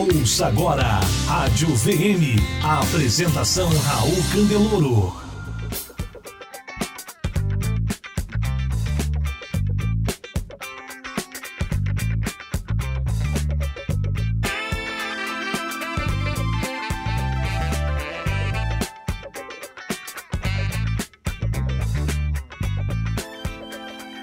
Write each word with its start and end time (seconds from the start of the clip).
Ouça 0.00 0.46
agora 0.46 0.98
Rádio 1.26 1.68
VM. 1.76 2.40
A 2.64 2.80
apresentação 2.80 3.68
Raul 3.68 4.16
Candeloro. 4.32 5.12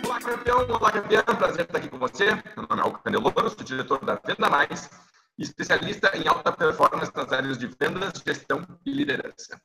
Olá, 0.04 0.20
campeão. 0.20 0.68
Olá, 0.68 0.91
campeão. 0.91 1.23
Prazer 1.38 1.62
estar 1.62 1.78
aqui 1.78 1.88
com 1.88 2.00
você. 2.00 2.25
Meu 2.25 2.68
nome 2.68 2.68
é 2.71 2.75
Raul 2.78 2.94
Candeloro, 3.04 3.50
sou 3.52 3.64
diretor 3.64 4.04
da 4.04 4.20
Venda 4.25 4.50
Mais 4.50 4.89
especialista 5.43 6.15
em 6.17 6.27
alta 6.27 6.51
performance 6.51 7.11
nas 7.15 7.32
áreas 7.32 7.57
de 7.57 7.68
vendas, 7.68 8.21
gestão 8.25 8.65
e 8.86 8.91
liderança. 8.91 9.59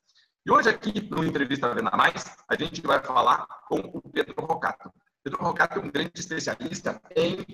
E 0.44 0.50
hoje 0.50 0.68
aqui 0.68 1.00
no 1.08 1.24
Entrevista 1.24 1.72
Venda 1.72 1.90
Mais, 1.92 2.36
a 2.48 2.56
gente 2.56 2.82
vai 2.82 3.02
falar 3.02 3.46
com 3.68 3.78
o 3.78 4.02
Pedro 4.10 4.34
Rocato. 4.44 4.92
Pedro 5.22 5.40
Rocato 5.40 5.78
é 5.78 5.82
um 5.82 5.90
grande 5.90 6.12
especialista 6.16 7.00
em 7.14 7.46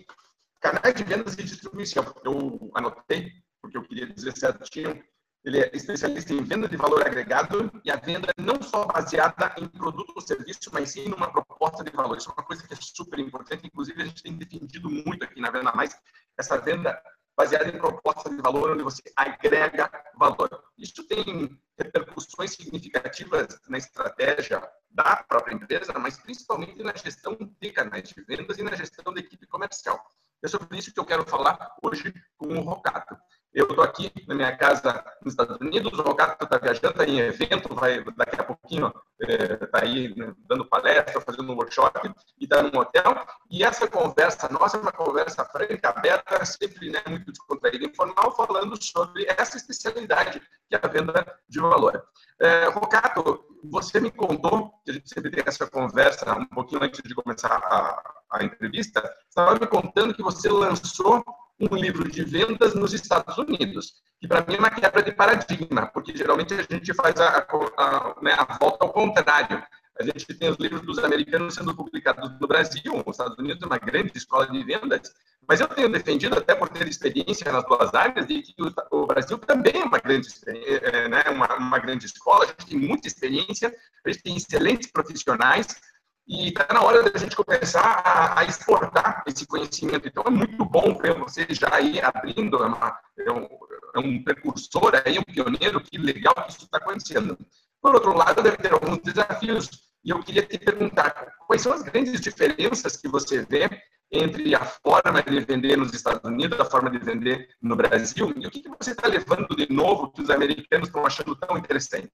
canais 0.60 0.95
de 0.95 1.04
vendas 1.04 1.34
e 1.34 1.42
distribuição. 1.42 2.04
Eu 2.24 2.70
anotei, 2.74 3.30
porque 3.60 3.76
eu 3.76 3.82
queria 3.82 4.06
dizer 4.06 4.37
certinho, 4.37 5.04
ele 5.45 5.60
é 5.60 5.70
especialista 5.73 6.32
em 6.32 6.42
venda 6.42 6.68
de 6.68 6.76
valor 6.76 7.06
agregado 7.06 7.70
e 7.84 7.90
a 7.90 7.96
venda 7.96 8.32
não 8.38 8.60
só 8.62 8.87
baseada 8.87 9.54
em 9.59 9.68
produto 9.68 10.12
ou 10.16 10.20
serviço, 10.20 10.70
mas 10.73 10.90
sim 10.90 11.09
numa 11.09 11.30
proposta 11.30 11.84
de 11.84 11.90
valor. 11.90 12.16
Isso 12.16 12.30
é 12.30 12.32
uma 12.32 12.45
coisa 12.45 12.66
que 12.66 12.74
é 12.74 12.78
super 12.80 13.18
importante. 13.18 13.66
Inclusive, 13.66 14.02
a 14.02 14.06
gente 14.06 14.23
tem 14.23 14.37
defendido 14.37 14.90
muito 14.90 15.24
aqui 15.24 15.40
na 15.40 15.50
Venda 15.50 15.73
Mais 15.73 15.96
essa 16.38 16.59
venda 16.59 17.00
baseada 17.38 17.69
em 17.69 17.78
proposta 17.78 18.28
de 18.28 18.42
valor, 18.42 18.73
onde 18.73 18.83
você 18.83 19.01
agrega 19.15 19.88
valor. 20.16 20.65
Isso 20.77 21.05
tem 21.05 21.57
repercussões 21.79 22.51
significativas 22.51 23.60
na 23.68 23.79
estratégia 23.79 24.68
da 24.90 25.23
própria 25.23 25.54
empresa, 25.54 25.96
mas 25.96 26.18
principalmente 26.18 26.82
na 26.82 26.93
gestão 26.96 27.38
de 27.60 27.71
canais 27.71 28.09
de 28.09 28.21
vendas 28.24 28.59
e 28.59 28.65
na 28.65 28.74
gestão 28.74 29.15
da 29.15 29.21
equipe 29.21 29.46
comercial. 29.46 30.04
É 30.43 30.49
sobre 30.49 30.79
isso 30.79 30.93
que 30.93 30.99
eu 30.99 31.04
quero 31.04 31.24
falar 31.24 31.77
hoje 31.80 32.12
com 32.37 32.49
o 32.49 32.60
Rocato. 32.60 33.16
Eu 33.54 33.66
estou 33.66 33.82
aqui 33.82 34.13
na 34.27 34.35
minha 34.35 34.57
casa 34.57 35.04
nos 35.23 35.32
Estados 35.32 35.57
Unidos, 35.60 35.99
o 35.99 36.02
Rocato 36.02 36.45
está 36.45 36.59
viajando, 36.59 36.88
está 36.88 37.04
em 37.04 37.18
evento, 37.18 37.74
vai 37.74 38.05
daqui 38.16 38.40
a 38.40 38.45
pouquinho 38.45 38.93
está 39.21 39.79
é, 39.79 39.82
aí 39.82 40.15
né, 40.15 40.32
dando 40.46 40.65
palestra, 40.65 41.21
fazendo 41.21 41.52
um 41.52 41.57
workshop 41.57 42.13
e 42.38 42.45
está 42.45 42.63
num 42.63 42.79
hotel. 42.79 43.27
E 43.51 43.65
essa 43.65 43.88
conversa 43.88 44.49
nossa 44.49 44.77
é 44.77 44.80
uma 44.80 44.93
conversa 44.93 45.45
franca, 45.45 45.88
aberta, 45.88 46.45
sempre 46.45 46.90
né, 46.90 47.02
muito 47.09 47.32
descontraída, 47.32 47.85
informal, 47.85 48.35
falando 48.37 48.80
sobre 48.82 49.27
essa 49.27 49.57
especialidade 49.57 50.40
que 50.68 50.77
é 50.77 50.80
a 50.80 50.87
venda 50.87 51.27
de 51.49 51.59
valor. 51.59 52.05
É, 52.40 52.66
Rocato, 52.66 53.45
você 53.65 53.99
me 53.99 54.10
contou, 54.10 54.71
que 54.85 54.90
a 54.90 54.95
gente 54.95 55.09
sempre 55.09 55.30
tem 55.30 55.43
essa 55.45 55.66
conversa 55.66 56.33
um 56.37 56.46
pouquinho 56.46 56.85
antes 56.85 57.02
de 57.02 57.15
começar 57.15 57.52
a, 57.52 58.02
a 58.30 58.45
entrevista, 58.45 59.02
estava 59.29 59.55
me 59.55 59.66
contando 59.66 60.15
que 60.15 60.23
você 60.23 60.49
lançou 60.49 61.24
um 61.60 61.74
livro 61.74 62.09
de 62.09 62.24
vendas 62.24 62.74
nos 62.74 62.92
Estados 62.92 63.37
Unidos, 63.37 63.95
que 64.20 64.28
para 64.28 64.44
mim 64.47 64.54
é 64.54 64.59
uma 64.59 64.70
quebra 64.70 65.03
de 65.03 65.12
paradigma, 65.12 65.87
porque 65.87 66.16
geralmente 66.16 66.54
a 66.54 66.62
gente 66.62 66.94
faz 66.94 67.20
a, 67.20 67.47
a, 67.76 68.15
né, 68.22 68.32
a 68.32 68.56
volta 68.59 68.84
ao 68.84 68.92
contrário. 68.92 69.62
A 69.98 70.04
gente 70.04 70.32
tem 70.34 70.48
os 70.48 70.56
livros 70.59 70.82
dos 70.82 70.98
americanos 71.00 71.54
sendo 71.54 71.75
publicados 71.75 72.31
no 72.41 72.47
Brasil, 72.47 73.03
os 73.04 73.15
Estados 73.15 73.37
Unidos 73.37 73.60
é 73.62 73.66
uma 73.66 73.78
grande 73.78 74.12
escola 74.15 74.47
de 74.47 74.62
vendas, 74.62 75.12
mas 75.48 75.60
eu 75.60 75.66
tenho 75.66 75.88
defendido, 75.88 76.38
até 76.38 76.54
por 76.54 76.69
ter 76.69 76.87
experiência 76.87 77.50
nas 77.50 77.65
duas 77.65 77.93
áreas, 77.94 78.26
de 78.26 78.43
que 78.43 78.54
o, 78.93 79.06
Brasil 79.06 79.38
também 79.38 79.81
é 79.81 79.84
uma 79.84 79.98
grande, 79.98 80.28
é, 80.47 81.09
né, 81.09 81.22
uma, 81.31 81.56
uma 81.56 81.78
grande 81.78 82.06
escola, 82.06 82.44
a 82.44 82.47
gente 82.48 82.66
tem 82.66 82.78
muita 82.78 83.09
experiência, 83.09 83.75
a 84.04 84.10
gente 84.10 84.22
tem 84.22 84.37
excelentes 84.37 84.91
profissionais, 84.93 85.81
e 86.28 86.49
está 86.49 86.66
na 86.75 86.83
hora 86.83 87.03
da 87.03 87.19
gente 87.19 87.34
começar 87.34 88.03
a, 88.05 88.41
a, 88.41 88.44
exportar 88.44 89.25
esse 89.27 89.47
conhecimento. 89.47 90.06
Então, 90.06 90.22
é 90.27 90.31
muito 90.31 90.62
bom 90.62 90.94
ver 90.99 91.15
você 91.15 91.47
já 91.49 91.75
aí 91.75 91.99
abrindo, 92.03 92.62
é, 92.62 92.66
uma, 92.66 92.99
é, 93.19 93.33
um, 93.33 93.49
é 93.94 93.99
um, 93.99 94.22
precursor, 94.22 94.93
aí, 95.06 95.19
um 95.19 95.22
pioneiro, 95.22 95.81
que 95.81 95.97
legal 95.97 96.34
que 96.34 96.50
isso 96.50 96.65
está 96.65 96.77
acontecendo. 96.77 97.39
Por 97.81 97.94
outro 97.94 98.15
lado, 98.15 98.43
deve 98.43 98.59
ter 98.59 98.72
alguns 98.72 98.99
desafios, 98.99 99.71
e 100.05 100.11
eu 100.11 100.22
queria 100.22 100.43
te 100.43 100.59
perguntar, 100.59 101.33
quais 101.47 101.62
são 101.62 101.72
as 101.72 101.83
grandes 101.83 102.21
diferenças 102.21 102.97
que 102.99 103.09
você 103.09 103.43
vê 103.47 103.71
entre 104.12 104.55
a 104.55 104.65
forma 104.65 105.22
de 105.22 105.41
vender 105.41 105.77
nos 105.77 105.95
Estados 105.95 106.22
Unidos, 106.25 106.60
a 106.60 106.65
forma 106.65 106.91
de 106.91 106.99
vender 106.99 107.49
no 107.62 107.75
Brasil, 107.75 108.34
e 108.37 108.47
o 108.47 108.50
que, 108.50 108.60
que 108.60 108.69
você 108.69 108.91
está 108.91 109.09
levando 109.09 109.49
de 109.56 109.72
novo 109.72 110.10
que 110.12 110.21
os 110.21 110.28
americanos 110.28 110.89
estão 110.89 111.06
achando 111.06 111.34
tão 111.37 111.56
interessante? 111.56 112.12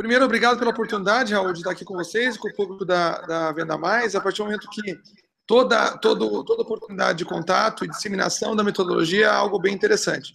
Primeiro, 0.00 0.24
obrigado 0.24 0.58
pela 0.58 0.70
oportunidade, 0.70 1.34
Raul, 1.34 1.52
de 1.52 1.58
estar 1.58 1.72
aqui 1.72 1.84
com 1.84 1.92
vocês, 1.92 2.38
com 2.38 2.48
o 2.48 2.54
público 2.54 2.86
da, 2.86 3.20
da 3.20 3.52
Venda 3.52 3.76
Mais. 3.76 4.16
A 4.16 4.20
partir 4.22 4.38
do 4.38 4.44
momento 4.44 4.66
que 4.70 4.98
toda, 5.46 5.98
todo, 5.98 6.42
toda 6.42 6.62
oportunidade 6.62 7.18
de 7.18 7.26
contato 7.26 7.84
e 7.84 7.88
disseminação 7.88 8.56
da 8.56 8.64
metodologia 8.64 9.26
é 9.26 9.28
algo 9.28 9.58
bem 9.58 9.74
interessante. 9.74 10.32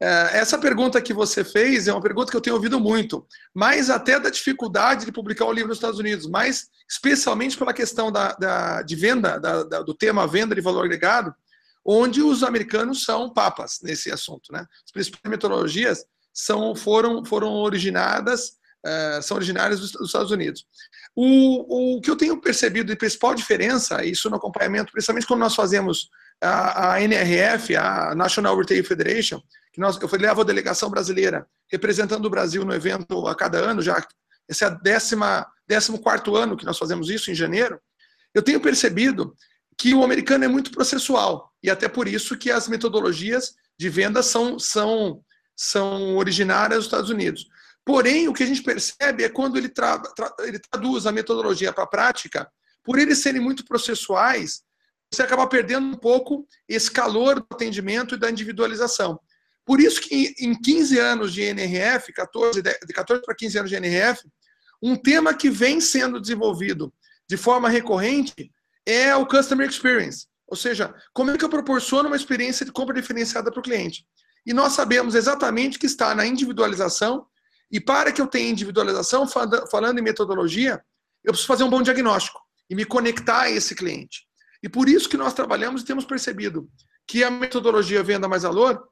É, 0.00 0.38
essa 0.38 0.56
pergunta 0.56 1.02
que 1.02 1.12
você 1.12 1.42
fez 1.42 1.88
é 1.88 1.92
uma 1.92 2.00
pergunta 2.00 2.30
que 2.30 2.36
eu 2.36 2.40
tenho 2.40 2.54
ouvido 2.54 2.78
muito, 2.78 3.26
mais 3.52 3.90
até 3.90 4.20
da 4.20 4.30
dificuldade 4.30 5.04
de 5.04 5.10
publicar 5.10 5.46
o 5.46 5.52
livro 5.52 5.70
nos 5.70 5.78
Estados 5.78 5.98
Unidos, 5.98 6.28
mas 6.28 6.68
especialmente 6.88 7.58
pela 7.58 7.72
questão 7.72 8.12
da, 8.12 8.34
da 8.34 8.82
de 8.82 8.94
venda, 8.94 9.40
da, 9.40 9.64
da, 9.64 9.82
do 9.82 9.92
tema 9.92 10.24
venda 10.24 10.54
de 10.54 10.60
valor 10.60 10.84
agregado, 10.84 11.34
onde 11.84 12.22
os 12.22 12.44
americanos 12.44 13.02
são 13.02 13.28
papas 13.28 13.80
nesse 13.82 14.08
assunto. 14.12 14.52
Né? 14.52 14.64
As 14.86 14.92
principais 14.92 15.28
metodologias 15.28 16.04
são, 16.32 16.76
foram, 16.76 17.24
foram 17.24 17.54
originadas 17.54 18.59
uh, 18.86 19.22
são 19.22 19.36
originárias 19.36 19.80
dos, 19.80 19.92
dos, 19.92 20.08
Estados 20.08 20.30
Unidos. 20.30 20.64
O, 21.14 21.96
o 21.96 22.00
que 22.00 22.10
eu 22.10 22.16
tenho 22.16 22.40
percebido 22.40 22.88
de 22.90 22.96
principal 22.96 23.34
diferença, 23.34 24.04
isso 24.04 24.30
no 24.30 24.36
acompanhamento, 24.36 24.92
principalmente 24.92 25.26
quando 25.26 25.40
nós 25.40 25.54
fazemos 25.54 26.08
a, 26.42 26.92
a 26.92 27.02
NRF, 27.02 27.76
a 27.76 28.14
National 28.14 28.56
Retail 28.56 28.84
Federation, 28.84 29.40
que 29.72 29.80
nós, 29.80 29.98
eu 30.00 30.08
levo 30.18 30.40
a 30.40 30.44
delegação 30.44 30.90
brasileira 30.90 31.46
representando 31.70 32.24
o 32.24 32.30
Brasil 32.30 32.64
no 32.64 32.74
evento 32.74 33.26
a 33.26 33.34
cada 33.34 33.58
ano, 33.58 33.82
já 33.82 34.04
esse 34.48 34.64
é 34.64 34.76
décimo 34.82 36.00
quarto 36.02 36.34
ano 36.34 36.56
que 36.56 36.64
nós 36.64 36.76
fazemos 36.76 37.08
isso, 37.08 37.30
em 37.30 37.34
janeiro, 37.34 37.80
eu 38.34 38.42
tenho 38.42 38.60
percebido 38.60 39.34
que 39.78 39.94
o 39.94 40.02
americano 40.02 40.44
é 40.44 40.48
muito 40.48 40.72
processual, 40.72 41.52
e 41.62 41.70
até 41.70 41.88
por 41.88 42.08
isso 42.08 42.36
que 42.36 42.50
as 42.50 42.66
metodologias 42.68 43.54
de 43.78 43.88
venda 43.88 44.22
são, 44.22 44.58
são, 44.58 45.22
são 45.56 46.16
originárias 46.16 46.80
dos 46.80 46.86
Estados 46.86 47.10
Unidos. 47.10 47.46
Porém, 47.84 48.28
o 48.28 48.32
que 48.32 48.42
a 48.42 48.46
gente 48.46 48.62
percebe 48.62 49.24
é 49.24 49.28
quando 49.28 49.56
ele, 49.56 49.68
tra 49.68 49.98
tra 49.98 50.34
ele 50.40 50.58
traduz 50.58 51.06
a 51.06 51.12
metodologia 51.12 51.72
para 51.72 51.84
a 51.84 51.88
prática, 51.88 52.50
por 52.84 52.98
eles 52.98 53.18
serem 53.18 53.40
muito 53.40 53.64
processuais, 53.64 54.62
você 55.12 55.22
acaba 55.22 55.46
perdendo 55.46 55.86
um 55.86 55.96
pouco 55.96 56.46
esse 56.68 56.90
calor 56.90 57.40
do 57.40 57.46
atendimento 57.50 58.14
e 58.14 58.18
da 58.18 58.30
individualização. 58.30 59.18
Por 59.64 59.80
isso 59.80 60.00
que 60.00 60.34
em 60.38 60.54
15 60.54 60.98
anos 60.98 61.32
de 61.32 61.42
NRF, 61.42 62.12
14, 62.12 62.62
de 62.62 62.92
14 62.92 63.22
para 63.22 63.34
15 63.34 63.58
anos 63.58 63.70
de 63.70 63.76
NRF, 63.76 64.22
um 64.82 64.96
tema 64.96 65.34
que 65.34 65.50
vem 65.50 65.80
sendo 65.80 66.20
desenvolvido 66.20 66.92
de 67.28 67.36
forma 67.36 67.68
recorrente 67.68 68.50
é 68.86 69.14
o 69.14 69.26
Customer 69.26 69.68
Experience. 69.68 70.26
Ou 70.46 70.56
seja, 70.56 70.94
como 71.12 71.30
é 71.30 71.38
que 71.38 71.44
eu 71.44 71.48
proporciono 71.48 72.08
uma 72.08 72.16
experiência 72.16 72.66
de 72.66 72.72
compra 72.72 72.94
diferenciada 72.94 73.50
para 73.50 73.60
o 73.60 73.62
cliente? 73.62 74.04
E 74.44 74.52
nós 74.52 74.72
sabemos 74.72 75.14
exatamente 75.14 75.78
que 75.78 75.86
está 75.86 76.14
na 76.14 76.26
individualização 76.26 77.26
e 77.70 77.80
para 77.80 78.10
que 78.10 78.20
eu 78.20 78.26
tenha 78.26 78.50
individualização, 78.50 79.26
falando 79.26 79.98
em 79.98 80.02
metodologia, 80.02 80.82
eu 81.22 81.32
preciso 81.32 81.46
fazer 81.46 81.64
um 81.64 81.70
bom 81.70 81.82
diagnóstico 81.82 82.40
e 82.68 82.74
me 82.74 82.84
conectar 82.84 83.42
a 83.42 83.50
esse 83.50 83.74
cliente. 83.74 84.26
E 84.62 84.68
por 84.68 84.88
isso 84.88 85.08
que 85.08 85.16
nós 85.16 85.32
trabalhamos 85.32 85.82
e 85.82 85.84
temos 85.84 86.04
percebido 86.04 86.68
que 87.06 87.22
a 87.24 87.30
metodologia 87.30 88.02
Venda 88.02 88.28
Mais 88.28 88.42
Valor, 88.42 88.82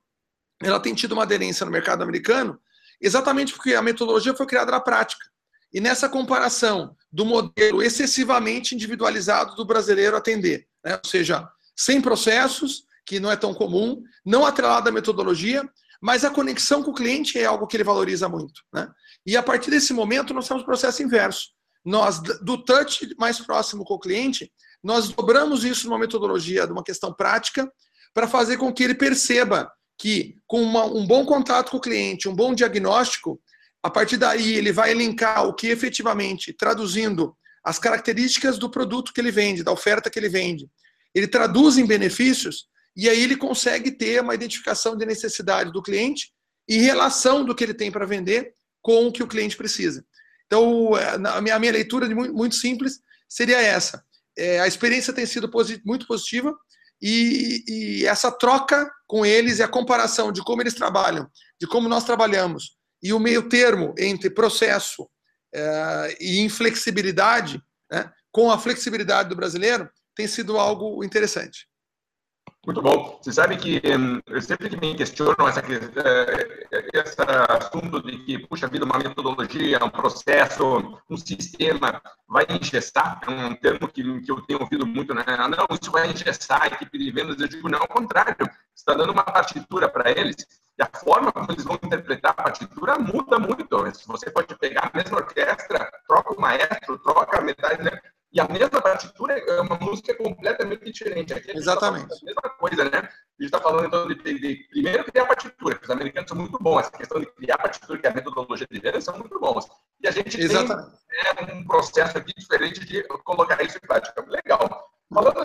ela 0.62 0.80
tem 0.80 0.94
tido 0.94 1.12
uma 1.12 1.24
aderência 1.24 1.66
no 1.66 1.72
mercado 1.72 2.02
americano, 2.02 2.58
exatamente 3.00 3.52
porque 3.52 3.74
a 3.74 3.82
metodologia 3.82 4.34
foi 4.34 4.46
criada 4.46 4.70
na 4.70 4.80
prática. 4.80 5.24
E 5.72 5.80
nessa 5.80 6.08
comparação 6.08 6.96
do 7.12 7.24
modelo 7.24 7.82
excessivamente 7.82 8.74
individualizado 8.74 9.54
do 9.54 9.64
brasileiro 9.64 10.16
atender, 10.16 10.66
né? 10.84 10.98
ou 11.02 11.08
seja, 11.08 11.48
sem 11.76 12.00
processos, 12.00 12.84
que 13.04 13.20
não 13.20 13.30
é 13.30 13.36
tão 13.36 13.54
comum, 13.54 14.02
não 14.24 14.44
atrelado 14.44 14.88
à 14.88 14.92
metodologia, 14.92 15.68
mas 16.00 16.24
a 16.24 16.30
conexão 16.30 16.82
com 16.82 16.90
o 16.90 16.94
cliente 16.94 17.38
é 17.38 17.44
algo 17.44 17.66
que 17.66 17.76
ele 17.76 17.84
valoriza 17.84 18.28
muito. 18.28 18.62
Né? 18.72 18.88
E 19.26 19.36
a 19.36 19.42
partir 19.42 19.70
desse 19.70 19.92
momento, 19.92 20.32
nós 20.32 20.46
temos 20.46 20.62
o 20.62 20.66
processo 20.66 21.02
inverso. 21.02 21.48
Nós, 21.84 22.20
do 22.20 22.62
touch 22.62 23.14
mais 23.18 23.40
próximo 23.40 23.84
com 23.84 23.94
o 23.94 23.98
cliente, 23.98 24.50
nós 24.82 25.08
dobramos 25.08 25.64
isso 25.64 25.86
numa 25.86 25.98
metodologia, 25.98 26.66
de 26.66 26.72
uma 26.72 26.84
questão 26.84 27.12
prática, 27.12 27.70
para 28.14 28.28
fazer 28.28 28.56
com 28.56 28.72
que 28.72 28.84
ele 28.84 28.94
perceba 28.94 29.70
que, 29.98 30.36
com 30.46 30.62
uma, 30.62 30.84
um 30.84 31.06
bom 31.06 31.26
contato 31.26 31.70
com 31.70 31.76
o 31.78 31.80
cliente, 31.80 32.28
um 32.28 32.34
bom 32.34 32.54
diagnóstico, 32.54 33.40
a 33.82 33.90
partir 33.90 34.16
daí 34.16 34.54
ele 34.54 34.72
vai 34.72 34.90
elencar 34.90 35.46
o 35.46 35.54
que 35.54 35.68
efetivamente, 35.68 36.52
traduzindo 36.52 37.36
as 37.64 37.78
características 37.78 38.58
do 38.58 38.70
produto 38.70 39.12
que 39.12 39.20
ele 39.20 39.30
vende, 39.30 39.64
da 39.64 39.72
oferta 39.72 40.08
que 40.08 40.18
ele 40.18 40.28
vende, 40.28 40.68
ele 41.14 41.26
traduz 41.26 41.76
em 41.76 41.86
benefícios 41.86 42.68
e 42.98 43.08
aí 43.08 43.22
ele 43.22 43.36
consegue 43.36 43.92
ter 43.92 44.20
uma 44.20 44.34
identificação 44.34 44.96
de 44.96 45.06
necessidade 45.06 45.70
do 45.70 45.80
cliente 45.80 46.32
e 46.68 46.78
relação 46.78 47.44
do 47.44 47.54
que 47.54 47.62
ele 47.62 47.72
tem 47.72 47.92
para 47.92 48.04
vender 48.04 48.52
com 48.82 49.06
o 49.06 49.12
que 49.12 49.22
o 49.22 49.28
cliente 49.28 49.56
precisa. 49.56 50.04
Então, 50.46 50.98
é, 50.98 51.10
a 51.14 51.40
minha, 51.40 51.54
a 51.54 51.58
minha 51.60 51.72
leitura 51.72 52.08
muito, 52.12 52.56
simples 52.56 52.98
seria 53.28 53.60
essa. 53.60 54.02
É, 54.36 54.58
a 54.58 54.66
experiência 54.66 55.12
tem 55.12 55.26
sido 55.26 55.48
muito 55.84 56.08
positiva 56.08 56.52
e, 57.00 57.62
e, 57.68 58.06
essa 58.06 58.32
troca 58.32 58.90
com 59.06 59.24
eles 59.24 59.60
e 59.60 59.62
a 59.62 59.68
comparação 59.68 60.32
de 60.32 60.42
como 60.42 60.60
eles 60.60 60.74
trabalham, 60.74 61.30
de 61.60 61.68
como 61.68 61.88
nós 61.88 62.02
trabalhamos 62.02 62.76
e 63.00 63.12
o 63.12 63.20
meio 63.20 63.48
termo 63.48 63.94
entre 63.96 64.28
processo 64.28 65.08
é, 65.54 66.16
e 66.20 66.40
inflexibilidade, 66.40 67.62
né, 67.90 68.10
com 68.32 68.50
a 68.50 68.58
flexibilidade 68.58 69.28
do 69.28 69.36
brasileiro, 69.36 69.88
tem 70.16 70.26
sido 70.26 70.58
algo 70.58 71.04
interessante. 71.04 71.67
Muito 72.68 72.82
bom. 72.82 73.18
Você 73.22 73.32
sabe 73.32 73.56
que 73.56 73.80
hum, 73.96 74.20
sempre 74.42 74.68
que 74.68 74.76
me 74.76 74.94
questionam 74.94 75.48
essa, 75.48 75.60
eh, 75.60 76.86
esse 76.92 77.16
assunto 77.48 78.02
de 78.02 78.18
que, 78.18 78.38
puxa 78.46 78.68
vida, 78.68 78.84
uma 78.84 78.98
metodologia, 78.98 79.82
um 79.82 79.88
processo, 79.88 81.00
um 81.08 81.16
sistema 81.16 81.98
vai 82.28 82.46
engessar, 82.50 83.22
é 83.26 83.30
um 83.30 83.54
termo 83.54 83.88
que, 83.88 84.20
que 84.20 84.30
eu 84.30 84.42
tenho 84.42 84.60
ouvido 84.60 84.86
muito, 84.86 85.14
né? 85.14 85.24
Ah, 85.26 85.48
não, 85.48 85.66
isso 85.80 85.90
vai 85.90 86.10
engessar 86.10 86.64
a 86.64 86.66
equipe 86.66 86.98
de 86.98 87.10
vendas. 87.10 87.40
Eu 87.40 87.48
digo, 87.48 87.70
não, 87.70 87.78
ao 87.80 87.88
contrário. 87.88 88.36
Você 88.38 88.82
está 88.82 88.92
dando 88.92 89.12
uma 89.12 89.24
partitura 89.24 89.88
para 89.88 90.10
eles 90.10 90.36
e 90.78 90.82
a 90.82 90.90
forma 91.00 91.32
como 91.32 91.50
eles 91.50 91.64
vão 91.64 91.78
interpretar 91.82 92.32
a 92.32 92.42
partitura 92.42 92.98
muda 92.98 93.38
muito. 93.38 93.82
Você 94.06 94.30
pode 94.30 94.54
pegar 94.56 94.90
a 94.92 94.96
mesma 94.96 95.16
orquestra, 95.16 95.90
troca 96.06 96.34
o 96.34 96.40
maestro, 96.40 96.98
troca 96.98 97.38
a 97.38 97.40
metade, 97.40 97.82
né? 97.82 97.98
E 98.30 98.40
a 98.40 98.46
mesma 98.46 98.80
partitura 98.82 99.38
é 99.38 99.60
uma 99.60 99.76
música 99.76 100.14
completamente 100.14 100.84
diferente. 100.84 101.32
Aqui 101.32 101.52
tá 101.52 101.58
Exatamente. 101.58 102.08
Tá 102.08 102.16
a 102.20 102.24
mesma 102.24 102.50
coisa, 102.58 102.84
né? 102.84 102.98
A 102.98 103.42
gente 103.42 103.54
está 103.54 103.60
falando 103.60 103.86
então 103.86 104.06
de, 104.06 104.14
de, 104.14 104.68
primeiro 104.70 105.04
criar 105.04 105.24
partitura, 105.24 105.76
que 105.76 105.84
os 105.84 105.90
americanos 105.90 106.28
são 106.28 106.36
muito 106.36 106.58
bons. 106.58 106.80
Essa 106.80 106.90
questão 106.90 107.20
de 107.20 107.26
criar 107.26 107.56
partitura, 107.56 107.98
que 107.98 108.06
é 108.06 108.10
a 108.10 108.14
metodologia 108.14 108.66
de 108.70 108.80
venda, 108.80 109.00
são 109.00 109.16
muito 109.16 109.40
bons. 109.40 109.66
E 110.00 110.06
a 110.06 110.10
gente 110.10 110.38
Exatamente. 110.38 110.90
tem 111.08 111.48
é, 111.48 111.54
um 111.54 111.64
processo 111.64 112.18
aqui 112.18 112.32
diferente 112.36 112.84
de 112.84 113.02
colocar 113.24 113.62
isso 113.62 113.78
em 113.78 113.86
prática. 113.86 114.22
Legal. 114.28 114.88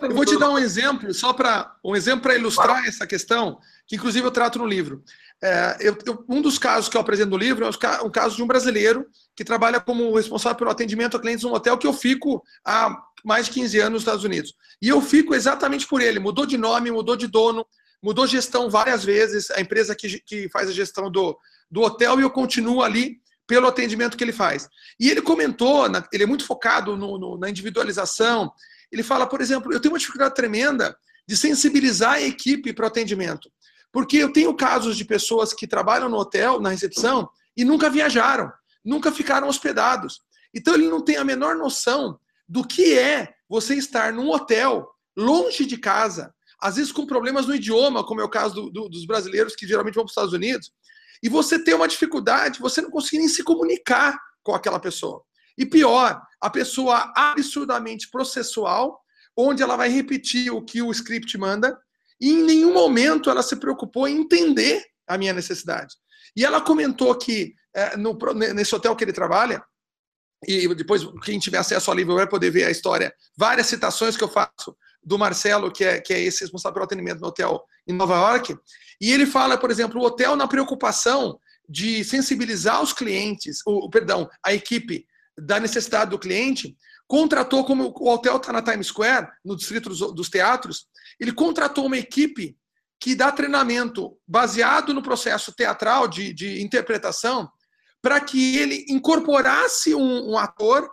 Eu 0.01 0.13
vou 0.13 0.25
te 0.25 0.37
dar 0.37 0.49
um 0.49 0.57
exemplo, 0.57 1.13
só 1.13 1.31
para 1.31 1.73
um 1.81 1.95
exemplo 1.95 2.21
para 2.21 2.35
ilustrar 2.35 2.67
claro. 2.67 2.85
essa 2.85 3.07
questão, 3.07 3.61
que 3.87 3.95
inclusive 3.95 4.27
eu 4.27 4.31
trato 4.31 4.59
no 4.59 4.65
livro. 4.65 5.01
É, 5.43 5.77
eu, 5.81 5.97
eu, 6.05 6.23
um 6.29 6.41
dos 6.41 6.57
casos 6.57 6.89
que 6.89 6.95
eu 6.95 7.01
apresento 7.01 7.31
no 7.31 7.37
livro 7.37 7.65
é 7.65 7.69
um 8.03 8.09
caso 8.09 8.35
de 8.35 8.43
um 8.43 8.47
brasileiro 8.47 9.05
que 9.35 9.43
trabalha 9.43 9.79
como 9.79 10.15
responsável 10.15 10.57
pelo 10.57 10.69
atendimento 10.69 11.17
a 11.17 11.19
clientes 11.19 11.43
num 11.43 11.53
hotel 11.53 11.77
que 11.77 11.85
eu 11.85 11.91
fico 11.91 12.41
há 12.65 12.97
mais 13.25 13.47
de 13.47 13.51
15 13.51 13.79
anos 13.79 13.91
nos 13.91 14.01
Estados 14.03 14.23
Unidos. 14.23 14.53
E 14.81 14.87
eu 14.87 15.01
fico 15.01 15.35
exatamente 15.35 15.87
por 15.87 16.01
ele. 16.01 16.19
Mudou 16.19 16.45
de 16.45 16.57
nome, 16.57 16.91
mudou 16.91 17.15
de 17.15 17.27
dono, 17.27 17.65
mudou 18.01 18.25
gestão 18.25 18.69
várias 18.69 19.03
vezes, 19.03 19.51
a 19.51 19.59
empresa 19.59 19.95
que, 19.95 20.19
que 20.21 20.49
faz 20.49 20.69
a 20.69 20.73
gestão 20.73 21.11
do, 21.11 21.37
do 21.69 21.81
hotel, 21.81 22.19
e 22.19 22.23
eu 22.23 22.29
continuo 22.29 22.81
ali 22.81 23.17
pelo 23.45 23.67
atendimento 23.67 24.15
que 24.15 24.23
ele 24.23 24.31
faz. 24.31 24.69
E 24.99 25.09
ele 25.09 25.21
comentou, 25.21 25.85
ele 26.11 26.23
é 26.23 26.27
muito 26.27 26.45
focado 26.45 26.95
no, 26.95 27.17
no, 27.17 27.37
na 27.37 27.49
individualização 27.49 28.51
ele 28.93 29.01
fala, 29.01 29.25
por 29.25 29.41
exemplo, 29.41 29.73
eu 29.73 29.79
tenho 29.79 29.91
uma 29.91 29.99
dificuldade 29.99 30.35
tremenda 30.35 30.95
de 31.27 31.35
sensibilizar 31.35 32.13
a 32.13 32.21
equipe 32.21 32.71
para 32.71 32.83
o 32.83 32.87
atendimento. 32.87 33.51
Porque 33.93 34.17
eu 34.17 34.33
tenho 34.33 34.53
casos 34.55 34.97
de 34.97 35.05
pessoas 35.05 35.53
que 35.53 35.67
trabalham 35.67 36.09
no 36.09 36.17
hotel, 36.17 36.59
na 36.59 36.69
recepção, 36.69 37.29
e 37.55 37.63
nunca 37.63 37.91
viajaram, 37.91 38.51
nunca 38.83 39.11
ficaram 39.11 39.47
hospedados. 39.47 40.19
Então 40.53 40.73
ele 40.73 40.89
não 40.89 40.99
tem 40.99 41.15
a 41.15 41.23
menor 41.23 41.55
noção 41.55 42.19
do 42.49 42.67
que 42.67 42.97
é 42.97 43.33
você 43.47 43.75
estar 43.75 44.11
num 44.11 44.29
hotel, 44.31 44.89
longe 45.15 45.65
de 45.65 45.77
casa, 45.77 46.33
às 46.59 46.75
vezes 46.75 46.91
com 46.91 47.05
problemas 47.05 47.45
no 47.45 47.53
idioma, 47.53 48.03
como 48.03 48.19
é 48.19 48.23
o 48.23 48.29
caso 48.29 48.55
do, 48.55 48.69
do, 48.71 48.89
dos 48.89 49.05
brasileiros 49.05 49.55
que 49.55 49.67
geralmente 49.67 49.95
vão 49.95 50.03
para 50.03 50.09
os 50.09 50.13
Estados 50.13 50.33
Unidos, 50.33 50.71
e 51.21 51.29
você 51.29 51.63
tem 51.63 51.73
uma 51.73 51.87
dificuldade, 51.87 52.59
você 52.59 52.81
não 52.81 52.89
consegue 52.89 53.19
nem 53.19 53.27
se 53.27 53.43
comunicar 53.43 54.19
com 54.41 54.53
aquela 54.53 54.79
pessoa. 54.79 55.23
E 55.57 55.65
pior, 55.65 56.21
a 56.41 56.49
pessoa 56.49 57.13
absurdamente 57.15 58.09
processual, 58.09 58.99
onde 59.37 59.61
ela 59.61 59.75
vai 59.75 59.89
repetir 59.89 60.51
o 60.51 60.63
que 60.63 60.81
o 60.81 60.91
script 60.91 61.37
manda, 61.37 61.79
e 62.23 62.31
em 62.31 62.43
nenhum 62.43 62.73
momento 62.73 63.29
ela 63.29 63.43
se 63.43 63.57
preocupou 63.57 64.07
em 64.07 64.21
entender 64.21 64.81
a 65.05 65.17
minha 65.17 65.33
necessidade. 65.33 65.93
E 66.33 66.45
ela 66.45 66.61
comentou 66.61 67.13
que 67.17 67.53
é, 67.75 67.97
no, 67.97 68.17
nesse 68.55 68.73
hotel 68.73 68.95
que 68.95 69.03
ele 69.03 69.11
trabalha, 69.11 69.61
e 70.47 70.73
depois 70.73 71.05
quem 71.25 71.37
tiver 71.37 71.57
acesso 71.57 71.91
ao 71.91 71.97
livro 71.97 72.15
vai 72.15 72.25
poder 72.25 72.49
ver 72.49 72.63
a 72.63 72.71
história, 72.71 73.13
várias 73.37 73.67
citações 73.67 74.15
que 74.15 74.23
eu 74.23 74.29
faço 74.29 74.73
do 75.03 75.19
Marcelo, 75.19 75.69
que 75.69 75.83
é, 75.83 75.99
que 75.99 76.13
é 76.13 76.21
esse 76.21 76.41
responsável 76.45 76.75
pelo 76.75 76.85
atendimento 76.85 77.19
no 77.19 77.27
hotel 77.27 77.61
em 77.85 77.91
Nova 77.91 78.15
York, 78.15 78.57
e 79.01 79.11
ele 79.11 79.25
fala, 79.25 79.57
por 79.57 79.69
exemplo, 79.69 79.99
o 79.99 80.05
hotel 80.05 80.37
na 80.37 80.47
preocupação 80.47 81.37
de 81.67 82.05
sensibilizar 82.05 82.81
os 82.81 82.93
clientes, 82.93 83.59
o, 83.65 83.89
perdão, 83.89 84.29
a 84.45 84.53
equipe 84.53 85.05
da 85.37 85.59
necessidade 85.59 86.11
do 86.11 86.19
cliente, 86.19 86.77
contratou, 87.05 87.65
como 87.65 87.93
o 87.97 88.09
hotel 88.09 88.37
está 88.37 88.53
na 88.53 88.61
Times 88.61 88.87
Square, 88.87 89.27
no 89.43 89.57
distrito 89.57 89.89
dos, 89.89 89.99
dos 89.99 90.29
teatros, 90.29 90.87
ele 91.19 91.31
contratou 91.31 91.85
uma 91.85 91.97
equipe 91.97 92.57
que 92.99 93.15
dá 93.15 93.31
treinamento 93.31 94.17
baseado 94.27 94.93
no 94.93 95.01
processo 95.01 95.53
teatral 95.53 96.07
de, 96.07 96.33
de 96.33 96.61
interpretação, 96.61 97.49
para 98.01 98.19
que 98.19 98.57
ele 98.57 98.85
incorporasse 98.89 99.93
um, 99.93 100.31
um 100.31 100.37
ator 100.37 100.89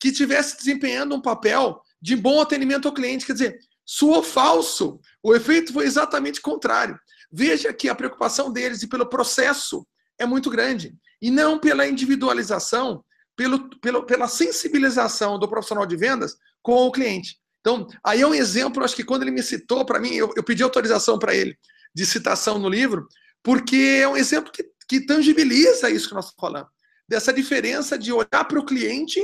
que 0.00 0.08
estivesse 0.08 0.56
desempenhando 0.56 1.14
um 1.14 1.20
papel 1.20 1.80
de 2.00 2.16
bom 2.16 2.40
atendimento 2.40 2.88
ao 2.88 2.94
cliente. 2.94 3.24
Quer 3.24 3.34
dizer, 3.34 3.58
soou 3.84 4.22
falso. 4.22 4.98
O 5.22 5.34
efeito 5.34 5.72
foi 5.72 5.86
exatamente 5.86 6.40
contrário. 6.40 6.98
Veja 7.30 7.72
que 7.72 7.88
a 7.88 7.94
preocupação 7.94 8.52
deles 8.52 8.82
e 8.82 8.88
pelo 8.88 9.08
processo 9.08 9.86
é 10.18 10.26
muito 10.26 10.50
grande. 10.50 10.94
E 11.20 11.30
não 11.30 11.58
pela 11.58 11.86
individualização 11.86 13.04
pelo, 13.36 13.68
pelo, 13.80 14.04
pela 14.04 14.28
sensibilização 14.28 15.38
do 15.38 15.48
profissional 15.48 15.86
de 15.86 15.96
vendas 15.96 16.36
com 16.62 16.86
o 16.86 16.92
cliente. 16.92 17.36
Então, 17.62 17.86
aí 18.04 18.20
é 18.20 18.26
um 18.26 18.34
exemplo, 18.34 18.84
acho 18.84 18.96
que 18.96 19.04
quando 19.04 19.22
ele 19.22 19.30
me 19.30 19.42
citou 19.42 19.86
para 19.86 20.00
mim, 20.00 20.12
eu, 20.14 20.32
eu, 20.36 20.42
pedi 20.42 20.64
autorização 20.64 21.16
para 21.16 21.32
ele 21.32 21.56
de 21.94 22.04
citação 22.04 22.58
no 22.58 22.68
livro, 22.68 23.06
porque 23.40 24.00
é 24.02 24.08
um 24.08 24.16
exemplo 24.16 24.50
que, 24.52 24.68
que 24.88 25.06
tangibiliza 25.06 25.88
isso 25.88 26.08
que 26.08 26.14
nós 26.14 26.26
estamos 26.26 26.40
falando. 26.40 26.68
Dessa 27.08 27.32
diferença 27.32 27.96
de 27.96 28.12
olhar 28.12 28.44
para 28.48 28.58
o 28.58 28.66
cliente 28.66 29.20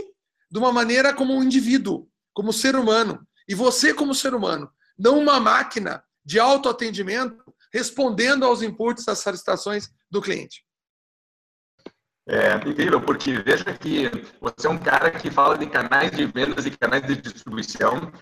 de 0.50 0.58
uma 0.58 0.73
maneira 0.73 1.12
como 1.12 1.35
um 1.35 1.43
indivíduo, 1.43 2.08
como 2.32 2.52
ser 2.52 2.76
humano. 2.76 3.26
E 3.49 3.55
você 3.55 3.93
como 3.93 4.14
ser 4.14 4.35
humano, 4.35 4.70
não 4.96 5.19
uma 5.19 5.40
máquina 5.40 6.02
de 6.25 6.38
autoatendimento 6.38 7.43
respondendo 7.73 8.44
aos 8.44 8.62
inputs, 8.62 9.08
às 9.08 9.19
solicitações 9.19 9.90
do 10.09 10.23
cliente. 10.23 10.64
É 12.30 12.56
incrível, 12.56 13.00
porque 13.00 13.32
veja 13.38 13.64
que 13.64 14.11
você 14.38 14.66
é 14.66 14.70
um 14.70 14.76
cara 14.76 15.11
que 15.11 15.30
fala 15.30 15.56
de 15.56 15.66
canais 15.66 16.11
de 16.11 16.26
vendas 16.26 16.66
e 16.66 16.70
canais 16.70 17.02
de 17.06 17.16
distribuição. 17.16 18.12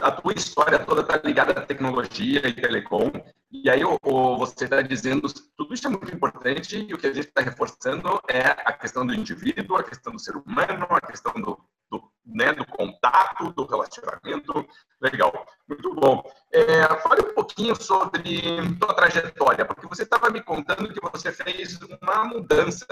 a 0.00 0.10
tua 0.12 0.32
história 0.34 0.78
toda 0.78 1.00
está 1.00 1.16
ligada 1.16 1.50
à 1.50 1.66
tecnologia 1.66 2.46
e 2.46 2.52
telecom. 2.52 3.10
E 3.50 3.68
aí 3.68 3.80
você 4.04 4.66
está 4.66 4.80
dizendo 4.80 5.26
tudo 5.56 5.74
isso 5.74 5.84
é 5.84 5.90
muito 5.90 6.14
importante 6.14 6.86
e 6.88 6.94
o 6.94 6.98
que 6.98 7.08
a 7.08 7.12
gente 7.12 7.26
está 7.26 7.40
reforçando 7.40 8.20
é 8.28 8.40
a 8.64 8.72
questão 8.72 9.04
do 9.04 9.12
indivíduo, 9.12 9.76
a 9.78 9.82
questão 9.82 10.12
do 10.12 10.20
ser 10.20 10.36
humano, 10.36 10.86
a 10.88 11.00
questão 11.00 11.32
do, 11.34 11.58
do, 11.90 12.08
né, 12.24 12.52
do 12.52 12.64
contato, 12.64 13.52
do 13.52 13.64
relacionamento. 13.66 14.64
Legal, 15.00 15.44
muito 15.68 15.92
bom. 15.92 16.22
É, 16.52 16.86
fale 17.00 17.22
um 17.22 17.34
pouquinho 17.34 17.74
sobre 17.74 18.32
tua 18.78 18.94
trajetória, 18.94 19.64
porque 19.64 19.88
você 19.88 20.04
estava 20.04 20.30
me 20.30 20.40
contando 20.40 20.92
que 20.94 21.00
você 21.00 21.32
fez 21.32 21.80
uma 22.00 22.24
mudança 22.26 22.86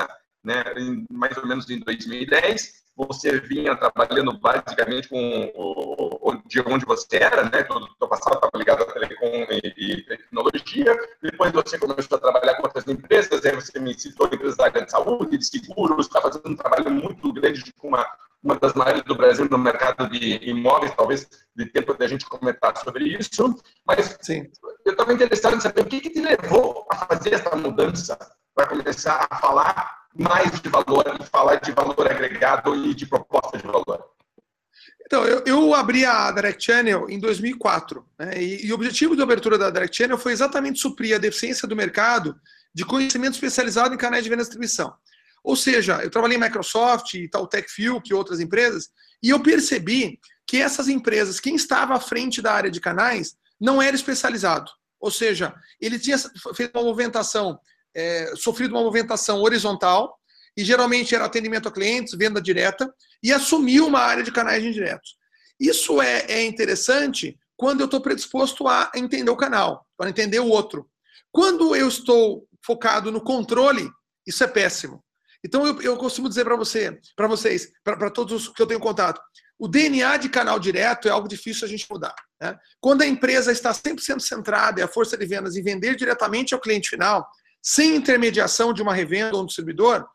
né, 0.49 0.65
em, 0.79 1.05
mais 1.11 1.37
ou 1.37 1.47
menos 1.47 1.69
em 1.69 1.79
2010, 1.81 2.79
você 2.97 3.39
vinha 3.39 3.77
trabalhando 3.77 4.33
basicamente 4.39 5.09
com 5.09 5.53
o, 5.55 6.37
de 6.47 6.61
onde 6.63 6.87
você 6.87 7.19
era, 7.19 7.45
né? 7.45 7.63
Todo 7.63 7.87
o 8.01 8.09
passado 8.09 8.35
estava 8.35 8.51
ligado 8.57 8.83
a 8.83 8.87
telecom 8.87 9.47
e, 9.51 9.75
e, 9.77 10.03
tecnologia. 10.05 10.99
Depois 11.23 11.53
você 11.53 11.79
começou 11.79 12.17
a 12.17 12.21
trabalhar 12.21 12.55
com 12.55 12.63
outras 12.63 12.89
empresas, 12.89 13.45
aí 13.45 13.55
você 13.55 13.79
me 13.79 13.93
citou 13.95 14.29
área 14.59 14.85
de 14.85 14.91
saúde, 14.91 15.37
de 15.37 15.45
seguros, 15.45 16.07
está 16.07 16.21
fazendo 16.21 16.49
um 16.49 16.57
trabalho 16.57 16.91
muito 16.91 17.33
grande 17.33 17.73
com 17.75 17.89
uma, 17.89 18.07
uma 18.43 18.57
das 18.57 18.73
maiores 18.73 19.03
do 19.03 19.15
Brasil 19.15 19.47
no 19.49 19.59
mercado 19.59 20.09
de 20.09 20.41
imóveis, 20.49 20.93
talvez 20.97 21.29
de 21.55 21.67
tempo 21.67 21.95
da 21.95 22.09
gente 22.09 22.25
comentar 22.25 22.77
sobre 22.79 23.05
isso. 23.05 23.55
Mas 23.87 24.19
Sim. 24.23 24.51
eu 24.85 24.93
estava 24.93 25.13
interessado 25.13 25.55
em 25.55 25.61
saber 25.61 25.83
o 25.83 25.87
que, 25.87 26.01
que 26.01 26.11
te 26.11 26.21
levou 26.21 26.85
a 26.91 26.97
fazer 27.07 27.35
essa 27.35 27.55
mudança 27.55 28.19
para 28.59 28.67
começar 28.67 29.25
a 29.31 29.37
falar 29.37 29.99
mais 30.17 30.61
de 30.61 30.69
valor 30.69 31.05
e 31.21 31.25
falar 31.27 31.61
de 31.61 31.71
valor 31.71 32.11
agregado 32.11 32.75
e 32.75 32.93
de 32.93 33.07
proposta 33.07 33.57
de 33.57 33.65
valor? 33.65 34.05
Então, 35.07 35.25
eu, 35.25 35.45
eu 35.47 35.75
abri 35.75 36.05
a 36.05 36.33
Direct 36.33 36.65
Channel 36.65 37.09
em 37.09 37.21
2004, 37.21 38.05
né, 38.19 38.43
e, 38.43 38.67
e, 38.67 38.73
o 38.73 38.75
objetivo 38.75 39.15
da 39.15 39.23
abertura 39.23 39.57
da 39.57 39.71
Direct 39.71 39.97
Channel 39.97 40.19
foi 40.19 40.33
exatamente 40.33 40.81
suprir 40.81 41.15
a 41.15 41.21
deficiência 41.21 41.69
do 41.69 41.77
mercado 41.77 42.35
de 42.75 42.85
conhecimento 42.85 43.35
especializado 43.35 43.95
em 43.95 43.99
canais 43.99 44.25
de 44.25 44.29
venda 44.29 44.43
e 44.43 44.45
distribuição. 44.45 44.93
Ou 45.45 45.55
seja, 45.55 46.03
eu 46.03 46.11
trabalhei 46.11 46.37
em 46.37 46.41
Microsoft, 46.41 47.15
Taltech 47.31 47.71
Fuel, 47.71 48.03
que 48.03 48.13
outras 48.13 48.41
empresas, 48.41 48.91
e 49.23 49.31
eu 49.31 49.41
percebi 49.41 50.19
que 50.45 50.57
essas 50.57 50.89
empresas, 50.89 51.39
quem 51.39 51.55
estava 51.55 51.95
à 51.95 52.01
frente 52.01 52.43
da 52.43 52.53
área 52.53 52.73
de 52.73 52.81
canais, 52.81 53.37
não 53.61 53.81
era 53.81 53.95
especializado. 53.95 54.69
ou 55.01 55.13
seja, 55.13 55.55
ele 55.81 55.97
tinha 55.97 56.19
feito 56.57 56.77
uma 56.77 56.83
movimentação, 56.83 57.57
é, 57.99 58.33
sofrido 58.37 58.75
uma 58.75 58.83
movimentação 58.83 59.41
horizontal, 59.43 60.17
e 60.57 60.65
geralmente 60.65 61.15
era 61.15 61.25
atendimento 61.25 61.69
a 61.69 61.73
clientes, 61.73 62.17
venda 62.17 62.41
direta, 62.41 62.93
e 63.23 63.33
assumiu 63.33 63.87
uma 63.87 64.01
área 64.01 64.23
de 64.23 64.31
canais 64.31 64.65
indiretos. 64.65 65.17
Isso 65.59 66.01
é, 66.01 66.25
é 66.29 66.45
interessante 66.45 67.37
quando 67.57 67.81
eu 67.81 67.87
estou 67.87 68.01
predisposto 68.01 68.69
a 68.69 68.91
entender 68.95 69.31
o 69.31 69.37
canal, 69.37 69.85
para 69.97 70.11
entender 70.11 70.39
o 70.39 70.49
outro. 70.49 70.89
Quando 71.33 71.75
eu 71.75 71.89
estou 71.89 72.47
focado 72.65 73.11
no 73.11 73.21
controle, 73.21 73.91
isso 74.27 74.45
é 74.45 74.47
péssimo. 74.47 75.03
Então 75.45 75.67
eu, 75.67 75.81
eu 75.83 75.97
costumo 75.97 76.29
dizer 76.29 76.45
para 76.45 76.57
você, 76.57 76.99
para 77.17 77.27
vocês, 77.27 77.73
para 77.83 78.11
todos 78.11 78.47
os 78.47 78.49
que 78.49 78.63
eu 78.63 78.67
tenho 78.67 78.81
contato, 78.81 79.21
o 79.59 79.67
DNA 79.67 80.17
de 80.19 80.29
canal 80.29 80.59
direto 80.59 81.09
é 81.09 81.11
algo 81.11 81.27
difícil 81.27 81.67
a 81.67 81.69
gente 81.69 81.87
mudar. 81.91 82.15
Né? 82.41 82.57
Quando 82.81 83.03
a 83.03 83.07
empresa 83.07 83.51
está 83.51 83.73
100% 83.73 84.21
centrada 84.21 84.81
e 84.81 84.83
a 84.83 84.89
força 84.89 85.17
de 85.17 85.27
vendas 85.27 85.57
em 85.57 85.63
vender 85.63 85.97
diretamente 85.97 86.55
ao 86.55 86.61
cliente 86.61 86.91
final, 86.91 87.27
sem 87.71 87.97
intermediação 87.97 88.73
de 88.73 88.81
uma 88.81 88.95
revenda 88.95 89.37
ou 89.37 89.43
um 89.43 89.47
distribuidor, 89.47 90.09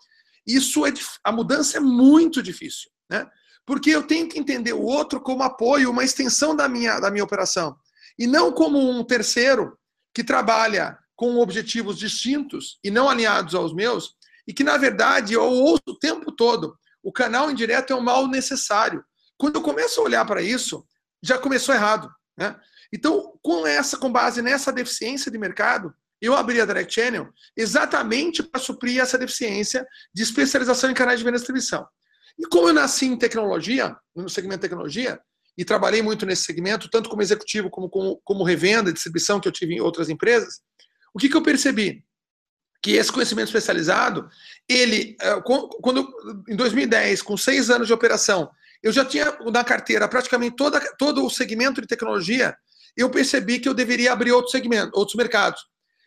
isso 0.46 0.88
é 0.88 0.92
a 1.24 1.32
mudança 1.32 1.78
é 1.78 1.80
muito 1.80 2.42
difícil, 2.42 2.90
né? 3.08 3.30
Porque 3.64 3.92
eu 3.92 4.02
tenho 4.02 4.28
que 4.28 4.40
entender 4.40 4.74
o 4.74 4.82
outro 4.82 5.22
como 5.22 5.44
apoio, 5.44 5.92
uma 5.92 6.04
extensão 6.04 6.56
da 6.56 6.68
minha, 6.68 7.00
da 7.00 7.12
minha 7.12 7.24
operação, 7.24 7.78
e 8.18 8.26
não 8.26 8.52
como 8.52 8.80
um 8.80 9.04
terceiro 9.04 9.78
que 10.16 10.24
trabalha 10.24 10.98
com 11.16 11.38
objetivos 11.38 12.00
distintos 12.00 12.80
e 12.84 12.90
não 12.90 13.08
alinhados 13.08 13.54
aos 13.54 13.72
meus, 13.72 14.16
e 14.48 14.54
que 14.54 14.64
na 14.64 14.76
verdade 14.76 15.36
eu 15.36 15.44
ouço 15.44 15.84
o 15.90 16.00
tempo 16.00 16.32
todo. 16.32 16.76
O 17.04 17.12
canal 17.12 17.52
indireto 17.52 17.94
é 17.94 17.96
um 17.96 18.02
mal 18.02 18.28
necessário. 18.28 19.06
Quando 19.38 19.58
eu 19.58 19.62
começo 19.62 20.02
a 20.02 20.04
olhar 20.04 20.26
para 20.26 20.42
isso, 20.42 20.84
já 21.22 21.38
começou 21.38 21.76
errado, 21.76 22.10
né? 22.36 22.60
Então, 22.92 23.38
com 23.44 23.68
essa, 23.68 23.96
com 23.96 24.12
base 24.12 24.42
nessa 24.42 24.74
deficiência 24.74 25.32
de 25.32 25.38
mercado, 25.38 25.94
eu 26.26 26.36
abri 26.36 26.62
a 26.62 26.66
Direct 26.66 26.94
Channel 26.94 27.28
exatamente 27.56 28.42
para 28.42 28.62
suprir 28.62 29.02
essa 29.02 29.18
deficiência 29.18 29.86
de 30.14 30.24
especialização 30.24 30.90
em 30.90 30.94
canais 30.94 31.20
de 31.20 31.26
venda 31.26 31.36
e 31.36 31.40
distribuição. 31.40 31.86
E 32.40 32.46
como 32.48 32.70
eu 32.70 32.74
nasci 32.74 33.06
em 33.06 33.18
tecnologia, 33.18 33.96
no 34.16 34.30
segmento 34.30 34.62
tecnologia, 34.62 35.20
e 35.58 35.66
trabalhei 35.66 36.02
muito 36.02 36.26
nesse 36.26 36.44
segmento, 36.44 36.90
tanto 36.90 37.10
como 37.10 37.22
executivo 37.22 37.70
como 37.70 37.90
como, 37.90 38.22
como 38.24 38.44
revenda 38.44 38.90
e 38.90 38.94
distribuição 38.94 39.40
que 39.40 39.48
eu 39.48 39.52
tive 39.52 39.76
em 39.76 39.82
outras 39.82 40.10
empresas, 40.10 40.62
o 41.14 41.20
que, 41.20 41.30
que 41.30 41.36
eu 41.36 41.44
percebi? 41.44 42.04
Que 42.82 42.94
esse 42.94 43.12
conhecimento 43.12 43.48
especializado, 43.48 44.28
ele, 44.68 45.16
eh, 45.22 45.42
quando 45.82 46.10
em 46.50 46.56
2010, 46.56 47.22
com 47.22 47.38
seis 47.38 47.70
anos 47.70 47.88
de 47.88 47.94
operação, 47.94 48.50
eu 48.82 48.92
já 48.92 49.06
tinha 49.06 49.38
na 49.52 49.64
carteira 49.64 50.08
praticamente 50.08 50.56
toda, 50.56 50.80
todo 50.98 51.24
o 51.26 51.30
segmento 51.30 51.80
de 51.82 51.88
tecnologia, 51.88 52.56
eu 52.96 53.10
percebi 53.10 53.60
que 53.60 53.70
eu 53.70 53.74
deveria 53.74 54.12
abrir 54.12 54.32
outros 54.32 54.52
segmentos, 54.52 54.92
outros 54.98 55.16
mercados. 55.16 55.62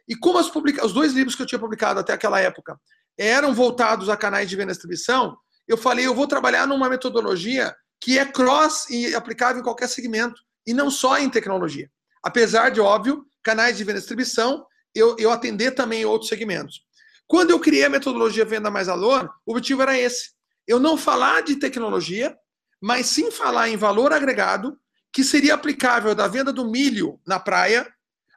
E 0.09 0.17
como 0.17 0.43
publica... 0.51 0.85
os 0.85 0.93
dois 0.93 1.13
livros 1.13 1.35
que 1.35 1.43
eu 1.43 1.47
tinha 1.47 1.59
publicado 1.59 2.01
até 2.01 2.13
aquela 2.13 2.41
época 2.41 2.79
eram 3.19 3.55
voltados 3.55 4.09
a 4.09 4.17
canais 4.17 4.49
de 4.49 4.57
venda 4.57 4.71
e 4.71 4.75
distribuição, 4.75 5.37
eu 5.67 5.77
falei, 5.77 6.07
eu 6.07 6.15
vou 6.15 6.27
trabalhar 6.27 6.67
numa 6.67 6.89
metodologia 6.89 7.75
que 8.01 8.19
é 8.19 8.25
cross 8.25 8.89
e 8.91 9.15
aplicável 9.15 9.61
em 9.61 9.65
qualquer 9.65 9.89
segmento, 9.89 10.41
e 10.67 10.75
não 10.75 10.91
só 10.91 11.19
em 11.19 11.31
tecnologia. 11.31 11.91
Apesar 12.23 12.71
de, 12.71 12.81
óbvio, 12.81 13.25
canais 13.43 13.77
de 13.77 13.85
venda 13.85 13.99
e 13.99 14.01
distribuição, 14.01 14.67
eu, 14.95 15.17
eu 15.19 15.31
atender 15.31 15.73
também 15.73 16.05
outros 16.05 16.29
segmentos. 16.29 16.83
Quando 17.27 17.51
eu 17.51 17.59
criei 17.59 17.85
a 17.85 17.91
metodologia 17.91 18.45
Venda 18.45 18.71
Mais 18.71 18.87
Valor, 18.87 19.31
o 19.45 19.53
objetivo 19.53 19.83
era 19.83 19.99
esse. 19.99 20.31
Eu 20.67 20.79
não 20.79 20.97
falar 20.97 21.43
de 21.43 21.57
tecnologia, 21.57 22.37
mas 22.81 23.07
sim 23.07 23.31
falar 23.31 23.69
em 23.69 23.77
valor 23.77 24.13
agregado, 24.13 24.79
que 25.13 25.25
seria 25.25 25.55
aplicável 25.55 26.15
da 26.15 26.29
venda 26.29 26.53
do 26.53 26.71
milho 26.71 27.21
na 27.27 27.41
praia 27.41 27.89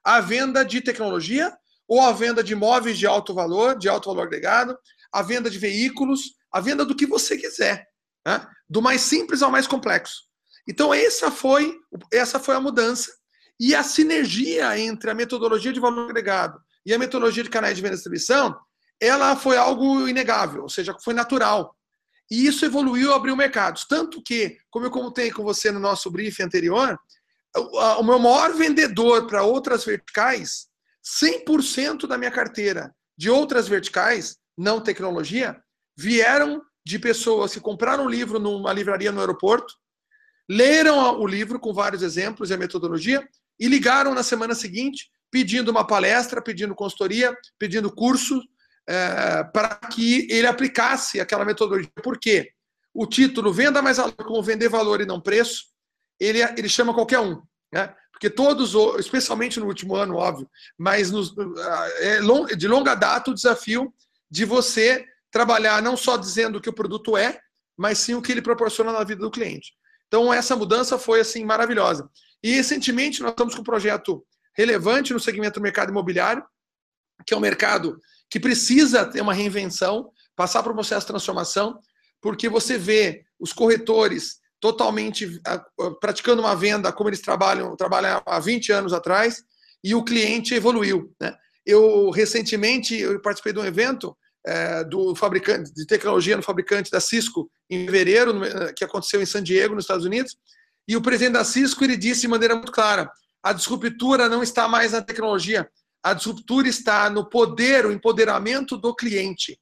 a 0.03 0.19
venda 0.19 0.63
de 0.63 0.81
tecnologia 0.81 1.55
ou 1.87 2.01
a 2.01 2.11
venda 2.11 2.43
de 2.43 2.53
imóveis 2.53 2.97
de 2.97 3.07
alto 3.07 3.33
valor, 3.33 3.77
de 3.77 3.89
alto 3.89 4.09
valor 4.09 4.27
agregado, 4.27 4.77
a 5.11 5.21
venda 5.21 5.49
de 5.49 5.57
veículos, 5.57 6.35
a 6.51 6.59
venda 6.61 6.85
do 6.85 6.95
que 6.95 7.05
você 7.05 7.37
quiser, 7.37 7.87
né? 8.25 8.45
do 8.69 8.81
mais 8.81 9.01
simples 9.01 9.41
ao 9.41 9.51
mais 9.51 9.65
complexo. 9.65 10.23
Então 10.67 10.93
essa 10.93 11.31
foi 11.31 11.75
essa 12.13 12.39
foi 12.39 12.55
a 12.55 12.59
mudança 12.59 13.11
e 13.59 13.75
a 13.75 13.83
sinergia 13.83 14.79
entre 14.79 15.09
a 15.09 15.15
metodologia 15.15 15.73
de 15.73 15.79
valor 15.79 16.09
agregado 16.09 16.59
e 16.85 16.93
a 16.93 16.99
metodologia 16.99 17.43
de 17.43 17.49
canais 17.49 17.75
de 17.75 17.81
venda 17.81 17.93
e 17.93 17.97
distribuição, 17.97 18.57
ela 19.01 19.35
foi 19.35 19.57
algo 19.57 20.07
inegável, 20.07 20.63
ou 20.63 20.69
seja, 20.69 20.95
foi 21.03 21.13
natural. 21.13 21.75
E 22.31 22.45
isso 22.45 22.65
evoluiu, 22.65 23.13
abriu 23.13 23.35
mercados. 23.35 23.85
Tanto 23.85 24.21
que, 24.21 24.57
como 24.69 24.85
eu 24.85 24.91
contei 24.91 25.31
com 25.31 25.43
você 25.43 25.71
no 25.71 25.79
nosso 25.79 26.11
briefing 26.11 26.43
anterior, 26.43 26.99
o 27.55 28.03
meu 28.03 28.19
maior 28.19 28.53
vendedor 28.53 29.27
para 29.27 29.43
outras 29.43 29.83
verticais, 29.83 30.67
100% 31.21 32.07
da 32.07 32.17
minha 32.17 32.31
carteira 32.31 32.93
de 33.17 33.29
outras 33.29 33.67
verticais, 33.67 34.37
não 34.57 34.81
tecnologia, 34.81 35.61
vieram 35.97 36.61
de 36.85 36.97
pessoas 36.97 37.53
que 37.53 37.59
compraram 37.59 38.05
um 38.05 38.09
livro 38.09 38.39
numa 38.39 38.71
livraria 38.71 39.11
no 39.11 39.19
aeroporto, 39.19 39.73
leram 40.49 41.19
o 41.19 41.27
livro 41.27 41.59
com 41.59 41.73
vários 41.73 42.01
exemplos 42.01 42.49
e 42.49 42.53
a 42.53 42.57
metodologia 42.57 43.27
e 43.59 43.67
ligaram 43.67 44.13
na 44.13 44.23
semana 44.23 44.55
seguinte 44.55 45.09
pedindo 45.31 45.69
uma 45.69 45.85
palestra, 45.85 46.41
pedindo 46.41 46.73
consultoria, 46.73 47.35
pedindo 47.59 47.93
curso 47.93 48.41
é, 48.87 49.43
para 49.53 49.75
que 49.75 50.27
ele 50.31 50.47
aplicasse 50.47 51.19
aquela 51.19 51.45
metodologia. 51.45 51.91
Por 52.01 52.17
quê? 52.17 52.51
O 52.93 53.05
título 53.05 53.53
Venda 53.53 53.81
Mais 53.81 53.97
Valor, 53.97 54.15
como 54.15 54.41
vender 54.41 54.69
valor 54.69 55.01
e 55.01 55.05
não 55.05 55.21
preço, 55.21 55.65
ele, 56.19 56.41
ele 56.57 56.69
chama 56.69 56.93
qualquer 56.93 57.19
um. 57.19 57.41
Né? 57.71 57.93
Porque 58.11 58.29
todos, 58.29 58.73
especialmente 58.99 59.59
no 59.59 59.67
último 59.67 59.95
ano, 59.95 60.15
óbvio, 60.15 60.49
mas 60.77 61.09
nos, 61.09 61.33
é 61.99 62.19
de 62.55 62.67
longa 62.67 62.93
data 62.93 63.31
o 63.31 63.33
desafio 63.33 63.93
de 64.29 64.43
você 64.45 65.05
trabalhar 65.31 65.81
não 65.81 65.95
só 65.95 66.17
dizendo 66.17 66.57
o 66.57 66.61
que 66.61 66.69
o 66.69 66.73
produto 66.73 67.15
é, 67.15 67.39
mas 67.77 67.99
sim 67.99 68.15
o 68.15 68.21
que 68.21 68.31
ele 68.31 68.41
proporciona 68.41 68.91
na 68.91 69.03
vida 69.03 69.21
do 69.21 69.31
cliente. 69.31 69.73
Então, 70.07 70.33
essa 70.33 70.55
mudança 70.55 70.97
foi 70.97 71.21
assim 71.21 71.45
maravilhosa. 71.45 72.09
E 72.43 72.51
recentemente 72.51 73.21
nós 73.21 73.31
estamos 73.31 73.55
com 73.55 73.61
um 73.61 73.63
projeto 73.63 74.25
relevante 74.53 75.13
no 75.13 75.19
segmento 75.19 75.59
do 75.59 75.63
mercado 75.63 75.89
imobiliário, 75.89 76.43
que 77.25 77.33
é 77.33 77.37
um 77.37 77.41
mercado 77.41 77.99
que 78.29 78.39
precisa 78.39 79.05
ter 79.05 79.21
uma 79.21 79.33
reinvenção, 79.33 80.11
passar 80.35 80.61
por 80.63 80.71
um 80.71 80.75
processo 80.75 81.01
de 81.01 81.11
transformação, 81.11 81.79
porque 82.21 82.49
você 82.49 82.77
vê 82.77 83.23
os 83.39 83.53
corretores 83.53 84.38
totalmente 84.59 85.39
praticando 86.01 86.41
uma 86.41 86.55
venda 86.55 86.91
como 86.91 87.09
eles 87.09 87.21
trabalham, 87.21 87.75
trabalham 87.75 88.21
há 88.25 88.39
20 88.39 88.71
anos 88.71 88.93
atrás, 88.93 89.43
e 89.83 89.95
o 89.95 90.03
cliente 90.03 90.53
evoluiu. 90.53 91.13
Né? 91.19 91.33
Eu, 91.65 92.09
recentemente, 92.09 92.97
eu 92.97 93.21
participei 93.21 93.53
de 93.53 93.59
um 93.59 93.65
evento 93.65 94.15
é, 94.45 94.83
do 94.83 95.15
fabricante 95.15 95.73
de 95.73 95.85
tecnologia 95.85 96.35
no 96.35 96.43
fabricante 96.43 96.91
da 96.91 96.99
Cisco 96.99 97.49
em 97.69 97.85
fevereiro, 97.85 98.33
que 98.75 98.83
aconteceu 98.83 99.21
em 99.21 99.25
San 99.25 99.43
Diego, 99.43 99.75
nos 99.75 99.83
Estados 99.83 100.05
Unidos, 100.05 100.37
e 100.87 100.95
o 100.95 101.01
presidente 101.01 101.33
da 101.33 101.43
Cisco 101.43 101.83
ele 101.83 101.95
disse 101.95 102.21
de 102.21 102.27
maneira 102.27 102.55
muito 102.55 102.71
clara: 102.71 103.09
a 103.43 103.53
disruptura 103.53 104.27
não 104.27 104.41
está 104.41 104.67
mais 104.67 104.91
na 104.91 105.01
tecnologia, 105.01 105.69
a 106.03 106.13
disruptura 106.13 106.67
está 106.67 107.09
no 107.09 107.29
poder, 107.29 107.85
o 107.85 107.91
empoderamento 107.91 108.77
do 108.77 108.95
cliente. 108.95 109.59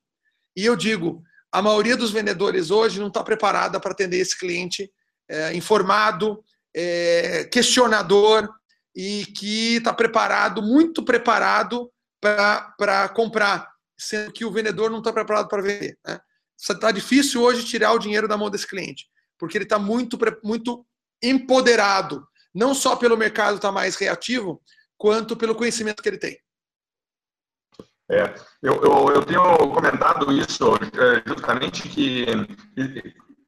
E 0.55 0.65
eu 0.65 0.75
digo, 0.75 1.21
a 1.51 1.61
maioria 1.61 1.95
dos 1.95 2.11
vendedores 2.11 2.71
hoje 2.71 2.99
não 2.99 3.07
está 3.07 3.23
preparada 3.23 3.79
para 3.79 3.91
atender 3.91 4.17
esse 4.17 4.37
cliente 4.37 4.91
é, 5.29 5.53
informado, 5.53 6.43
é, 6.75 7.45
questionador 7.45 8.49
e 8.95 9.25
que 9.37 9.75
está 9.75 9.93
preparado, 9.93 10.61
muito 10.61 11.03
preparado 11.03 11.91
para 12.19 13.09
comprar, 13.09 13.69
sendo 13.97 14.31
que 14.31 14.43
o 14.43 14.51
vendedor 14.51 14.89
não 14.89 14.99
está 14.99 15.13
preparado 15.13 15.47
para 15.47 15.61
vender. 15.61 15.97
Né? 16.05 16.19
Está 16.57 16.91
difícil 16.91 17.41
hoje 17.41 17.65
tirar 17.65 17.93
o 17.93 17.99
dinheiro 17.99 18.27
da 18.27 18.37
mão 18.37 18.49
desse 18.49 18.67
cliente, 18.67 19.05
porque 19.37 19.57
ele 19.57 19.65
está 19.65 19.77
muito, 19.77 20.17
muito 20.43 20.85
empoderado, 21.21 22.27
não 22.53 22.73
só 22.73 22.95
pelo 22.95 23.17
mercado 23.17 23.57
estar 23.57 23.69
tá 23.69 23.71
mais 23.71 23.95
reativo, 23.95 24.61
quanto 24.97 25.37
pelo 25.37 25.55
conhecimento 25.55 26.01
que 26.01 26.09
ele 26.09 26.17
tem. 26.17 26.37
É, 28.09 28.33
eu, 28.63 28.81
eu, 28.81 29.09
eu, 29.15 29.25
tenho 29.25 29.57
comentado 29.57 30.31
isso 30.31 30.75
é, 30.75 31.21
justamente 31.27 31.89
que 31.89 32.25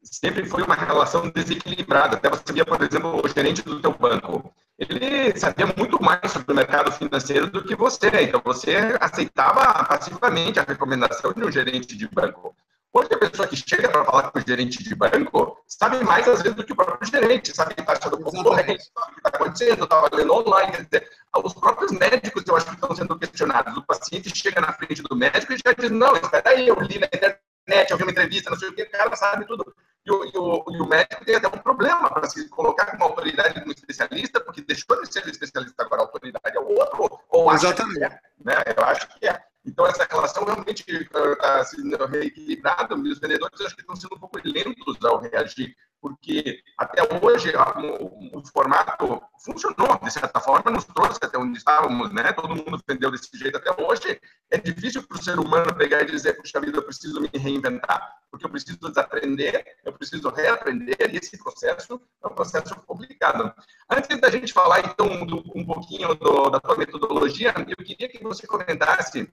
sempre 0.04 0.46
foi 0.46 0.64
uma 0.64 0.76
relação 0.76 1.30
desequilibrada. 1.30 2.18
Até 2.18 2.30
você 2.30 2.52
via, 2.52 2.66
por 2.66 2.82
exemplo, 2.82 3.22
o 3.24 3.28
gerente 3.28 3.62
do 3.62 3.80
teu 3.80 3.94
banco. 3.94 4.54
Ele 4.78 5.38
sabia 5.38 5.66
muito 5.78 6.02
mais 6.02 6.32
sobre 6.32 6.52
o 6.52 6.56
mercado 6.56 6.92
financeiro 6.92 7.48
do 7.48 7.64
que 7.64 7.76
você. 7.76 8.10
Então, 8.22 8.42
você 8.44 8.98
aceitava 9.00 9.84
passivamente 9.86 10.60
a 10.60 10.64
recomendação 10.64 11.34
de 11.34 11.44
um 11.44 11.52
gerente 11.52 11.96
de 11.98 12.08
banco. 12.08 12.56
Hoje 12.92 13.10
a 13.14 13.18
pessoa 13.18 13.48
que 13.48 13.56
chega 13.56 13.88
para 13.88 14.04
falar 14.04 14.32
com 14.32 14.40
o 14.40 14.44
gerente 14.46 14.84
de 14.84 14.96
banco 14.96 15.58
sabe 15.68 16.04
mais 16.04 16.28
às 16.28 16.42
vezes 16.42 16.56
do 16.56 16.64
que 16.64 16.74
o 16.74 16.76
próprio 16.76 17.08
gerente, 17.08 17.56
sabe 17.56 17.76
está 17.78 17.94
achando 17.94 18.20
concorrente, 18.20 18.84
sabe 18.92 19.12
o 19.12 19.14
que 19.14 19.20
está 19.20 19.30
acontecendo, 19.30 19.84
está 19.84 20.02
valendo 20.02 20.34
online. 20.34 20.72
Dizer, 20.72 21.08
os 21.38 21.54
próprios 21.54 21.92
médicos 21.92 22.44
eu 22.48 22.56
acho 22.56 22.66
que 22.66 22.74
estão 22.74 22.96
sendo 22.96 23.18
questionados. 23.18 23.76
O 23.78 23.84
paciente 23.84 24.36
chega 24.36 24.62
na 24.62 24.74
frente 24.74 25.02
do 25.04 25.16
médico 25.16 25.54
e 25.54 25.58
já 25.58 25.74
diz, 25.74 25.92
não, 25.92 26.16
espera 26.16 26.50
aí, 26.50 26.68
eu 26.68 26.76
li 26.82 27.00
na 27.00 27.06
internet, 27.06 27.92
eu 27.92 27.98
vi 27.98 28.04
uma 28.04 28.12
entrevista, 28.12 28.50
não 28.50 28.58
sei 28.58 28.70
o 28.70 28.74
que, 28.74 28.84
o 28.84 28.92
cara 28.92 29.16
sabe 29.16 29.46
tudo. 29.46 29.74
E 30.06 30.12
o, 30.12 30.26
e 30.26 30.38
o, 30.38 30.66
e 30.72 30.82
o 30.82 30.88
médico 30.88 31.24
tem 31.26 31.36
até 31.36 31.48
um 31.48 31.52
problema 31.52 32.10
para 32.10 32.28
se 32.28 32.48
colocar 32.50 32.86
como 32.88 33.04
autoridade, 33.04 33.60
como 33.60 33.72
especialista, 33.72 34.40
porque 34.42 34.62
deixou 34.62 35.00
de 35.02 35.12
ser 35.12 35.28
especialista 35.28 35.84
agora, 35.84 36.02
a 36.02 36.06
autoridade 36.06 36.58
é 36.58 36.60
o 36.60 36.68
outro 36.68 37.20
ou 37.30 37.54
Exatamente. 37.54 38.04
é. 38.04 38.20
Né? 38.44 38.56
Eu 38.76 38.84
acho 38.86 39.08
que 39.08 39.28
é. 39.28 39.40
Então, 39.66 39.86
essa 39.86 40.08
relação 40.10 40.46
realmente 40.46 40.84
está 40.90 41.64
sendo 41.66 42.06
reequilibrada, 42.06 42.96
e 42.96 43.12
os 43.12 43.20
vendedores 43.20 43.62
acho 43.62 43.76
que 43.76 43.82
estão 43.82 43.96
sendo 43.96 44.16
um 44.16 44.20
pouco 44.20 44.40
lentos 44.44 44.98
ao 45.04 45.20
reagir, 45.20 45.76
porque 46.02 46.62
até 46.78 47.02
hoje 47.24 47.52
o, 47.56 48.40
o, 48.40 48.46
formato 48.46 49.22
funcionou, 49.44 50.00
de 50.02 50.12
certa 50.12 50.40
forma, 50.40 50.72
nos 50.72 50.86
trouxe 50.86 51.20
até 51.22 51.38
onde 51.38 51.58
estávamos, 51.58 52.12
né? 52.12 52.32
Todo 52.34 52.56
mundo 52.56 52.82
vendeu 52.88 53.12
desse 53.12 53.30
jeito 53.38 53.58
até 53.58 53.72
hoje. 53.82 54.20
É 54.50 54.58
difícil 54.58 55.04
para 55.04 55.18
o 55.18 55.24
ser 55.24 55.40
humano 55.40 55.76
pegar 55.76 56.02
e 56.02 56.06
dizer, 56.06 56.34
puxa 56.34 56.60
vida, 56.60 56.78
eu 56.78 56.84
preciso 56.84 57.22
me 57.22 57.30
reinventar, 57.34 58.16
porque 58.32 58.46
eu 58.46 58.50
preciso 58.50 58.80
desaprender, 58.80 59.66
eu 59.84 59.94
preciso 59.94 60.30
reaprender, 60.30 61.14
e 61.14 61.18
esse 61.18 61.38
processo 61.38 62.02
é 62.24 62.28
um 62.28 62.34
processo 62.34 62.76
complicado. 62.88 63.54
Antes 63.90 64.20
da 64.20 64.30
gente 64.30 64.54
falar, 64.54 64.80
então, 64.86 65.26
do, 65.26 65.44
um 65.56 65.66
pouquinho 65.66 66.16
do, 66.16 66.50
da 66.50 66.60
tua 66.60 66.78
metodologia, 66.78 67.54
eu 67.68 67.86
queria 67.86 68.08
que 68.08 68.24
você 68.24 68.48
comentasse 68.48 69.30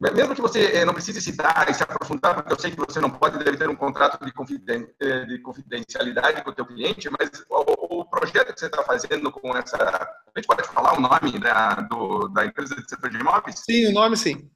mesmo 0.00 0.34
que 0.34 0.40
você 0.40 0.78
eh, 0.78 0.84
não 0.84 0.94
precise 0.94 1.20
citar 1.20 1.68
e 1.68 1.74
se 1.74 1.82
aprofundar, 1.82 2.34
porque 2.34 2.52
eu 2.52 2.58
sei 2.58 2.70
que 2.70 2.78
você 2.78 3.00
não 3.00 3.10
pode 3.10 3.38
deve 3.44 3.58
ter 3.58 3.68
um 3.68 3.76
contrato 3.76 4.24
de, 4.24 4.32
confiden 4.32 4.88
eh, 4.98 5.26
de 5.26 5.38
confidencialidade 5.40 6.42
com 6.42 6.50
o 6.50 6.54
teu 6.54 6.64
cliente, 6.64 7.10
mas 7.10 7.44
o, 7.50 8.00
o 8.00 8.04
projeto 8.06 8.54
que 8.54 8.60
você 8.60 8.66
está 8.66 8.82
fazendo 8.82 9.30
com 9.30 9.54
essa... 9.54 9.76
A 9.76 10.38
gente 10.38 10.46
pode 10.46 10.66
falar 10.68 10.96
o 10.96 11.00
nome 11.00 11.38
da, 11.38 11.74
do, 11.74 12.28
da 12.28 12.46
empresa 12.46 12.74
de 12.76 12.88
setor 12.88 13.10
de 13.10 13.18
imóveis? 13.18 13.58
Sim, 13.58 13.88
o 13.88 13.92
nome 13.92 14.16
sim. 14.16 14.50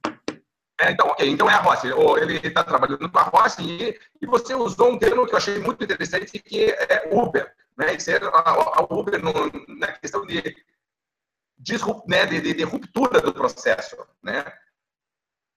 É, 0.81 0.91
então, 0.91 1.07
ok, 1.07 1.29
então 1.29 1.49
é 1.49 1.53
a 1.53 1.61
Rossi. 1.61 1.87
Ele 1.87 2.37
está 2.37 2.63
trabalhando 2.63 3.09
com 3.09 3.19
a 3.19 3.23
Rossi 3.23 3.61
e, 3.61 3.99
e, 4.21 4.25
você 4.25 4.55
usou 4.55 4.91
um 4.91 4.97
termo 4.99 5.25
que 5.25 5.33
eu 5.33 5.37
achei 5.37 5.59
muito 5.59 5.83
interessante, 5.83 6.39
que 6.39 6.71
é 6.71 7.07
Uber. 7.11 7.53
Né? 7.77 7.97
Ser 7.99 8.23
a, 8.23 8.29
a 8.29 8.87
Uber 8.89 9.21
no, 9.23 9.33
na 9.77 9.87
questão 9.93 10.25
de, 10.25 10.41
né, 12.07 12.25
de, 12.25 12.41
de, 12.41 12.53
de 12.55 12.63
ruptura 12.63 13.21
do 13.21 13.33
processo. 13.33 13.95
Né? 14.23 14.43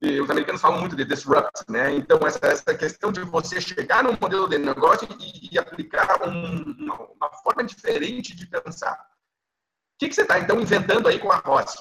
E 0.01 0.21
os 0.21 0.31
americanos 0.31 0.61
falam 0.61 0.79
muito 0.79 0.95
de 0.95 1.05
disrupt, 1.05 1.65
né? 1.69 1.93
Então, 1.93 2.19
essa, 2.25 2.39
essa 2.47 2.75
questão 2.75 3.11
de 3.11 3.21
você 3.23 3.61
chegar 3.61 4.05
num 4.05 4.17
modelo 4.21 4.49
de 4.49 4.57
negócio 4.57 5.09
e, 5.19 5.55
e 5.55 5.59
aplicar 5.59 6.23
um, 6.23 6.63
uma, 6.79 6.95
uma, 6.95 7.31
forma 7.43 7.65
diferente 7.65 8.35
de 8.35 8.47
pensar. 8.47 8.93
O 8.93 9.99
que, 9.99 10.09
que 10.09 10.15
você 10.15 10.23
está, 10.23 10.39
então, 10.39 10.61
inventando 10.61 11.09
aí 11.09 11.19
com 11.19 11.33
a 11.33 11.37
Rossi? 11.37 11.79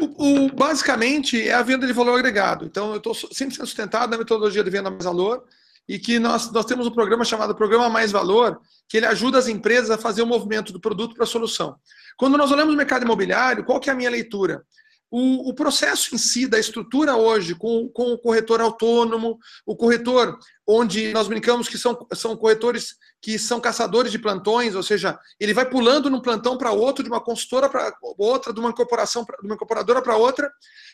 O, 0.00 0.46
o, 0.46 0.52
basicamente, 0.52 1.48
é 1.48 1.54
a 1.54 1.62
venda 1.62 1.86
de 1.86 1.92
valor 1.92 2.18
agregado. 2.18 2.64
Então, 2.64 2.90
eu 2.90 2.96
estou 2.96 3.14
sempre 3.14 3.54
sendo 3.54 3.66
sustentado 3.66 4.10
na 4.10 4.18
metodologia 4.18 4.64
de 4.64 4.70
venda 4.70 4.90
mais 4.90 5.04
valor 5.04 5.44
e 5.88 6.00
que 6.00 6.18
nós, 6.18 6.50
nós 6.50 6.64
temos 6.64 6.86
um 6.88 6.90
programa 6.90 7.24
chamado 7.24 7.54
Programa 7.54 7.88
Mais 7.88 8.10
Valor, 8.10 8.60
que 8.88 8.96
ele 8.96 9.06
ajuda 9.06 9.38
as 9.38 9.46
empresas 9.46 9.90
a 9.90 9.98
fazer 9.98 10.22
o 10.22 10.26
movimento 10.26 10.72
do 10.72 10.80
produto 10.80 11.14
para 11.14 11.22
a 11.22 11.28
solução. 11.28 11.76
Quando 12.16 12.36
nós 12.36 12.50
olhamos 12.50 12.74
o 12.74 12.76
mercado 12.76 13.04
imobiliário, 13.04 13.64
qual 13.64 13.78
que 13.78 13.88
é 13.88 13.92
a 13.92 13.96
minha 13.96 14.10
leitura? 14.10 14.64
O, 15.10 15.50
o, 15.50 15.54
processo 15.54 16.14
em 16.14 16.18
si 16.18 16.48
da 16.48 16.58
estrutura 16.58 17.16
hoje, 17.16 17.54
com, 17.54 17.88
com 17.88 18.12
o 18.12 18.18
corretor 18.18 18.60
autônomo, 18.60 19.38
o 19.64 19.76
corretor 19.76 20.36
onde 20.66 21.12
nós 21.12 21.28
brincamos 21.28 21.68
que 21.68 21.78
são, 21.78 21.96
são 22.12 22.36
corretores 22.36 22.96
que 23.22 23.38
são 23.38 23.60
caçadores 23.60 24.10
de 24.10 24.18
plantões, 24.18 24.74
ou 24.74 24.82
seja, 24.82 25.18
ele 25.38 25.54
vai 25.54 25.68
pulando 25.68 26.10
de 26.10 26.16
um 26.16 26.20
plantão 26.20 26.58
para 26.58 26.72
outro, 26.72 27.04
de 27.04 27.10
uma 27.10 27.20
consultora 27.20 27.68
para 27.68 27.96
outra, 28.18 28.52
de 28.52 28.58
uma 28.58 28.70
incorporação 28.70 29.24
pra, 29.24 29.36
de 29.36 29.46
uma 29.46 29.54
incorporadora 29.54 30.02
para 30.02 30.16
outra, 30.16 30.50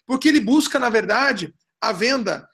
porque 0.07 0.28
ele 0.28 0.40
busca, 0.40 0.78
na 0.78 0.90
verdade, 0.90 1.54
a 1.81 1.90
venda, 1.90 2.47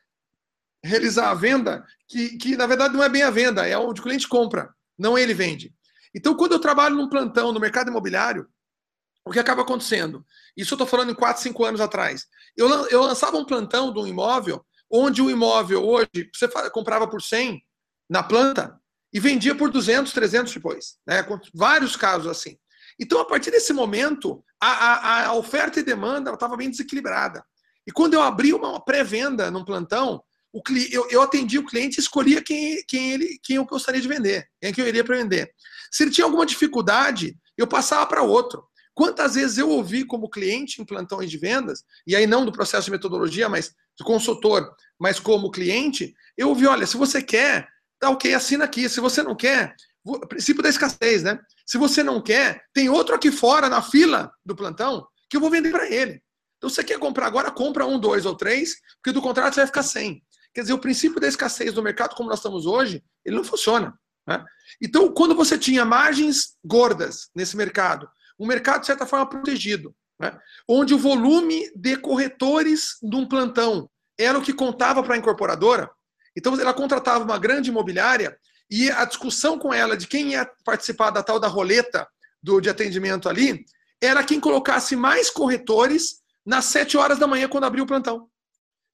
realizar 0.82 1.30
a 1.30 1.34
venda, 1.34 1.84
que, 2.06 2.38
que 2.38 2.56
na 2.56 2.66
verdade 2.66 2.94
não 2.94 3.02
é 3.02 3.08
bem 3.08 3.22
a 3.22 3.30
venda, 3.30 3.66
é 3.66 3.76
onde 3.76 4.00
o 4.00 4.04
cliente 4.04 4.28
compra, 4.28 4.72
não 4.96 5.18
ele 5.18 5.34
vende. 5.34 5.74
Então, 6.14 6.34
quando 6.34 6.52
eu 6.52 6.60
trabalho 6.60 6.96
num 6.96 7.08
plantão 7.08 7.52
no 7.52 7.60
mercado 7.60 7.88
imobiliário, 7.88 8.48
o 9.24 9.30
que 9.30 9.38
acaba 9.38 9.62
acontecendo? 9.62 10.24
Isso 10.58 10.74
eu 10.74 10.76
estou 10.76 10.86
falando 10.88 11.12
em 11.12 11.14
4, 11.14 11.40
5 11.40 11.64
anos 11.64 11.80
atrás. 11.80 12.26
Eu, 12.56 12.68
eu 12.88 13.00
lançava 13.02 13.36
um 13.36 13.44
plantão 13.44 13.92
de 13.92 14.00
um 14.00 14.06
imóvel, 14.08 14.60
onde 14.90 15.22
o 15.22 15.30
imóvel 15.30 15.84
hoje, 15.86 16.08
você 16.34 16.48
comprava 16.70 17.06
por 17.06 17.22
100 17.22 17.62
na 18.10 18.24
planta 18.24 18.76
e 19.12 19.20
vendia 19.20 19.54
por 19.54 19.70
200, 19.70 20.12
300 20.12 20.52
depois. 20.52 20.96
Né? 21.06 21.24
Vários 21.54 21.94
casos 21.94 22.26
assim. 22.26 22.58
Então, 22.98 23.20
a 23.20 23.24
partir 23.24 23.52
desse 23.52 23.72
momento, 23.72 24.44
a, 24.60 24.70
a, 24.70 25.26
a 25.26 25.34
oferta 25.34 25.78
e 25.78 25.84
demanda 25.84 26.32
estava 26.32 26.56
bem 26.56 26.68
desequilibrada. 26.68 27.44
E 27.86 27.92
quando 27.92 28.14
eu 28.14 28.22
abri 28.22 28.52
uma 28.52 28.84
pré-venda 28.84 29.52
num 29.52 29.64
plantão, 29.64 30.20
o, 30.52 30.60
eu, 30.90 31.08
eu 31.08 31.22
atendia 31.22 31.60
o 31.60 31.66
cliente 31.66 31.98
e 31.98 32.00
escolhia 32.00 32.42
quem, 32.42 32.82
quem, 32.88 33.12
ele, 33.12 33.38
quem 33.44 33.56
eu 33.56 33.64
gostaria 33.64 34.00
de 34.00 34.08
vender, 34.08 34.48
quem 34.60 34.72
que 34.72 34.80
eu 34.80 34.88
iria 34.88 35.04
para 35.04 35.16
vender. 35.16 35.52
Se 35.92 36.02
ele 36.02 36.10
tinha 36.10 36.24
alguma 36.24 36.44
dificuldade, 36.44 37.36
eu 37.56 37.66
passava 37.66 38.04
para 38.06 38.22
outro. 38.22 38.66
Quantas 38.98 39.36
vezes 39.36 39.58
eu 39.58 39.70
ouvi 39.70 40.04
como 40.04 40.28
cliente 40.28 40.82
em 40.82 40.84
plantões 40.84 41.30
de 41.30 41.38
vendas, 41.38 41.84
e 42.04 42.16
aí 42.16 42.26
não 42.26 42.44
do 42.44 42.50
processo 42.50 42.86
de 42.86 42.90
metodologia, 42.90 43.48
mas 43.48 43.72
do 43.96 44.04
consultor, 44.04 44.74
mas 44.98 45.20
como 45.20 45.52
cliente, 45.52 46.12
eu 46.36 46.48
ouvi, 46.48 46.66
olha, 46.66 46.84
se 46.84 46.96
você 46.96 47.22
quer, 47.22 47.68
tá 48.00 48.10
ok, 48.10 48.34
assina 48.34 48.64
aqui. 48.64 48.88
Se 48.88 48.98
você 48.98 49.22
não 49.22 49.36
quer, 49.36 49.76
princípio 50.28 50.64
da 50.64 50.68
escassez, 50.68 51.22
né? 51.22 51.38
Se 51.64 51.78
você 51.78 52.02
não 52.02 52.20
quer, 52.20 52.64
tem 52.74 52.88
outro 52.88 53.14
aqui 53.14 53.30
fora 53.30 53.68
na 53.68 53.80
fila 53.80 54.32
do 54.44 54.56
plantão 54.56 55.06
que 55.30 55.36
eu 55.36 55.40
vou 55.40 55.48
vender 55.48 55.70
para 55.70 55.88
ele. 55.88 56.20
Então, 56.56 56.68
você 56.68 56.82
quer 56.82 56.98
comprar 56.98 57.28
agora, 57.28 57.52
compra 57.52 57.86
um, 57.86 58.00
dois 58.00 58.26
ou 58.26 58.34
três, 58.34 58.74
porque 58.96 59.12
do 59.12 59.22
contrato 59.22 59.54
você 59.54 59.60
vai 59.60 59.68
ficar 59.68 59.84
sem. 59.84 60.20
Quer 60.52 60.62
dizer, 60.62 60.72
o 60.72 60.78
princípio 60.80 61.20
da 61.20 61.28
escassez 61.28 61.72
do 61.72 61.84
mercado, 61.84 62.16
como 62.16 62.28
nós 62.28 62.40
estamos 62.40 62.66
hoje, 62.66 63.00
ele 63.24 63.36
não 63.36 63.44
funciona. 63.44 63.96
Né? 64.26 64.44
Então, 64.82 65.12
quando 65.12 65.36
você 65.36 65.56
tinha 65.56 65.84
margens 65.84 66.56
gordas 66.64 67.30
nesse 67.32 67.56
mercado, 67.56 68.10
um 68.38 68.46
mercado, 68.46 68.80
de 68.80 68.86
certa 68.86 69.06
forma, 69.06 69.28
protegido, 69.28 69.94
né? 70.20 70.38
onde 70.68 70.94
o 70.94 70.98
volume 70.98 71.70
de 71.74 71.96
corretores 71.96 72.96
de 73.02 73.16
um 73.16 73.26
plantão 73.26 73.90
era 74.18 74.38
o 74.38 74.42
que 74.42 74.52
contava 74.52 75.02
para 75.02 75.14
a 75.14 75.18
incorporadora. 75.18 75.90
Então, 76.36 76.58
ela 76.60 76.74
contratava 76.74 77.24
uma 77.24 77.38
grande 77.38 77.70
imobiliária 77.70 78.38
e 78.70 78.90
a 78.90 79.04
discussão 79.04 79.58
com 79.58 79.72
ela 79.72 79.96
de 79.96 80.06
quem 80.06 80.30
ia 80.30 80.48
participar 80.64 81.10
da 81.10 81.22
tal 81.22 81.40
da 81.40 81.48
roleta 81.48 82.06
do, 82.42 82.60
de 82.60 82.68
atendimento 82.68 83.28
ali 83.28 83.64
era 84.00 84.22
quem 84.22 84.38
colocasse 84.38 84.94
mais 84.94 85.30
corretores 85.30 86.20
nas 86.44 86.66
sete 86.66 86.96
horas 86.96 87.18
da 87.18 87.26
manhã 87.26 87.48
quando 87.48 87.64
abriu 87.64 87.84
o 87.84 87.86
plantão. 87.86 88.28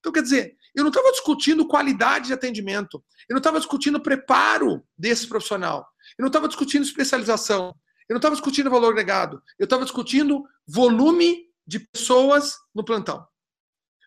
Então, 0.01 0.13
quer 0.13 0.23
dizer, 0.23 0.57
eu 0.75 0.83
não 0.83 0.91
estava 0.91 1.11
discutindo 1.13 1.69
qualidade 1.69 2.27
de 2.29 2.33
atendimento, 2.33 3.03
eu 3.29 3.35
não 3.35 3.39
estava 3.39 3.59
discutindo 3.59 4.01
preparo 4.01 4.83
desse 4.99 5.27
profissional, 5.27 5.87
eu 6.19 6.23
não 6.23 6.29
estava 6.29 6.49
discutindo 6.49 6.83
especialização, 6.83 7.75
eu 8.09 8.15
não 8.15 8.19
estava 8.19 8.35
discutindo 8.35 8.71
valor 8.71 8.91
agregado, 8.91 9.43
eu 9.59 9.65
estava 9.65 9.85
discutindo 9.85 10.45
volume 10.67 11.49
de 11.67 11.81
pessoas 11.81 12.57
no 12.75 12.85
plantão. 12.85 13.27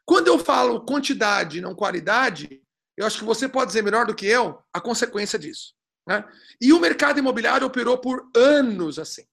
Quando 0.05 0.27
eu 0.27 0.39
falo 0.39 0.86
quantidade, 0.86 1.62
não 1.62 1.75
qualidade, 1.75 2.62
eu 2.95 3.05
acho 3.05 3.19
que 3.19 3.25
você 3.25 3.47
pode 3.49 3.67
dizer 3.67 3.83
melhor 3.83 4.05
do 4.05 4.15
que 4.15 4.25
eu 4.25 4.60
a 4.73 4.79
consequência 4.79 5.38
disso. 5.38 5.73
Né? 6.07 6.23
E 6.62 6.71
o 6.71 6.79
mercado 6.79 7.19
imobiliário 7.19 7.67
operou 7.67 7.97
por 7.97 8.29
anos 8.36 8.97
assim. 8.97 9.23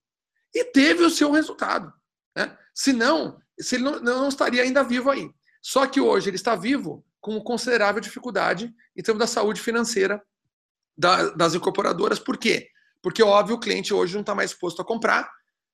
E 0.53 0.65
teve 0.65 1.05
o 1.05 1.11
seu 1.11 1.31
resultado. 1.31 1.93
Né? 2.37 2.57
Senão, 2.75 3.41
se 3.59 3.77
ele 3.77 3.85
não, 3.85 4.01
não 4.01 4.29
estaria 4.29 4.63
ainda 4.63 4.83
vivo 4.83 5.11
aí. 5.11 5.31
Só 5.63 5.87
que 5.87 6.01
hoje 6.01 6.29
ele 6.29 6.37
está 6.37 6.57
vivo 6.57 7.07
com 7.21 7.41
considerável 7.41 8.01
dificuldade 8.01 8.75
em 8.97 9.03
termos 9.03 9.21
da 9.21 9.27
saúde 9.27 9.61
financeira 9.61 10.23
da, 10.97 11.31
das 11.31 11.55
incorporadoras. 11.55 12.19
Por 12.19 12.37
quê? 12.37 12.69
Porque, 13.05 13.23
óbvio, 13.23 13.57
o 13.57 13.61
cliente 13.61 13.93
hoje 13.93 14.15
não 14.15 14.23
está 14.23 14.35
mais 14.35 14.49
disposto 14.49 14.81
a 14.81 14.85
comprar 14.85 15.31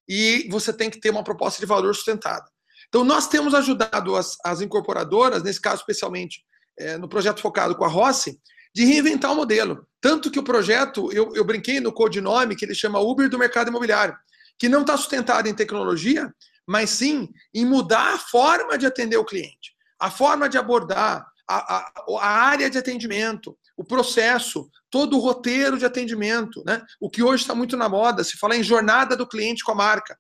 e 0.09 0.49
você 0.51 0.73
tem 0.73 0.91
que 0.91 0.99
ter 0.99 1.11
uma 1.11 1.23
proposta 1.23 1.61
de 1.61 1.67
valor 1.67 1.95
sustentada. 1.95 2.45
Então, 2.89 3.05
nós 3.05 3.29
temos 3.29 3.55
ajudado 3.55 4.17
as, 4.17 4.37
as 4.45 4.61
incorporadoras, 4.61 5.41
nesse 5.45 5.61
caso 5.61 5.77
especialmente 5.77 6.43
é, 6.77 6.99
no 6.99 7.09
projeto 7.09 7.41
focado 7.41 7.77
com 7.77 7.85
a 7.85 7.89
Rossi, 7.89 8.41
de 8.75 8.85
reinventar 8.85 9.31
o 9.31 9.37
modelo. 9.37 9.87
Tanto 10.01 10.29
que 10.29 10.41
o 10.41 10.43
projeto, 10.43 11.09
eu, 11.13 11.33
eu 11.37 11.45
brinquei 11.45 11.79
no 11.79 11.93
codinome, 11.93 12.57
que 12.57 12.65
ele 12.65 12.75
chama 12.75 12.99
Uber 12.99 13.31
do 13.31 13.39
mercado 13.39 13.69
imobiliário, 13.69 14.17
que 14.59 14.69
não 14.69 14.81
está 14.81 14.97
sustentado 14.97 15.47
em 15.47 15.55
tecnologia, 15.55 16.35
mas 16.67 16.91
sim 16.91 17.29
em 17.55 17.65
mudar 17.65 18.15
a 18.15 18.19
forma 18.19 18.77
de 18.77 18.87
atender 18.87 19.19
o 19.19 19.25
cliente, 19.25 19.73
a 20.01 20.11
forma 20.11 20.49
de 20.49 20.59
abordar, 20.59 21.25
a, 21.49 21.77
a, 21.77 21.93
a 22.19 22.29
área 22.29 22.69
de 22.69 22.77
atendimento, 22.77 23.57
o 23.81 23.85
processo, 23.85 24.71
todo 24.91 25.17
o 25.17 25.21
roteiro 25.21 25.79
de 25.79 25.87
atendimento, 25.87 26.63
né? 26.67 26.83
O 27.01 27.09
que 27.09 27.23
hoje 27.23 27.45
está 27.45 27.55
muito 27.55 27.79
na 27.79 27.89
moda, 27.89 28.23
se 28.23 28.37
fala 28.37 28.55
em 28.55 28.63
jornada 28.63 29.17
do 29.17 29.27
cliente 29.27 29.65
com 29.65 29.73
a 29.73 29.75
marca. 29.75 30.19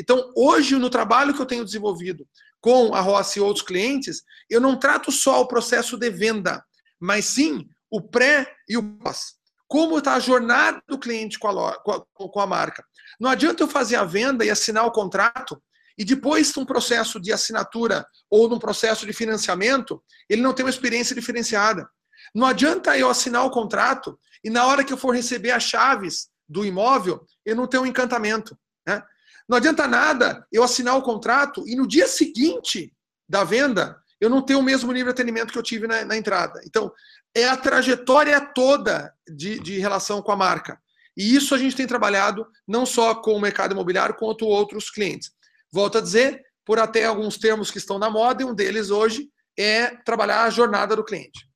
Então, 0.00 0.32
hoje, 0.34 0.76
no 0.76 0.88
trabalho 0.88 1.34
que 1.34 1.42
eu 1.42 1.44
tenho 1.44 1.62
desenvolvido 1.62 2.26
com 2.58 2.94
a 2.94 3.00
Rossi 3.00 3.38
e 3.38 3.42
outros 3.42 3.66
clientes, 3.66 4.22
eu 4.48 4.62
não 4.62 4.78
trato 4.78 5.12
só 5.12 5.42
o 5.42 5.46
processo 5.46 5.98
de 5.98 6.08
venda, 6.08 6.64
mas 6.98 7.26
sim 7.26 7.68
o 7.90 8.00
pré 8.00 8.50
e 8.66 8.78
o 8.78 8.96
pós. 8.96 9.34
Como 9.68 9.98
está 9.98 10.14
a 10.14 10.20
jornada 10.20 10.80
do 10.88 10.98
cliente 10.98 11.38
com 11.38 11.48
a, 11.48 11.78
com, 11.82 11.92
a, 11.92 12.02
com 12.14 12.40
a 12.40 12.46
marca. 12.46 12.82
Não 13.20 13.28
adianta 13.28 13.62
eu 13.62 13.68
fazer 13.68 13.96
a 13.96 14.04
venda 14.04 14.42
e 14.42 14.48
assinar 14.48 14.86
o 14.86 14.90
contrato 14.90 15.62
e 15.98 16.04
depois 16.04 16.50
de 16.50 16.58
um 16.58 16.64
processo 16.64 17.20
de 17.20 17.30
assinatura 17.30 18.06
ou 18.30 18.48
num 18.48 18.58
processo 18.58 19.04
de 19.04 19.12
financiamento, 19.12 20.02
ele 20.30 20.40
não 20.40 20.54
tem 20.54 20.64
uma 20.64 20.70
experiência 20.70 21.14
diferenciada. 21.14 21.86
Não 22.34 22.46
adianta 22.46 22.96
eu 22.96 23.10
assinar 23.10 23.44
o 23.44 23.50
contrato 23.50 24.18
e 24.42 24.50
na 24.50 24.66
hora 24.66 24.82
que 24.82 24.92
eu 24.92 24.96
for 24.96 25.14
receber 25.14 25.50
as 25.50 25.62
chaves 25.62 26.28
do 26.48 26.64
imóvel, 26.64 27.24
eu 27.44 27.54
não 27.54 27.66
tenho 27.66 27.82
um 27.82 27.86
encantamento. 27.86 28.58
Né? 28.86 29.02
Não 29.48 29.58
adianta 29.58 29.86
nada 29.86 30.46
eu 30.50 30.62
assinar 30.62 30.96
o 30.96 31.02
contrato 31.02 31.66
e 31.66 31.76
no 31.76 31.86
dia 31.86 32.08
seguinte 32.08 32.92
da 33.28 33.44
venda 33.44 33.98
eu 34.20 34.30
não 34.30 34.40
ter 34.40 34.54
o 34.54 34.62
mesmo 34.62 34.92
nível 34.92 35.12
de 35.12 35.20
atendimento 35.20 35.52
que 35.52 35.58
eu 35.58 35.62
tive 35.62 35.86
na, 35.86 36.04
na 36.04 36.16
entrada. 36.16 36.60
Então, 36.64 36.92
é 37.34 37.48
a 37.48 37.56
trajetória 37.56 38.40
toda 38.40 39.12
de, 39.28 39.58
de 39.58 39.78
relação 39.78 40.22
com 40.22 40.30
a 40.30 40.36
marca. 40.36 40.80
E 41.16 41.34
isso 41.34 41.54
a 41.54 41.58
gente 41.58 41.76
tem 41.76 41.86
trabalhado 41.86 42.46
não 42.66 42.86
só 42.86 43.14
com 43.14 43.34
o 43.34 43.40
mercado 43.40 43.72
imobiliário, 43.72 44.14
quanto 44.14 44.46
outros 44.46 44.90
clientes. 44.90 45.32
Volto 45.72 45.98
a 45.98 46.00
dizer, 46.00 46.40
por 46.64 46.78
até 46.78 47.04
alguns 47.04 47.36
termos 47.36 47.70
que 47.70 47.78
estão 47.78 47.98
na 47.98 48.08
moda, 48.08 48.42
e 48.42 48.46
um 48.46 48.54
deles 48.54 48.90
hoje 48.90 49.28
é 49.58 49.88
trabalhar 50.04 50.44
a 50.44 50.50
jornada 50.50 50.94
do 50.94 51.04
cliente 51.04 51.51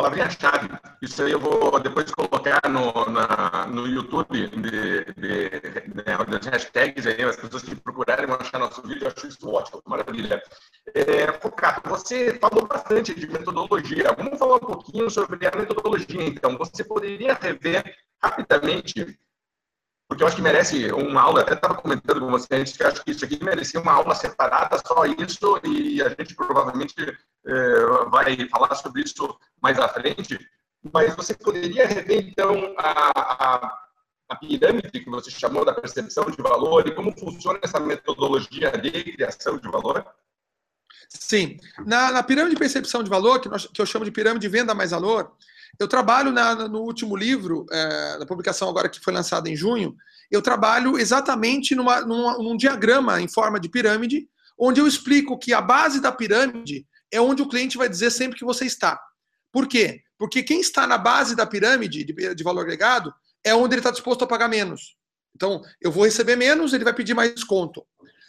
palavrinha-chave. 0.00 0.68
Isso 1.02 1.22
aí 1.22 1.32
eu 1.32 1.38
vou 1.38 1.78
depois 1.78 2.10
colocar 2.10 2.60
no, 2.68 2.92
na, 3.10 3.66
no 3.66 3.86
YouTube 3.86 4.48
de, 4.48 4.70
de, 4.70 5.04
de, 5.14 6.30
das 6.30 6.46
hashtags 6.46 7.06
aí, 7.06 7.22
as 7.22 7.36
pessoas 7.36 7.62
que 7.62 7.76
procurarem 7.76 8.26
vão 8.26 8.36
achar 8.36 8.58
nosso 8.58 8.82
vídeo, 8.82 9.04
eu 9.04 9.12
acho 9.14 9.26
isso 9.26 9.48
ótimo, 9.48 9.82
maravilha. 9.86 10.42
É, 10.94 11.32
Focato, 11.32 11.88
você 11.88 12.38
falou 12.38 12.66
bastante 12.66 13.14
de 13.14 13.26
metodologia. 13.26 14.12
Vamos 14.16 14.38
falar 14.38 14.56
um 14.56 14.60
pouquinho 14.60 15.10
sobre 15.10 15.46
a 15.46 15.50
metodologia, 15.50 16.24
então. 16.24 16.56
Você 16.56 16.82
poderia 16.82 17.34
rever 17.34 17.96
rapidamente 18.22 19.18
porque 20.10 20.24
eu 20.24 20.26
acho 20.26 20.34
que 20.34 20.42
merece 20.42 20.90
uma 20.90 21.22
aula, 21.22 21.42
até 21.42 21.54
estava 21.54 21.76
comentando 21.76 22.18
com 22.18 22.32
você 22.32 22.48
antes, 22.56 22.76
que 22.76 22.82
acho 22.82 23.04
que 23.04 23.12
isso 23.12 23.24
aqui 23.24 23.38
merecia 23.44 23.80
uma 23.80 23.92
aula 23.92 24.12
separada, 24.12 24.76
só 24.84 25.04
isso, 25.06 25.60
e 25.62 26.02
a 26.02 26.08
gente 26.08 26.34
provavelmente 26.34 26.96
é, 27.46 27.84
vai 28.10 28.48
falar 28.48 28.74
sobre 28.74 29.02
isso 29.02 29.38
mais 29.62 29.78
à 29.78 29.86
frente, 29.86 30.36
mas 30.92 31.14
você 31.14 31.32
poderia 31.32 31.86
rever, 31.86 32.26
então, 32.26 32.74
a, 32.76 33.12
a, 33.14 33.78
a 34.30 34.34
pirâmide 34.34 34.90
que 34.90 35.08
você 35.08 35.30
chamou 35.30 35.64
da 35.64 35.74
percepção 35.74 36.28
de 36.28 36.42
valor 36.42 36.88
e 36.88 36.92
como 36.92 37.16
funciona 37.16 37.60
essa 37.62 37.78
metodologia 37.78 38.72
de 38.72 38.90
criação 38.90 39.58
de 39.58 39.70
valor? 39.70 40.04
Sim. 41.08 41.56
Na, 41.86 42.10
na 42.10 42.22
pirâmide 42.24 42.56
de 42.56 42.58
percepção 42.58 43.04
de 43.04 43.10
valor, 43.10 43.40
que, 43.40 43.48
nós, 43.48 43.64
que 43.64 43.80
eu 43.80 43.86
chamo 43.86 44.04
de 44.04 44.10
pirâmide 44.10 44.44
de 44.44 44.48
venda 44.48 44.74
mais 44.74 44.90
valor, 44.90 45.36
eu 45.78 45.88
trabalho 45.88 46.32
na, 46.32 46.68
no 46.68 46.80
último 46.80 47.16
livro, 47.16 47.66
é, 47.70 48.18
da 48.18 48.26
publicação 48.26 48.68
agora 48.68 48.88
que 48.88 49.00
foi 49.00 49.12
lançada 49.12 49.48
em 49.48 49.56
junho, 49.56 49.94
eu 50.30 50.42
trabalho 50.42 50.98
exatamente 50.98 51.74
numa, 51.74 52.00
numa, 52.02 52.38
num 52.38 52.56
diagrama 52.56 53.20
em 53.20 53.28
forma 53.28 53.58
de 53.58 53.68
pirâmide, 53.68 54.28
onde 54.58 54.80
eu 54.80 54.86
explico 54.86 55.38
que 55.38 55.52
a 55.52 55.60
base 55.60 56.00
da 56.00 56.12
pirâmide 56.12 56.86
é 57.10 57.20
onde 57.20 57.42
o 57.42 57.48
cliente 57.48 57.78
vai 57.78 57.88
dizer 57.88 58.10
sempre 58.10 58.38
que 58.38 58.44
você 58.44 58.64
está. 58.64 59.00
Por 59.52 59.66
quê? 59.66 60.02
Porque 60.18 60.42
quem 60.42 60.60
está 60.60 60.86
na 60.86 60.98
base 60.98 61.34
da 61.34 61.46
pirâmide 61.46 62.04
de, 62.04 62.34
de 62.34 62.44
valor 62.44 62.60
agregado 62.60 63.12
é 63.42 63.54
onde 63.54 63.74
ele 63.74 63.80
está 63.80 63.90
disposto 63.90 64.22
a 64.22 64.26
pagar 64.26 64.48
menos. 64.48 64.96
Então, 65.34 65.62
eu 65.80 65.90
vou 65.90 66.04
receber 66.04 66.36
menos, 66.36 66.72
ele 66.72 66.84
vai 66.84 66.92
pedir 66.92 67.14
mais 67.14 67.34
desconto. 67.34 67.84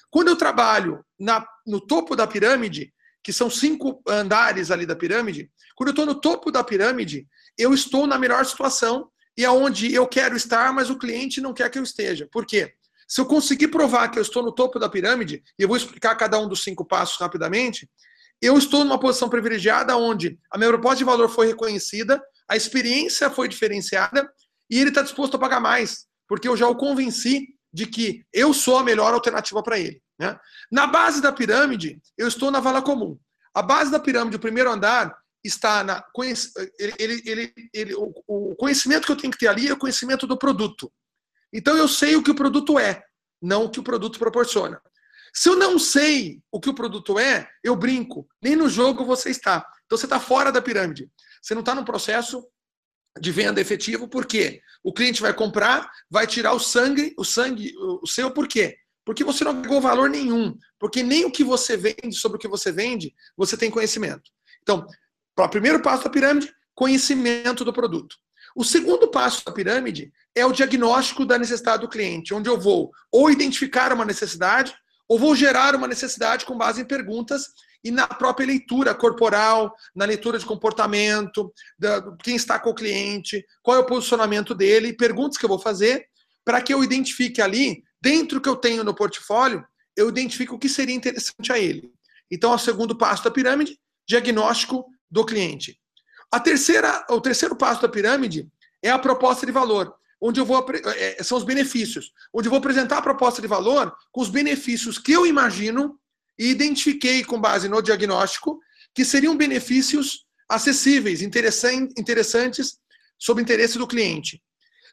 Quando 0.09 0.29
eu 0.29 0.35
trabalho 0.35 1.03
na, 1.19 1.45
no 1.65 1.79
topo 1.79 2.15
da 2.15 2.25
pirâmide, 2.25 2.93
que 3.23 3.31
são 3.31 3.49
cinco 3.49 4.01
andares 4.07 4.71
ali 4.71 4.85
da 4.85 4.95
pirâmide, 4.95 5.51
quando 5.75 5.89
eu 5.89 5.91
estou 5.91 6.05
no 6.05 6.15
topo 6.15 6.51
da 6.51 6.63
pirâmide, 6.63 7.27
eu 7.57 7.73
estou 7.73 8.07
na 8.07 8.17
melhor 8.17 8.45
situação 8.45 9.09
e 9.37 9.45
aonde 9.45 9.87
é 9.87 9.97
eu 9.97 10.07
quero 10.07 10.35
estar, 10.35 10.73
mas 10.73 10.89
o 10.89 10.97
cliente 10.97 11.41
não 11.41 11.53
quer 11.53 11.69
que 11.69 11.79
eu 11.79 11.83
esteja. 11.83 12.27
Por 12.31 12.45
quê? 12.45 12.73
Se 13.07 13.19
eu 13.19 13.25
conseguir 13.25 13.67
provar 13.67 14.09
que 14.09 14.17
eu 14.17 14.21
estou 14.21 14.43
no 14.43 14.51
topo 14.51 14.79
da 14.79 14.89
pirâmide, 14.89 15.43
e 15.57 15.63
eu 15.63 15.67
vou 15.67 15.77
explicar 15.77 16.15
cada 16.15 16.39
um 16.39 16.47
dos 16.47 16.63
cinco 16.63 16.85
passos 16.85 17.19
rapidamente, 17.19 17.89
eu 18.41 18.57
estou 18.57 18.83
numa 18.83 18.99
posição 18.99 19.29
privilegiada 19.29 19.95
onde 19.95 20.39
a 20.51 20.57
minha 20.57 20.69
proposta 20.69 20.97
de 20.97 21.03
valor 21.03 21.29
foi 21.29 21.47
reconhecida, 21.47 22.21
a 22.49 22.55
experiência 22.55 23.29
foi 23.29 23.47
diferenciada 23.47 24.31
e 24.69 24.79
ele 24.79 24.89
está 24.89 25.01
disposto 25.01 25.35
a 25.35 25.39
pagar 25.39 25.59
mais, 25.59 26.05
porque 26.27 26.47
eu 26.47 26.57
já 26.57 26.67
o 26.67 26.75
convenci 26.75 27.49
de 27.73 27.85
que 27.85 28.23
eu 28.33 28.53
sou 28.53 28.77
a 28.77 28.83
melhor 28.83 29.13
alternativa 29.13 29.61
para 29.61 29.79
ele. 29.79 30.01
Né? 30.21 30.39
Na 30.71 30.85
base 30.85 31.19
da 31.19 31.31
pirâmide, 31.31 31.99
eu 32.15 32.27
estou 32.27 32.51
na 32.51 32.59
vala 32.59 32.79
comum. 32.79 33.17
A 33.55 33.63
base 33.63 33.89
da 33.89 33.99
pirâmide, 33.99 34.35
o 34.35 34.39
primeiro 34.39 34.71
andar, 34.71 35.17
está 35.43 35.83
na. 35.83 36.05
Ele, 36.77 37.23
ele, 37.25 37.53
ele, 37.73 37.95
o 37.95 38.55
conhecimento 38.55 39.07
que 39.07 39.11
eu 39.11 39.15
tenho 39.15 39.33
que 39.33 39.39
ter 39.39 39.47
ali 39.47 39.67
é 39.67 39.73
o 39.73 39.77
conhecimento 39.77 40.27
do 40.27 40.37
produto. 40.37 40.93
Então 41.51 41.75
eu 41.75 41.87
sei 41.87 42.15
o 42.15 42.21
que 42.21 42.29
o 42.29 42.35
produto 42.35 42.77
é, 42.77 43.03
não 43.41 43.65
o 43.65 43.69
que 43.71 43.79
o 43.79 43.83
produto 43.83 44.19
proporciona. 44.19 44.79
Se 45.33 45.49
eu 45.49 45.55
não 45.55 45.79
sei 45.79 46.39
o 46.51 46.59
que 46.59 46.69
o 46.69 46.73
produto 46.73 47.17
é, 47.17 47.49
eu 47.63 47.75
brinco. 47.75 48.29
Nem 48.39 48.55
no 48.55 48.69
jogo 48.69 49.03
você 49.03 49.31
está. 49.31 49.65
Então 49.85 49.97
você 49.97 50.05
está 50.05 50.19
fora 50.19 50.51
da 50.51 50.61
pirâmide. 50.61 51.09
Você 51.41 51.55
não 51.55 51.61
está 51.61 51.73
num 51.73 51.83
processo 51.83 52.45
de 53.19 53.31
venda 53.31 53.59
efetivo, 53.59 54.07
por 54.07 54.25
quê? 54.25 54.61
O 54.83 54.93
cliente 54.93 55.21
vai 55.21 55.33
comprar, 55.33 55.89
vai 56.09 56.27
tirar 56.27 56.53
o 56.53 56.59
sangue, 56.59 57.13
o 57.17 57.25
sangue, 57.25 57.73
o 57.77 58.07
seu, 58.07 58.31
por 58.31 58.47
quê? 58.47 58.77
Porque 59.05 59.23
você 59.23 59.43
não 59.43 59.61
pegou 59.61 59.81
valor 59.81 60.09
nenhum. 60.09 60.55
Porque 60.79 61.01
nem 61.03 61.25
o 61.25 61.31
que 61.31 61.43
você 61.43 61.75
vende 61.75 62.13
sobre 62.13 62.37
o 62.37 62.39
que 62.39 62.47
você 62.47 62.71
vende, 62.71 63.13
você 63.35 63.57
tem 63.57 63.71
conhecimento. 63.71 64.31
Então, 64.61 64.85
o 65.37 65.49
primeiro 65.49 65.81
passo 65.81 66.03
da 66.03 66.09
pirâmide, 66.09 66.53
conhecimento 66.75 67.65
do 67.65 67.73
produto. 67.73 68.15
O 68.55 68.63
segundo 68.63 69.07
passo 69.07 69.45
da 69.45 69.51
pirâmide 69.51 70.11
é 70.35 70.45
o 70.45 70.51
diagnóstico 70.51 71.25
da 71.25 71.37
necessidade 71.37 71.81
do 71.81 71.89
cliente, 71.89 72.33
onde 72.33 72.49
eu 72.49 72.59
vou 72.59 72.91
ou 73.11 73.31
identificar 73.31 73.93
uma 73.93 74.05
necessidade, 74.05 74.73
ou 75.07 75.17
vou 75.17 75.35
gerar 75.35 75.75
uma 75.75 75.87
necessidade 75.87 76.45
com 76.45 76.57
base 76.57 76.81
em 76.81 76.85
perguntas 76.85 77.47
e 77.83 77.91
na 77.91 78.07
própria 78.07 78.45
leitura 78.45 78.93
corporal, 78.93 79.73
na 79.95 80.05
leitura 80.05 80.37
de 80.37 80.45
comportamento, 80.45 81.51
da, 81.77 82.01
quem 82.23 82.35
está 82.35 82.59
com 82.59 82.69
o 82.69 82.75
cliente, 82.75 83.43
qual 83.63 83.77
é 83.77 83.79
o 83.79 83.85
posicionamento 83.85 84.53
dele, 84.53 84.93
perguntas 84.93 85.37
que 85.37 85.45
eu 85.45 85.49
vou 85.49 85.59
fazer 85.59 86.05
para 86.45 86.61
que 86.61 86.73
eu 86.73 86.83
identifique 86.83 87.41
ali, 87.41 87.83
dentro 88.01 88.41
que 88.41 88.49
eu 88.49 88.55
tenho 88.55 88.83
no 88.83 88.93
portfólio, 88.93 89.65
eu 89.95 90.09
identifique 90.09 90.53
o 90.53 90.59
que 90.59 90.69
seria 90.69 90.95
interessante 90.95 91.51
a 91.51 91.59
ele. 91.59 91.91
Então, 92.29 92.51
é 92.51 92.55
o 92.55 92.59
segundo 92.59 92.95
passo 92.97 93.23
da 93.23 93.31
pirâmide, 93.31 93.79
diagnóstico 94.07 94.85
do 95.09 95.25
cliente. 95.25 95.79
A 96.31 96.39
terceira, 96.39 97.05
o 97.09 97.19
terceiro 97.19 97.55
passo 97.55 97.81
da 97.81 97.89
pirâmide 97.89 98.47
é 98.81 98.89
a 98.89 98.97
proposta 98.97 99.45
de 99.45 99.51
valor 99.51 99.93
onde 100.21 100.39
eu 100.39 100.45
vou 100.45 100.63
é, 100.95 101.23
são 101.23 101.37
os 101.37 101.43
benefícios, 101.43 102.13
onde 102.31 102.47
eu 102.47 102.51
vou 102.51 102.59
apresentar 102.59 102.99
a 102.99 103.01
proposta 103.01 103.41
de 103.41 103.47
valor 103.47 103.91
com 104.11 104.21
os 104.21 104.29
benefícios 104.29 104.99
que 104.99 105.11
eu 105.11 105.25
imagino 105.25 105.99
e 106.37 106.49
identifiquei 106.49 107.23
com 107.23 107.41
base 107.41 107.67
no 107.67 107.81
diagnóstico 107.81 108.59
que 108.93 109.03
seriam 109.03 109.35
benefícios 109.35 110.25
acessíveis, 110.47 111.21
interessantes 111.21 112.77
sob 113.17 113.41
interesse 113.41 113.77
do 113.77 113.87
cliente. 113.87 114.41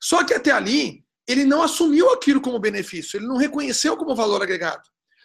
Só 0.01 0.25
que 0.25 0.33
até 0.33 0.51
ali 0.51 1.05
ele 1.29 1.45
não 1.45 1.63
assumiu 1.63 2.11
aquilo 2.11 2.41
como 2.41 2.59
benefício, 2.59 3.19
ele 3.19 3.27
não 3.27 3.37
reconheceu 3.37 3.97
como 3.97 4.17
valor 4.17 4.43
agregado, 4.43 4.83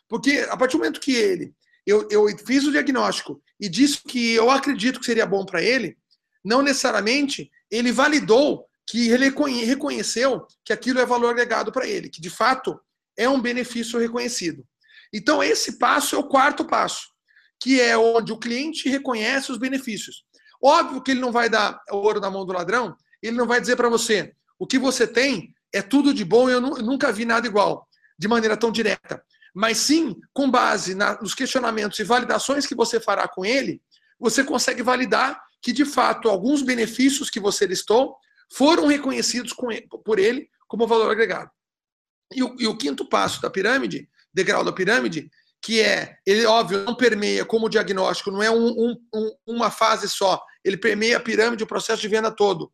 porque 0.08 0.46
a 0.50 0.58
partir 0.58 0.74
do 0.74 0.80
momento 0.80 1.00
que 1.00 1.16
ele 1.16 1.56
eu, 1.86 2.08
eu 2.10 2.26
fiz 2.46 2.66
o 2.66 2.72
diagnóstico 2.72 3.42
e 3.60 3.68
disse 3.68 4.02
que 4.04 4.34
eu 4.34 4.50
acredito 4.50 5.00
que 5.00 5.06
seria 5.06 5.26
bom 5.26 5.46
para 5.46 5.62
ele, 5.62 5.98
não 6.44 6.62
necessariamente 6.62 7.52
ele 7.70 7.92
validou 7.92 8.68
que 8.86 9.10
ele 9.10 9.32
reconheceu 9.66 10.46
que 10.64 10.74
aquilo 10.74 11.00
é 11.00 11.06
valor 11.06 11.30
agregado 11.30 11.72
para 11.72 11.88
ele, 11.88 12.10
que 12.10 12.22
de 12.22 12.30
fato 12.30 12.80
é 13.18 13.28
um 13.28 13.42
benefício 13.42 14.00
reconhecido. 14.00 14.66
Então, 15.14 15.44
esse 15.44 15.78
passo 15.78 16.16
é 16.16 16.20
o 16.20 16.28
quarto 16.28 16.66
passo, 16.66 17.08
que 17.60 17.80
é 17.80 17.98
onde 17.98 18.34
o 18.34 18.40
cliente 18.40 18.90
reconhece 18.90 19.52
os 19.52 19.58
benefícios. 19.58 20.26
Óbvio 20.62 21.02
que 21.02 21.12
ele 21.12 21.22
não 21.22 21.32
vai 21.32 21.50
dar 21.50 21.80
ouro 21.92 22.20
na 22.20 22.32
mão 22.32 22.46
do 22.46 22.54
ladrão, 22.54 22.96
ele 23.22 23.38
não 23.38 23.46
vai 23.46 23.62
dizer 23.62 23.76
para 23.76 23.90
você 23.90 24.34
o 24.58 24.66
que 24.66 24.80
você 24.80 25.06
tem 25.08 25.53
é 25.74 25.82
tudo 25.82 26.14
de 26.14 26.24
bom, 26.24 26.50
eu 26.50 26.62
nunca 26.62 27.12
vi 27.12 27.26
nada 27.26 27.48
igual, 27.48 27.88
de 28.18 28.28
maneira 28.28 28.56
tão 28.56 28.72
direta. 28.72 29.24
Mas 29.54 29.78
sim, 29.80 30.16
com 30.32 30.50
base 30.50 30.96
nos 30.96 31.34
questionamentos 31.34 32.00
e 32.00 32.04
validações 32.04 32.66
que 32.66 32.76
você 32.76 33.00
fará 33.00 33.28
com 33.28 33.44
ele, 33.44 33.82
você 34.20 34.44
consegue 34.44 34.82
validar 34.82 35.42
que, 35.62 35.72
de 35.72 35.86
fato, 35.86 36.30
alguns 36.30 36.62
benefícios 36.62 37.30
que 37.30 37.40
você 37.40 37.66
listou 37.66 38.16
foram 38.52 38.88
reconhecidos 38.88 39.54
por 40.04 40.20
ele 40.20 40.50
como 40.68 40.88
valor 40.88 41.12
agregado. 41.12 41.50
E 42.34 42.44
o, 42.44 42.56
e 42.60 42.68
o, 42.68 42.78
quinto 42.78 43.08
passo 43.08 43.42
da 43.42 43.50
pirâmide, 43.50 44.10
degrau 44.34 44.64
da 44.64 44.72
pirâmide, 44.72 45.30
que 45.62 45.82
é, 45.82 46.18
ele 46.26 46.46
óbvio, 46.46 46.84
não 46.84 46.96
permeia 46.96 47.46
como 47.46 47.70
diagnóstico, 47.70 48.32
não 48.32 48.44
é 48.44 48.52
um, 48.52 48.68
um, 48.68 48.96
um, 49.14 49.36
uma 49.48 49.72
fase 49.72 50.10
só, 50.10 50.44
ele 50.64 50.78
permeia 50.78 51.18
a 51.18 51.20
pirâmide, 51.20 51.64
o 51.64 51.68
processo 51.68 52.02
de 52.02 52.08
venda 52.08 52.32
todo. 52.32 52.72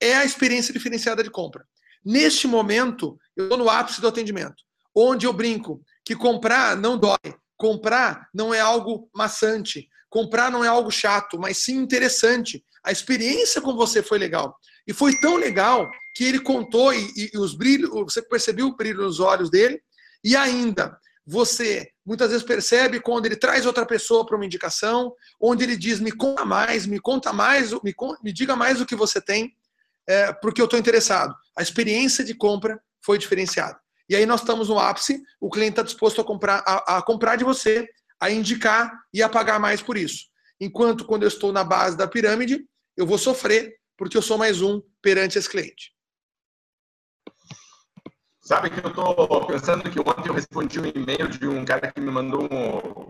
É 0.00 0.14
a 0.14 0.24
experiência 0.24 0.72
diferenciada 0.72 1.22
de 1.22 1.30
compra. 1.30 1.66
Neste 2.04 2.46
momento, 2.46 3.18
eu 3.36 3.44
estou 3.44 3.58
no 3.58 3.68
ápice 3.68 4.00
do 4.00 4.08
atendimento, 4.08 4.62
onde 4.94 5.26
eu 5.26 5.32
brinco 5.32 5.82
que 6.04 6.14
comprar 6.16 6.76
não 6.76 6.96
dói, 6.96 7.34
comprar 7.56 8.28
não 8.34 8.52
é 8.52 8.60
algo 8.60 9.10
maçante, 9.14 9.88
comprar 10.08 10.50
não 10.50 10.64
é 10.64 10.68
algo 10.68 10.90
chato, 10.90 11.38
mas 11.38 11.58
sim 11.58 11.76
interessante. 11.76 12.64
A 12.84 12.92
experiência 12.92 13.60
com 13.60 13.74
você 13.74 14.02
foi 14.02 14.18
legal. 14.18 14.56
E 14.86 14.92
foi 14.94 15.18
tão 15.20 15.36
legal 15.36 15.90
que 16.14 16.24
ele 16.24 16.40
contou 16.40 16.94
e, 16.94 17.30
e 17.34 17.38
os 17.38 17.54
brilhos, 17.54 17.90
você 17.90 18.22
percebeu 18.22 18.68
o 18.68 18.76
brilho 18.76 19.02
nos 19.02 19.20
olhos 19.20 19.50
dele, 19.50 19.80
e 20.24 20.34
ainda 20.34 20.98
você 21.26 21.90
muitas 22.06 22.30
vezes 22.30 22.44
percebe 22.44 23.00
quando 23.00 23.26
ele 23.26 23.36
traz 23.36 23.66
outra 23.66 23.84
pessoa 23.84 24.24
para 24.24 24.34
uma 24.34 24.46
indicação, 24.46 25.12
onde 25.38 25.62
ele 25.62 25.76
diz: 25.76 26.00
me 26.00 26.10
conta 26.10 26.44
mais, 26.44 26.86
me 26.86 26.98
conta 26.98 27.34
mais, 27.34 27.70
me, 27.70 27.94
me 28.22 28.32
diga 28.32 28.56
mais 28.56 28.80
o 28.80 28.86
que 28.86 28.96
você 28.96 29.20
tem, 29.20 29.54
é, 30.08 30.32
porque 30.32 30.60
eu 30.60 30.64
estou 30.64 30.78
interessado. 30.78 31.34
A 31.58 31.62
experiência 31.62 32.22
de 32.22 32.34
compra 32.34 32.80
foi 33.04 33.18
diferenciada. 33.18 33.76
E 34.08 34.14
aí 34.14 34.24
nós 34.24 34.40
estamos 34.40 34.68
no 34.68 34.78
ápice, 34.78 35.20
o 35.40 35.50
cliente 35.50 35.72
está 35.72 35.82
disposto 35.82 36.20
a 36.20 36.24
comprar, 36.24 36.62
a, 36.64 36.98
a 36.98 37.02
comprar 37.02 37.34
de 37.34 37.42
você, 37.42 37.88
a 38.20 38.30
indicar 38.30 38.92
e 39.12 39.22
a 39.24 39.28
pagar 39.28 39.58
mais 39.58 39.82
por 39.82 39.98
isso. 39.98 40.26
Enquanto 40.60 41.04
quando 41.04 41.24
eu 41.24 41.28
estou 41.28 41.52
na 41.52 41.64
base 41.64 41.96
da 41.96 42.06
pirâmide, 42.06 42.64
eu 42.96 43.04
vou 43.04 43.18
sofrer 43.18 43.74
porque 43.96 44.16
eu 44.16 44.22
sou 44.22 44.38
mais 44.38 44.62
um 44.62 44.80
perante 45.02 45.36
esse 45.36 45.50
cliente. 45.50 45.92
Sabe 48.48 48.70
que 48.70 48.82
eu 48.82 48.88
estou 48.88 49.46
pensando 49.46 49.90
que 49.90 50.00
ontem 50.00 50.30
eu 50.30 50.32
respondi 50.32 50.80
um 50.80 50.86
e-mail 50.86 51.28
de 51.28 51.46
um 51.46 51.66
cara 51.66 51.92
que 51.92 52.00
me 52.00 52.10
mandou 52.10 52.48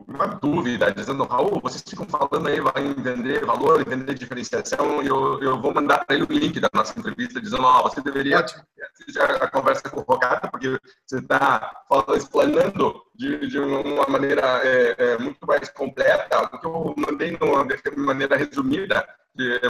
uma 0.09 0.27
dúvida, 0.27 0.93
dizendo, 0.93 1.23
Raul, 1.23 1.61
vocês 1.63 1.85
ficam 1.89 2.05
falando 2.07 2.49
aí 2.49 2.59
vai 2.59 2.93
vender 2.95 3.47
valor, 3.47 3.85
vender 3.85 4.15
diferenciação, 4.15 5.01
e 5.01 5.07
eu, 5.07 5.41
eu 5.41 5.63
vou 5.63 5.73
mandar 5.73 6.05
para 6.05 6.17
ele 6.17 6.25
o 6.25 6.33
link 6.33 6.59
da 6.59 6.69
nossa 6.75 6.99
entrevista, 6.99 7.41
dizendo, 7.41 7.63
ó, 7.63 7.79
oh, 7.79 7.83
você 7.85 8.01
deveria 8.01 8.41
assistir 8.41 9.21
a 9.21 9.49
conversa 9.49 9.89
com 9.89 10.01
o 10.01 10.05
porque 10.51 10.77
você 11.07 11.19
está 11.19 11.85
explanando 12.17 13.01
de, 13.15 13.47
de, 13.47 13.61
uma 13.61 14.09
maneira 14.09 14.43
é, 14.65 14.97
é, 14.99 15.19
muito 15.19 15.47
mais 15.47 15.69
completa, 15.69 16.51
o 16.53 16.59
que 16.59 16.67
eu 16.67 16.95
mandei 16.99 17.39
de 17.39 17.97
maneira 17.97 18.37
resumida, 18.37 19.09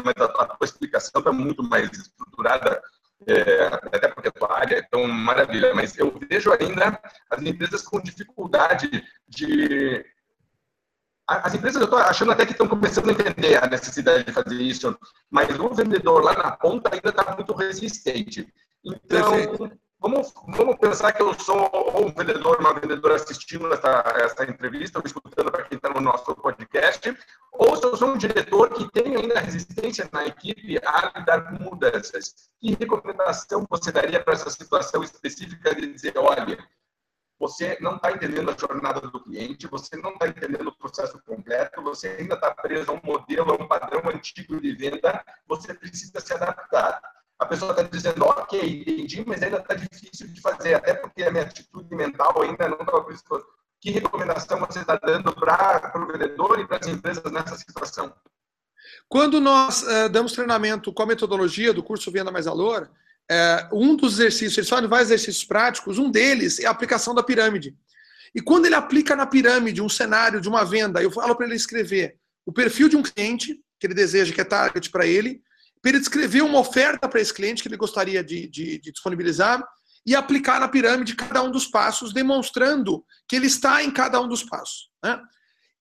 mas 0.03 0.15
a, 0.17 0.25
a 0.25 0.47
tua 0.47 0.65
explicação 0.65 1.19
está 1.19 1.31
muito 1.31 1.63
mais 1.63 1.91
estruturada 1.93 2.81
é, 3.27 3.67
até 3.67 4.09
porque 4.09 4.29
a 4.29 4.33
tua 4.33 4.59
área 4.59 4.77
é 4.77 4.83
tão 4.83 5.07
maravilha, 5.09 5.75
mas 5.75 5.99
eu 5.99 6.17
vejo 6.31 6.53
ainda 6.53 7.01
as 7.31 7.43
empresas 7.43 7.83
com 7.83 8.01
dificuldade 8.01 9.05
de. 9.27 10.05
As 11.27 11.55
empresas, 11.55 11.81
eu 11.81 11.85
estou 11.85 11.99
achando 11.99 12.33
até 12.33 12.47
que 12.47 12.53
estão 12.53 12.67
começando 12.67 13.11
a 13.11 13.13
entender 13.13 13.63
a 13.63 13.67
necessidade 13.67 14.25
de 14.25 14.33
fazer 14.33 14.63
isso, 14.63 14.99
mas 15.31 15.59
o 15.59 15.75
vendedor 15.75 16.23
lá 16.25 16.33
na 16.33 16.53
ponta 16.53 16.91
ainda 16.95 17.11
está 17.11 17.35
muito 17.35 17.53
resistente. 17.53 18.51
Então, 18.83 19.33
Perfeito. 19.33 19.79
Vamos, 20.01 20.33
vamos 20.47 20.77
pensar 20.77 21.13
que 21.13 21.21
eu 21.21 21.35
sou 21.41 21.69
um 22.01 22.13
vendedor, 22.15 22.61
uma 22.61 22.73
vendedora 22.73 23.17
assistindo 23.17 23.73
essa, 23.73 24.05
essa 24.23 24.45
entrevista, 24.45 25.01
ou 25.01 25.05
escutando 25.05 25.51
para 25.51 25.65
quem 25.65 25.75
está 25.75 25.89
no 25.89 26.01
nosso 26.01 26.37
podcast, 26.37 27.19
ou 27.51 27.77
se 27.77 27.85
eu 27.85 27.97
sou 27.97 28.11
um 28.11 28.17
diretor 28.17 28.73
que 28.73 28.89
tem 28.93 29.17
ainda 29.17 29.41
resistência 29.41 30.09
na 30.13 30.25
equipe 30.25 30.79
a 30.87 31.19
lidar 31.19 31.49
com 31.49 31.65
mudanças. 31.65 32.33
Que 32.61 32.77
recomendação 32.77 33.67
você 33.69 33.91
daria 33.91 34.23
para 34.23 34.35
essa 34.35 34.51
situação 34.51 35.03
específica 35.03 35.75
de 35.75 35.93
dizer, 35.93 36.17
olha, 36.17 36.65
você 37.37 37.77
não 37.81 37.97
está 37.97 38.13
entendendo 38.13 38.53
a 38.53 38.57
jornada 38.57 39.01
do 39.01 39.21
cliente, 39.21 39.67
você 39.67 39.97
não 39.97 40.11
está 40.13 40.29
entendendo 40.29 40.69
o 40.69 40.79
processo 40.79 41.21
completo, 41.27 41.83
você 41.83 42.11
ainda 42.21 42.37
está 42.37 42.55
preso 42.55 42.93
a 42.93 42.95
um 42.95 43.01
modelo, 43.03 43.51
a 43.51 43.55
um 43.55 43.67
padrão 43.67 44.09
antigo 44.09 44.61
de 44.61 44.73
venda, 44.77 45.25
você 45.49 45.75
precisa 45.75 46.21
se 46.21 46.33
adaptar 46.33 47.18
a 47.39 47.47
pessoa 47.47 47.71
está 47.71 47.85
dizendo, 47.85 48.25
ok, 48.25 48.85
entendi, 48.87 49.25
mas 49.27 49.43
ainda 49.43 49.59
está 49.59 49.75
difícil 49.75 50.27
de 50.29 50.41
fazer, 50.41 50.75
até 50.75 50.95
porque 50.95 51.23
a 51.23 51.31
minha 51.31 51.45
atitude 51.45 51.95
mental 51.95 52.43
ainda 52.43 52.69
não 52.69 52.81
está 52.81 53.01
predisposta. 53.01 53.49
Que 53.81 53.93
recomendação 53.93 54.59
você 54.59 54.81
está 54.81 54.97
dando 54.97 55.33
para 55.33 55.93
o 55.95 56.07
vendedor 56.07 56.59
e 56.59 56.67
para 56.67 56.79
as 56.79 56.87
empresas 56.89 57.31
nessa 57.31 57.57
situação? 57.57 58.13
Quando 59.09 59.41
nós 59.41 59.83
uh, 59.83 60.09
damos 60.11 60.33
treinamento 60.33 60.93
com 60.93 61.03
a 61.03 61.07
metodologia 61.07 61.73
do 61.73 61.83
curso 61.83 62.11
Venda 62.11 62.33
Mais 62.33 62.47
Valor, 62.47 62.91
uh, 63.31 63.77
um 63.77 63.95
dos 63.95 64.15
exercícios, 64.15 64.59
eles 64.59 64.69
fazem 64.69 64.89
vários 64.89 65.11
exercícios 65.11 65.45
práticos, 65.45 65.97
um 65.97 66.11
deles 66.11 66.59
é 66.59 66.67
a 66.67 66.71
aplicação 66.71 67.15
da 67.15 67.23
pirâmide. 67.23 67.77
E 68.35 68.41
quando 68.41 68.67
ele 68.67 68.75
aplica 68.75 69.15
na 69.15 69.27
pirâmide 69.27 69.81
um 69.81 69.89
cenário 69.89 70.41
de 70.41 70.49
uma 70.49 70.65
venda, 70.65 71.01
eu 71.01 71.11
falo 71.11 71.37
para 71.37 71.47
ele 71.47 71.55
escrever 71.55 72.17
o 72.45 72.53
perfil 72.53 72.89
de 72.89 72.97
um 72.97 73.03
cliente 73.03 73.61
que 73.79 73.87
ele 73.87 73.95
deseja, 73.95 74.35
que 74.35 74.41
é 74.41 74.45
target 74.45 74.91
para 74.91 75.07
ele, 75.07 75.41
para 75.81 75.91
ele 75.91 76.01
descrever 76.01 76.43
uma 76.43 76.59
oferta 76.59 77.09
para 77.09 77.21
esse 77.21 77.33
cliente 77.33 77.63
que 77.63 77.69
ele 77.69 77.77
gostaria 77.77 78.23
de, 78.23 78.49
de, 78.49 78.79
de, 78.79 78.93
disponibilizar 78.93 79.63
e 80.07 80.15
aplicar 80.15 80.61
na 80.61 80.69
pirâmide 80.69 81.15
cada 81.15 81.43
um 81.43 81.51
dos 81.51 81.67
passos, 81.67 82.13
demonstrando 82.13 83.05
que 83.29 83.37
ele 83.37 83.47
está 83.47 83.83
em 83.83 83.91
cada 83.91 84.21
um 84.21 84.29
dos 84.29 84.43
passos. 84.43 84.91
Né? 85.03 85.21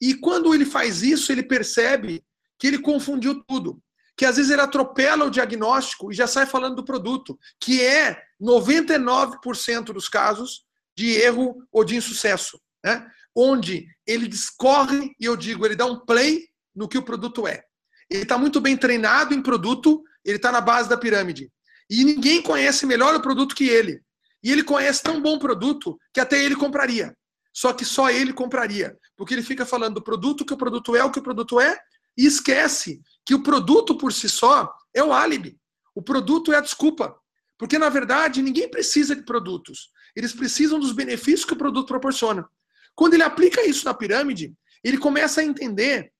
E 0.01 0.15
quando 0.15 0.53
ele 0.53 0.65
faz 0.65 1.01
isso, 1.01 1.31
ele 1.31 1.43
percebe 1.43 2.23
que 2.60 2.67
ele 2.67 2.79
confundiu 2.79 3.43
tudo. 3.45 3.81
Que 4.15 4.25
às 4.25 4.38
vezes 4.38 4.51
ele 4.51 4.62
atropela 4.62 5.25
o 5.25 5.29
diagnóstico 5.29 6.12
e 6.12 6.15
já 6.15 6.25
sai 6.25 6.45
falando 6.45 6.75
do 6.75 6.86
produto, 6.86 7.38
que 7.60 7.81
é 7.81 8.19
99% 8.41 9.86
dos 9.93 10.10
casos 10.10 10.65
de 10.95 11.12
erro 11.12 11.55
ou 11.71 11.83
de 11.83 11.95
insucesso. 11.95 12.60
Né? 12.83 13.07
Onde 13.36 13.88
ele 14.05 14.27
discorre, 14.27 15.12
e 15.19 15.25
eu 15.25 15.38
digo, 15.38 15.65
ele 15.65 15.75
dá 15.75 15.86
um 15.86 15.99
play 15.99 16.47
no 16.75 16.88
que 16.88 16.97
o 16.97 17.03
produto 17.03 17.47
é. 17.47 17.63
Ele 18.09 18.23
está 18.23 18.37
muito 18.37 18.61
bem 18.61 18.77
treinado 18.77 19.33
em 19.33 19.41
produto, 19.41 20.03
ele 20.23 20.37
está 20.37 20.51
na 20.51 20.61
base 20.61 20.89
da 20.89 20.97
pirâmide. 20.97 21.51
E 21.89 22.03
ninguém 22.03 22.41
conhece 22.41 22.85
melhor 22.85 23.15
o 23.15 23.21
produto 23.21 23.55
que 23.55 23.67
ele. 23.67 24.01
E 24.43 24.51
ele 24.51 24.63
conhece 24.63 25.01
tão 25.01 25.21
bom 25.21 25.39
produto 25.39 25.97
que 26.13 26.19
até 26.19 26.43
ele 26.43 26.55
compraria. 26.55 27.15
Só 27.53 27.73
que 27.73 27.83
só 27.83 28.09
ele 28.09 28.33
compraria. 28.33 28.95
Porque 29.15 29.33
ele 29.33 29.43
fica 29.43 29.65
falando 29.65 29.95
do 29.95 30.03
produto, 30.03 30.45
que 30.45 30.53
o 30.53 30.57
produto 30.57 30.95
é 30.95 31.03
o 31.03 31.11
que 31.11 31.19
o 31.19 31.23
produto 31.23 31.59
é, 31.59 31.77
e 32.17 32.25
esquece 32.25 33.01
que 33.25 33.35
o 33.35 33.43
produto 33.43 33.97
por 33.97 34.13
si 34.13 34.29
só 34.29 34.71
é 34.93 35.03
o 35.03 35.13
álibi. 35.13 35.57
O 35.95 36.01
produto 36.01 36.51
é 36.51 36.57
a 36.57 36.61
desculpa. 36.61 37.15
Porque, 37.57 37.77
na 37.77 37.89
verdade, 37.89 38.41
ninguém 38.41 38.69
precisa 38.69 39.15
de 39.15 39.23
produtos. 39.23 39.89
Eles 40.15 40.33
precisam 40.33 40.79
dos 40.79 40.91
benefícios 40.91 41.45
que 41.45 41.53
o 41.53 41.57
produto 41.57 41.87
proporciona. 41.87 42.47
Quando 42.95 43.15
ele 43.15 43.23
aplica 43.23 43.65
isso 43.65 43.85
na 43.85 43.93
pirâmide, 43.93 44.53
ele 44.83 44.97
começa 44.97 45.41
a 45.41 45.43
entender 45.43 46.11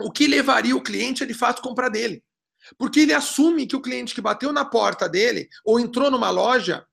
o 0.00 0.10
que 0.10 0.26
levaria 0.26 0.76
o 0.76 0.82
cliente 0.82 1.22
a 1.22 1.26
de 1.26 1.34
fato 1.34 1.62
comprar 1.62 1.88
dele. 1.88 2.22
Porque 2.78 3.00
ele 3.00 3.12
assume 3.12 3.66
que 3.66 3.76
o 3.76 3.82
cliente 3.82 4.14
que 4.14 4.20
bateu 4.20 4.52
na 4.52 4.64
porta 4.64 5.08
dele 5.08 5.48
ou 5.64 5.80
entrou 5.80 6.10
numa 6.10 6.30
loja 6.30 6.86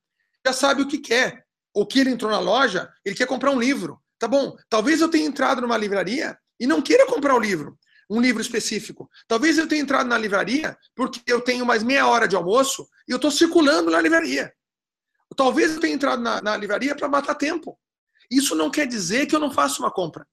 já 0.44 0.52
sabe 0.52 0.82
o 0.82 0.88
que 0.88 0.98
quer. 0.98 1.44
Ou 1.72 1.86
que 1.86 2.00
ele 2.00 2.10
entrou 2.10 2.30
na 2.30 2.40
loja, 2.40 2.92
ele 3.04 3.14
quer 3.14 3.26
comprar 3.26 3.50
um 3.52 3.60
livro. 3.60 4.00
Tá 4.18 4.26
bom, 4.26 4.56
talvez 4.68 5.00
eu 5.00 5.08
tenha 5.08 5.26
entrado 5.26 5.60
numa 5.60 5.76
livraria 5.76 6.36
e 6.58 6.66
não 6.66 6.82
queira 6.82 7.06
comprar 7.06 7.34
o 7.34 7.38
um 7.38 7.40
livro, 7.40 7.78
um 8.10 8.20
livro 8.20 8.42
específico. 8.42 9.08
Talvez 9.26 9.56
eu 9.56 9.66
tenha 9.66 9.80
entrado 9.80 10.08
na 10.08 10.18
livraria 10.18 10.76
porque 10.94 11.20
eu 11.26 11.40
tenho 11.40 11.64
mais 11.64 11.82
meia 11.82 12.06
hora 12.06 12.28
de 12.28 12.36
almoço 12.36 12.86
e 13.08 13.12
eu 13.12 13.16
estou 13.16 13.30
circulando 13.30 13.90
na 13.90 14.00
livraria. 14.00 14.52
Talvez 15.36 15.74
eu 15.74 15.80
tenha 15.80 15.94
entrado 15.94 16.20
na, 16.20 16.42
na 16.42 16.56
livraria 16.56 16.94
para 16.94 17.08
matar 17.08 17.34
tempo. 17.34 17.78
Isso 18.30 18.54
não 18.54 18.70
quer 18.70 18.86
dizer 18.86 19.26
que 19.26 19.34
eu 19.34 19.40
não 19.40 19.50
faça 19.50 19.80
uma 19.80 19.90
compra. 19.90 20.26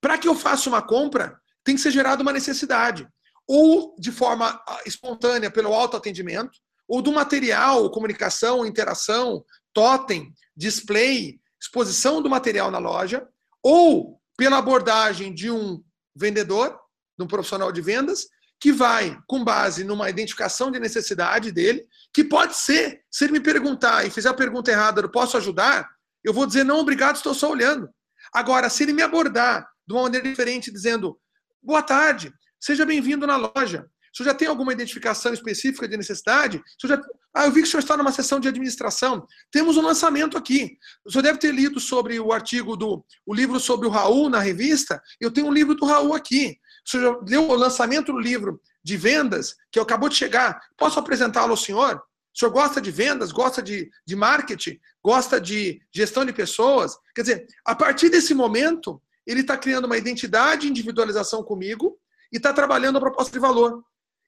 Para 0.00 0.18
que 0.18 0.28
eu 0.28 0.34
faça 0.34 0.68
uma 0.68 0.82
compra, 0.82 1.40
tem 1.64 1.74
que 1.74 1.80
ser 1.80 1.90
gerada 1.90 2.22
uma 2.22 2.32
necessidade. 2.32 3.08
Ou 3.46 3.96
de 3.98 4.12
forma 4.12 4.62
ah, 4.68 4.80
espontânea, 4.86 5.50
pelo 5.50 5.72
autoatendimento, 5.72 6.58
ou 6.86 7.00
do 7.00 7.12
material, 7.12 7.90
comunicação, 7.90 8.64
interação, 8.64 9.44
totem, 9.72 10.32
display, 10.56 11.40
exposição 11.60 12.22
do 12.22 12.30
material 12.30 12.70
na 12.70 12.78
loja, 12.78 13.26
ou 13.62 14.20
pela 14.36 14.58
abordagem 14.58 15.34
de 15.34 15.50
um 15.50 15.82
vendedor, 16.14 16.78
de 17.18 17.24
um 17.24 17.26
profissional 17.26 17.72
de 17.72 17.80
vendas, 17.80 18.26
que 18.60 18.72
vai, 18.72 19.18
com 19.26 19.44
base 19.44 19.84
numa 19.84 20.08
identificação 20.08 20.70
de 20.70 20.78
necessidade 20.78 21.50
dele, 21.52 21.86
que 22.12 22.24
pode 22.24 22.56
ser, 22.56 23.02
se 23.10 23.24
ele 23.24 23.34
me 23.34 23.40
perguntar 23.40 24.06
e 24.06 24.10
fizer 24.10 24.28
a 24.28 24.34
pergunta 24.34 24.70
errada, 24.70 25.00
eu 25.00 25.10
posso 25.10 25.36
ajudar? 25.36 25.88
Eu 26.22 26.32
vou 26.32 26.46
dizer, 26.46 26.64
não, 26.64 26.78
obrigado, 26.78 27.16
estou 27.16 27.34
só 27.34 27.50
olhando. 27.50 27.88
Agora, 28.32 28.70
se 28.70 28.82
ele 28.82 28.92
me 28.92 29.02
abordar 29.02 29.68
de 29.86 29.92
uma 29.92 30.04
maneira 30.04 30.28
diferente, 30.28 30.72
dizendo, 30.72 31.18
Boa 31.64 31.80
tarde, 31.80 32.30
seja 32.60 32.84
bem-vindo 32.84 33.26
na 33.26 33.36
loja. 33.38 33.88
O 34.12 34.16
senhor 34.16 34.28
já 34.28 34.34
tem 34.34 34.46
alguma 34.46 34.70
identificação 34.70 35.32
específica 35.32 35.88
de 35.88 35.96
necessidade? 35.96 36.62
O 36.84 36.86
já... 36.86 37.00
Ah, 37.32 37.46
eu 37.46 37.52
vi 37.52 37.62
que 37.62 37.68
o 37.68 37.70
senhor 37.70 37.80
está 37.80 37.96
numa 37.96 38.12
sessão 38.12 38.38
de 38.38 38.46
administração. 38.46 39.26
Temos 39.50 39.78
um 39.78 39.80
lançamento 39.80 40.36
aqui. 40.36 40.76
O 41.06 41.10
senhor 41.10 41.22
deve 41.22 41.38
ter 41.38 41.54
lido 41.54 41.80
sobre 41.80 42.20
o 42.20 42.34
artigo 42.34 42.76
do 42.76 43.02
o 43.24 43.34
livro 43.34 43.58
sobre 43.58 43.86
o 43.88 43.90
Raul 43.90 44.28
na 44.28 44.40
revista. 44.40 45.02
Eu 45.18 45.30
tenho 45.30 45.46
um 45.46 45.52
livro 45.52 45.74
do 45.74 45.86
Raul 45.86 46.12
aqui. 46.12 46.58
O 46.86 46.90
senhor 46.90 47.14
já 47.14 47.30
leu 47.30 47.48
o 47.48 47.54
lançamento 47.54 48.12
do 48.12 48.20
livro 48.20 48.60
de 48.84 48.98
vendas, 48.98 49.56
que 49.72 49.80
acabou 49.80 50.10
de 50.10 50.16
chegar. 50.16 50.60
Posso 50.76 50.98
apresentá-lo 50.98 51.52
ao 51.52 51.56
senhor? 51.56 51.96
O 51.96 52.38
senhor 52.38 52.50
gosta 52.50 52.78
de 52.78 52.90
vendas, 52.90 53.32
gosta 53.32 53.62
de, 53.62 53.90
de 54.06 54.14
marketing, 54.14 54.78
gosta 55.02 55.40
de 55.40 55.80
gestão 55.90 56.26
de 56.26 56.32
pessoas? 56.34 56.94
Quer 57.14 57.22
dizer, 57.22 57.46
a 57.64 57.74
partir 57.74 58.10
desse 58.10 58.34
momento, 58.34 59.00
ele 59.26 59.40
está 59.40 59.56
criando 59.56 59.86
uma 59.86 59.96
identidade, 59.96 60.68
individualização 60.68 61.42
comigo 61.42 61.98
e 62.32 62.36
está 62.36 62.52
trabalhando 62.52 62.98
a 62.98 63.00
proposta 63.00 63.32
de 63.32 63.38
valor. 63.38 63.82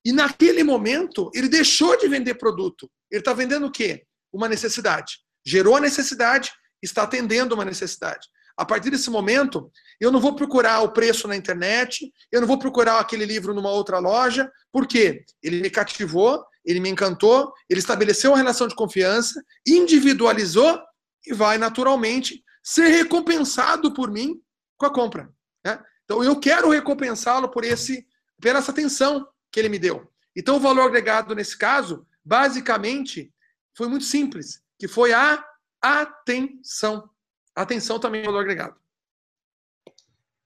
E 0.04 0.12
naquele 0.12 0.62
momento, 0.62 1.30
ele 1.34 1.48
deixou 1.48 1.96
de 1.98 2.06
vender 2.08 2.34
produto. 2.34 2.90
Ele 3.10 3.20
está 3.20 3.32
vendendo 3.32 3.66
o 3.66 3.70
quê? 3.70 4.04
Uma 4.32 4.48
necessidade. 4.48 5.18
Gerou 5.44 5.76
a 5.76 5.80
necessidade, 5.80 6.52
está 6.82 7.02
atendendo 7.02 7.54
uma 7.54 7.64
necessidade. 7.64 8.28
A 8.56 8.64
partir 8.64 8.90
desse 8.90 9.10
momento, 9.10 9.70
eu 10.00 10.10
não 10.10 10.18
vou 10.18 10.34
procurar 10.34 10.80
o 10.80 10.92
preço 10.92 11.28
na 11.28 11.36
internet, 11.36 12.10
eu 12.32 12.40
não 12.40 12.48
vou 12.48 12.58
procurar 12.58 12.98
aquele 13.00 13.26
livro 13.26 13.52
numa 13.52 13.70
outra 13.70 13.98
loja, 13.98 14.50
porque 14.72 15.24
ele 15.42 15.60
me 15.60 15.68
cativou, 15.68 16.42
ele 16.64 16.80
me 16.80 16.88
encantou, 16.88 17.52
ele 17.68 17.80
estabeleceu 17.80 18.30
uma 18.30 18.38
relação 18.38 18.66
de 18.66 18.74
confiança, 18.74 19.42
individualizou 19.66 20.80
e 21.26 21.34
vai 21.34 21.58
naturalmente 21.58 22.42
ser 22.62 22.88
recompensado 22.88 23.92
por 23.92 24.10
mim 24.10 24.40
com 24.76 24.86
a 24.86 24.92
compra. 24.92 25.32
Né? 25.64 25.82
Então 26.04 26.22
eu 26.22 26.38
quero 26.38 26.70
recompensá-lo 26.70 27.48
por 27.48 27.64
esse, 27.64 28.06
por 28.40 28.48
essa 28.48 28.70
atenção 28.70 29.28
que 29.50 29.60
ele 29.60 29.68
me 29.68 29.78
deu. 29.78 30.10
Então 30.34 30.56
o 30.56 30.60
valor 30.60 30.82
agregado 30.82 31.34
nesse 31.34 31.56
caso, 31.56 32.06
basicamente, 32.24 33.32
foi 33.76 33.88
muito 33.88 34.04
simples, 34.04 34.62
que 34.78 34.88
foi 34.88 35.12
a 35.12 35.44
atenção. 35.80 37.08
Atenção 37.54 37.98
também 37.98 38.22
é 38.22 38.24
valor 38.24 38.40
agregado. 38.40 38.76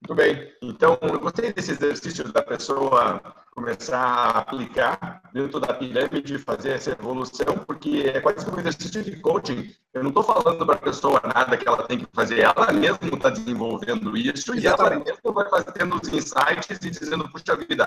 Muito 0.03 0.15
bem. 0.15 0.57
Então, 0.63 0.99
eu 1.03 1.21
gostei 1.21 1.53
desse 1.53 1.73
exercício 1.73 2.33
da 2.33 2.43
pessoa 2.43 3.40
começar 3.61 3.99
a 3.99 4.39
aplicar 4.39 5.23
dentro 5.35 5.61
da 5.61 5.75
pirâmide, 5.75 6.39
fazer 6.39 6.71
essa 6.71 6.93
evolução, 6.93 7.59
porque 7.67 8.11
é 8.15 8.19
quase 8.19 8.51
um 8.51 8.59
exercício 8.59 9.05
de 9.05 9.17
coaching. 9.21 9.71
Eu 9.93 10.03
não 10.03 10.09
estou 10.09 10.23
falando 10.23 10.65
para 10.65 10.77
a 10.77 10.79
pessoa 10.79 11.21
nada 11.23 11.59
que 11.59 11.69
ela 11.69 11.83
tem 11.87 11.99
que 11.99 12.07
fazer, 12.11 12.41
ela 12.41 12.73
mesma 12.73 13.15
está 13.15 13.29
desenvolvendo 13.29 14.17
isso 14.17 14.55
e 14.55 14.67
ela 14.67 14.91
mesma 14.91 15.33
vai 15.33 15.49
fazendo 15.51 16.01
os 16.01 16.09
insights 16.09 16.79
e 16.83 16.91
dizendo, 16.91 17.29
puxa 17.29 17.55
vida, 17.55 17.87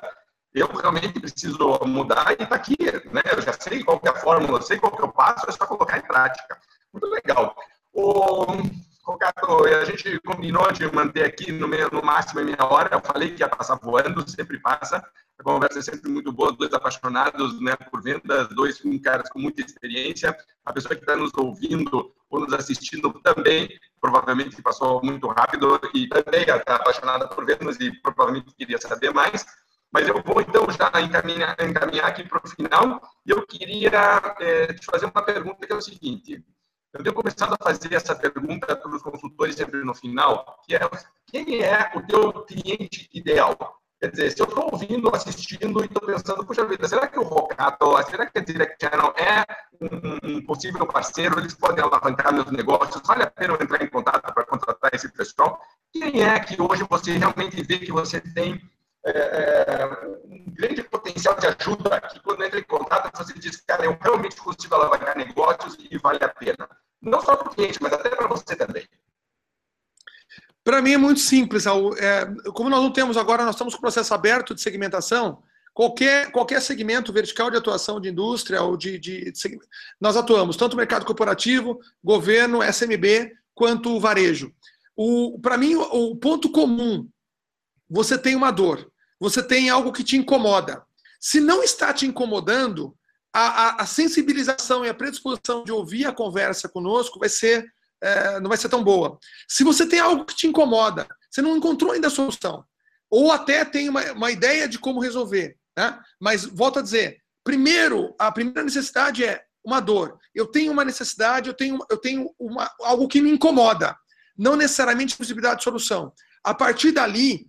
eu 0.54 0.68
realmente 0.68 1.20
preciso 1.20 1.80
mudar 1.88 2.36
e 2.40 2.44
está 2.44 2.56
aqui, 2.56 2.78
né? 3.12 3.24
Eu 3.36 3.42
já 3.42 3.54
sei 3.54 3.84
qual 3.84 4.00
é 4.04 4.10
a 4.10 4.16
fórmula, 4.16 4.62
sei 4.62 4.78
qual 4.78 4.96
é 5.00 5.04
o 5.04 5.12
passo, 5.12 5.50
é 5.50 5.52
só 5.52 5.66
colocar 5.66 5.98
em 5.98 6.04
prática. 6.04 6.60
Muito 6.94 7.08
legal. 7.08 7.56
O... 7.92 8.46
Rocato, 9.04 9.66
a 9.66 9.84
gente 9.84 10.18
combinou 10.22 10.72
de 10.72 10.90
manter 10.94 11.26
aqui 11.26 11.52
no, 11.52 11.68
meio, 11.68 11.90
no 11.92 12.02
máximo 12.02 12.40
em 12.40 12.46
meia 12.46 12.64
hora. 12.64 12.90
Eu 12.96 13.02
falei 13.02 13.32
que 13.32 13.42
ia 13.42 13.50
passar 13.50 13.76
voando, 13.76 14.24
sempre 14.30 14.58
passa. 14.60 15.06
A 15.38 15.44
conversa 15.44 15.80
é 15.80 15.82
sempre 15.82 16.10
muito 16.10 16.32
boa, 16.32 16.54
dois 16.54 16.74
apaixonados 16.74 17.60
né, 17.60 17.76
por 17.76 18.02
vendas, 18.02 18.48
dois 18.50 18.82
caras 19.04 19.30
com 19.30 19.40
muita 19.40 19.62
experiência. 19.62 20.36
A 20.64 20.72
pessoa 20.72 20.96
que 20.96 21.02
está 21.02 21.18
nos 21.18 21.34
ouvindo 21.36 22.14
ou 22.30 22.40
nos 22.40 22.54
assistindo 22.54 23.12
também, 23.22 23.78
provavelmente 24.00 24.62
passou 24.62 25.04
muito 25.04 25.28
rápido 25.28 25.82
e 25.94 26.08
também 26.08 26.44
está 26.44 26.76
apaixonada 26.76 27.28
por 27.28 27.46
vendas 27.46 27.78
e 27.82 27.92
provavelmente 28.02 28.56
queria 28.56 28.80
saber 28.80 29.14
mais. 29.14 29.46
Mas 29.92 30.08
eu 30.08 30.24
vou 30.24 30.40
então 30.40 30.66
já 30.72 30.90
encaminhar, 31.02 31.56
encaminhar 31.60 32.06
aqui 32.06 32.24
para 32.24 32.42
o 32.44 32.50
final 32.50 33.02
e 33.26 33.32
eu 33.32 33.46
queria 33.46 33.92
é, 34.40 34.74
te 34.74 34.86
fazer 34.86 35.06
uma 35.06 35.22
pergunta 35.22 35.68
que 35.68 35.74
é 35.74 35.76
o 35.76 35.82
seguinte. 35.82 36.44
Eu 36.94 37.04
tenho 37.04 37.16
começado 37.16 37.56
a 37.60 37.64
fazer 37.64 37.92
essa 37.96 38.16
pergunta 38.16 38.76
para 38.76 38.96
os 38.96 39.02
consultores 39.02 39.56
sempre 39.56 39.84
no 39.84 39.96
final, 39.96 40.60
que 40.64 40.76
é 40.76 40.80
quem 41.26 41.64
é 41.64 41.92
o 41.96 42.02
teu 42.04 42.32
cliente 42.44 43.10
ideal? 43.12 43.58
Quer 44.00 44.12
dizer, 44.12 44.32
se 44.32 44.42
eu 44.44 44.46
estou 44.46 44.70
ouvindo, 44.72 45.10
assistindo 45.16 45.82
e 45.82 45.86
estou 45.86 46.06
pensando, 46.06 46.46
puxa 46.46 46.64
vida, 46.66 46.88
será 46.88 47.08
que 47.08 47.18
o 47.18 47.24
Rocato, 47.24 47.98
será 48.12 48.28
que 48.28 48.38
a 48.38 48.44
Direct 48.44 48.76
Channel 48.80 49.12
é 49.18 49.44
um, 50.24 50.46
possível 50.46 50.86
parceiro? 50.86 51.40
Eles 51.40 51.56
podem 51.56 51.84
alavancar 51.84 52.32
meus 52.32 52.52
negócios? 52.52 53.02
Vale 53.08 53.24
a 53.24 53.32
pena 53.32 53.56
eu 53.56 53.64
entrar 53.64 53.82
em 53.82 53.90
contato 53.90 54.32
para 54.32 54.46
contratar 54.46 54.92
esse 54.94 55.12
pessoal? 55.12 55.60
Quem 55.92 56.22
é 56.22 56.40
que 56.42 56.62
hoje 56.62 56.86
você 56.88 57.18
realmente 57.18 57.64
vê 57.64 57.80
que 57.80 57.92
você 57.92 58.22
tem 58.22 58.62
é, 59.06 59.12
é, 59.12 60.08
um 60.26 60.46
grande 60.54 60.84
potencial 60.84 61.36
de 61.40 61.48
ajuda 61.48 62.02
que 62.02 62.20
quando 62.20 62.44
entra 62.44 62.60
em 62.60 62.64
contato 62.64 63.18
você 63.18 63.34
diz, 63.40 63.58
cara, 63.62 63.86
eu 63.86 63.98
realmente 64.00 64.36
consigo 64.36 64.76
alavancar 64.76 65.18
negócios 65.18 65.76
e 65.90 65.98
vale 65.98 66.24
a 66.24 66.30
pena. 66.30 66.70
Não 67.04 67.22
só 67.22 67.36
para 67.36 67.50
o 67.50 67.54
cliente, 67.54 67.78
mas 67.82 67.94
até 67.94 68.10
para 68.10 68.28
você 68.28 68.56
também. 68.56 68.88
Para 70.64 70.82
mim 70.82 70.94
é 70.94 70.98
muito 70.98 71.20
simples. 71.20 71.66
É, 71.66 72.26
como 72.54 72.70
nós 72.70 72.82
não 72.82 72.92
temos 72.92 73.18
agora, 73.18 73.44
nós 73.44 73.56
estamos 73.56 73.74
com 73.74 73.80
o 73.80 73.82
processo 73.82 74.14
aberto 74.14 74.56
de 74.56 74.62
segmentação. 74.62 75.44
Qualquer, 75.74 76.32
qualquer 76.32 76.62
segmento 76.62 77.12
vertical 77.12 77.52
de 77.52 77.58
atuação 77.58 78.00
de 78.00 78.10
indústria 78.10 78.62
ou 78.62 78.78
de, 78.78 78.98
de, 78.98 79.32
de 79.32 79.60
nós 80.00 80.16
atuamos 80.16 80.56
tanto 80.56 80.78
mercado 80.78 81.06
corporativo, 81.06 81.80
governo, 82.04 82.64
SMB, 82.64 83.34
quanto 83.54 84.00
varejo. 84.00 84.54
Para 85.42 85.58
mim, 85.58 85.76
o, 85.76 86.12
o 86.12 86.16
ponto 86.16 86.50
comum, 86.52 87.10
você 87.90 88.18
tem 88.18 88.36
uma 88.36 88.52
dor 88.52 88.92
você 89.24 89.42
tem 89.42 89.70
algo 89.70 89.94
que 89.94 90.04
te 90.04 90.18
incomoda. 90.18 90.84
Se 91.18 91.40
não 91.40 91.64
está 91.64 91.94
te 91.94 92.06
incomodando, 92.06 92.94
a, 93.34 93.42
a, 93.42 93.82
a 93.82 93.86
sensibilização 93.86 94.86
e 94.86 94.90
a 94.90 94.94
predisposição 94.94 95.64
de 95.64 95.72
ouvir 95.72 96.06
a 96.06 96.14
conversa 96.14 96.70
conosco 96.70 97.20
vai 97.20 97.30
ser 97.30 97.66
é, 98.04 98.40
não 98.42 98.50
vai 98.50 98.58
ser 98.58 98.68
tão 98.68 98.84
boa. 98.84 99.18
Se 99.48 99.64
você 99.64 99.88
tem 99.88 100.00
algo 100.00 100.26
que 100.26 100.36
te 100.36 100.46
incomoda, 100.46 101.08
você 101.32 101.42
não 101.42 101.56
encontrou 101.56 101.94
ainda 101.94 102.08
a 102.08 102.12
solução, 102.12 102.66
ou 103.10 103.32
até 103.32 103.64
tem 103.64 103.88
uma, 103.88 104.12
uma 104.12 104.30
ideia 104.30 104.68
de 104.68 104.78
como 104.78 105.00
resolver, 105.00 105.58
né? 105.78 105.98
mas 106.20 106.44
volto 106.44 106.80
a 106.80 106.82
dizer, 106.82 107.22
primeiro, 107.44 108.14
a 108.20 108.30
primeira 108.30 108.64
necessidade 108.64 109.24
é 109.24 109.42
uma 109.64 109.80
dor. 109.80 110.20
Eu 110.36 110.48
tenho 110.48 110.74
uma 110.74 110.84
necessidade, 110.84 111.48
eu 111.48 111.54
tenho, 111.54 111.80
eu 111.90 111.98
tenho 111.98 112.30
uma, 112.38 112.70
algo 112.82 113.08
que 113.08 113.22
me 113.22 113.32
incomoda, 113.32 113.96
não 114.38 114.58
necessariamente 114.58 115.16
possibilidade 115.16 115.60
de 115.60 115.64
solução. 115.64 116.12
A 116.44 116.54
partir 116.54 116.92
dali, 116.92 117.48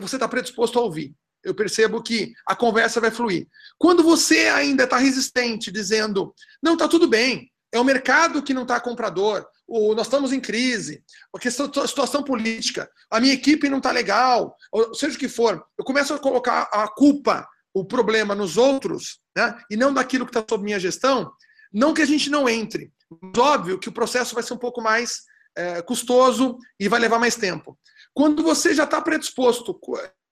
você 0.00 0.16
está 0.16 0.26
predisposto 0.26 0.80
a 0.80 0.82
ouvir. 0.82 1.14
Eu 1.46 1.54
percebo 1.54 2.02
que 2.02 2.34
a 2.44 2.56
conversa 2.56 3.00
vai 3.00 3.12
fluir. 3.12 3.46
Quando 3.78 4.02
você 4.02 4.48
ainda 4.48 4.82
está 4.82 4.98
resistente, 4.98 5.70
dizendo, 5.70 6.34
não, 6.60 6.72
está 6.72 6.88
tudo 6.88 7.06
bem, 7.06 7.52
é 7.70 7.78
o 7.78 7.84
mercado 7.84 8.42
que 8.42 8.52
não 8.52 8.62
está 8.62 8.80
comprador, 8.80 9.46
ou 9.68 9.94
nós 9.94 10.08
estamos 10.08 10.32
em 10.32 10.40
crise, 10.40 11.04
a 11.32 11.38
questão 11.38 11.70
a 11.76 11.86
situação 11.86 12.24
política, 12.24 12.90
a 13.08 13.20
minha 13.20 13.32
equipe 13.32 13.68
não 13.68 13.78
está 13.78 13.92
legal, 13.92 14.56
ou 14.72 14.92
seja 14.92 15.14
o 15.14 15.18
que 15.18 15.28
for, 15.28 15.64
eu 15.78 15.84
começo 15.84 16.12
a 16.12 16.18
colocar 16.18 16.68
a 16.72 16.88
culpa, 16.88 17.48
o 17.72 17.84
problema 17.84 18.34
nos 18.34 18.56
outros, 18.56 19.20
né, 19.36 19.56
e 19.70 19.76
não 19.76 19.94
daquilo 19.94 20.26
que 20.26 20.36
está 20.36 20.44
sob 20.48 20.64
minha 20.64 20.80
gestão, 20.80 21.30
não 21.72 21.94
que 21.94 22.02
a 22.02 22.06
gente 22.06 22.28
não 22.28 22.48
entre. 22.48 22.92
Mas 23.22 23.38
óbvio 23.38 23.78
que 23.78 23.88
o 23.88 23.92
processo 23.92 24.34
vai 24.34 24.42
ser 24.42 24.54
um 24.54 24.58
pouco 24.58 24.82
mais 24.82 25.22
é, 25.56 25.80
custoso 25.82 26.58
e 26.80 26.88
vai 26.88 26.98
levar 26.98 27.20
mais 27.20 27.36
tempo. 27.36 27.78
Quando 28.12 28.42
você 28.42 28.74
já 28.74 28.84
está 28.84 29.00
predisposto 29.02 29.78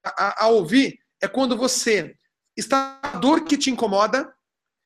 a, 0.05 0.45
a, 0.45 0.49
ouvir, 0.49 0.99
é 1.25 1.29
quando 1.29 1.57
você 1.57 2.15
está 2.57 3.01
a 3.03 3.17
dor 3.17 3.45
que 3.45 3.57
te 3.57 3.71
incomoda 3.71 4.33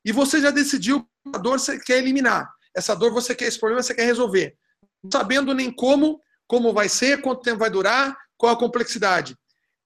e 0.05 0.13
você 0.13 0.41
já 0.41 0.51
decidiu 0.51 1.07
a 1.35 1.39
dor 1.39 1.59
você 1.59 1.79
quer 1.79 1.99
eliminar. 1.99 2.49
Essa 2.75 2.95
dor 2.95 3.13
você 3.13 3.35
quer, 3.35 3.47
esse 3.47 3.59
problema 3.59 3.83
você 3.83 3.95
quer 3.95 4.05
resolver. 4.05 4.57
Não 5.03 5.11
sabendo 5.11 5.53
nem 5.53 5.71
como, 5.71 6.21
como 6.47 6.73
vai 6.73 6.89
ser, 6.89 7.21
quanto 7.21 7.43
tempo 7.43 7.59
vai 7.59 7.71
durar, 7.71 8.17
qual 8.37 8.53
a 8.53 8.59
complexidade. 8.59 9.37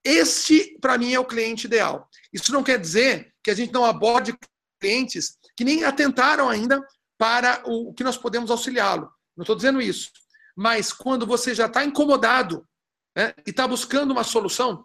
Este, 0.04 0.76
para 0.80 0.98
mim, 0.98 1.12
é 1.12 1.18
o 1.18 1.24
cliente 1.24 1.66
ideal. 1.66 2.08
Isso 2.32 2.52
não 2.52 2.62
quer 2.62 2.78
dizer 2.78 3.32
que 3.42 3.50
a 3.50 3.54
gente 3.54 3.72
não 3.72 3.84
aborde 3.84 4.36
clientes 4.80 5.38
que 5.56 5.64
nem 5.64 5.84
atentaram 5.84 6.48
ainda 6.48 6.84
para 7.16 7.62
o 7.64 7.94
que 7.94 8.04
nós 8.04 8.18
podemos 8.18 8.50
auxiliá-lo. 8.50 9.10
Não 9.36 9.42
estou 9.42 9.56
dizendo 9.56 9.80
isso. 9.80 10.10
Mas 10.56 10.92
quando 10.92 11.26
você 11.26 11.54
já 11.54 11.66
está 11.66 11.84
incomodado 11.84 12.66
né, 13.16 13.32
e 13.46 13.50
está 13.50 13.66
buscando 13.66 14.10
uma 14.10 14.24
solução, 14.24 14.84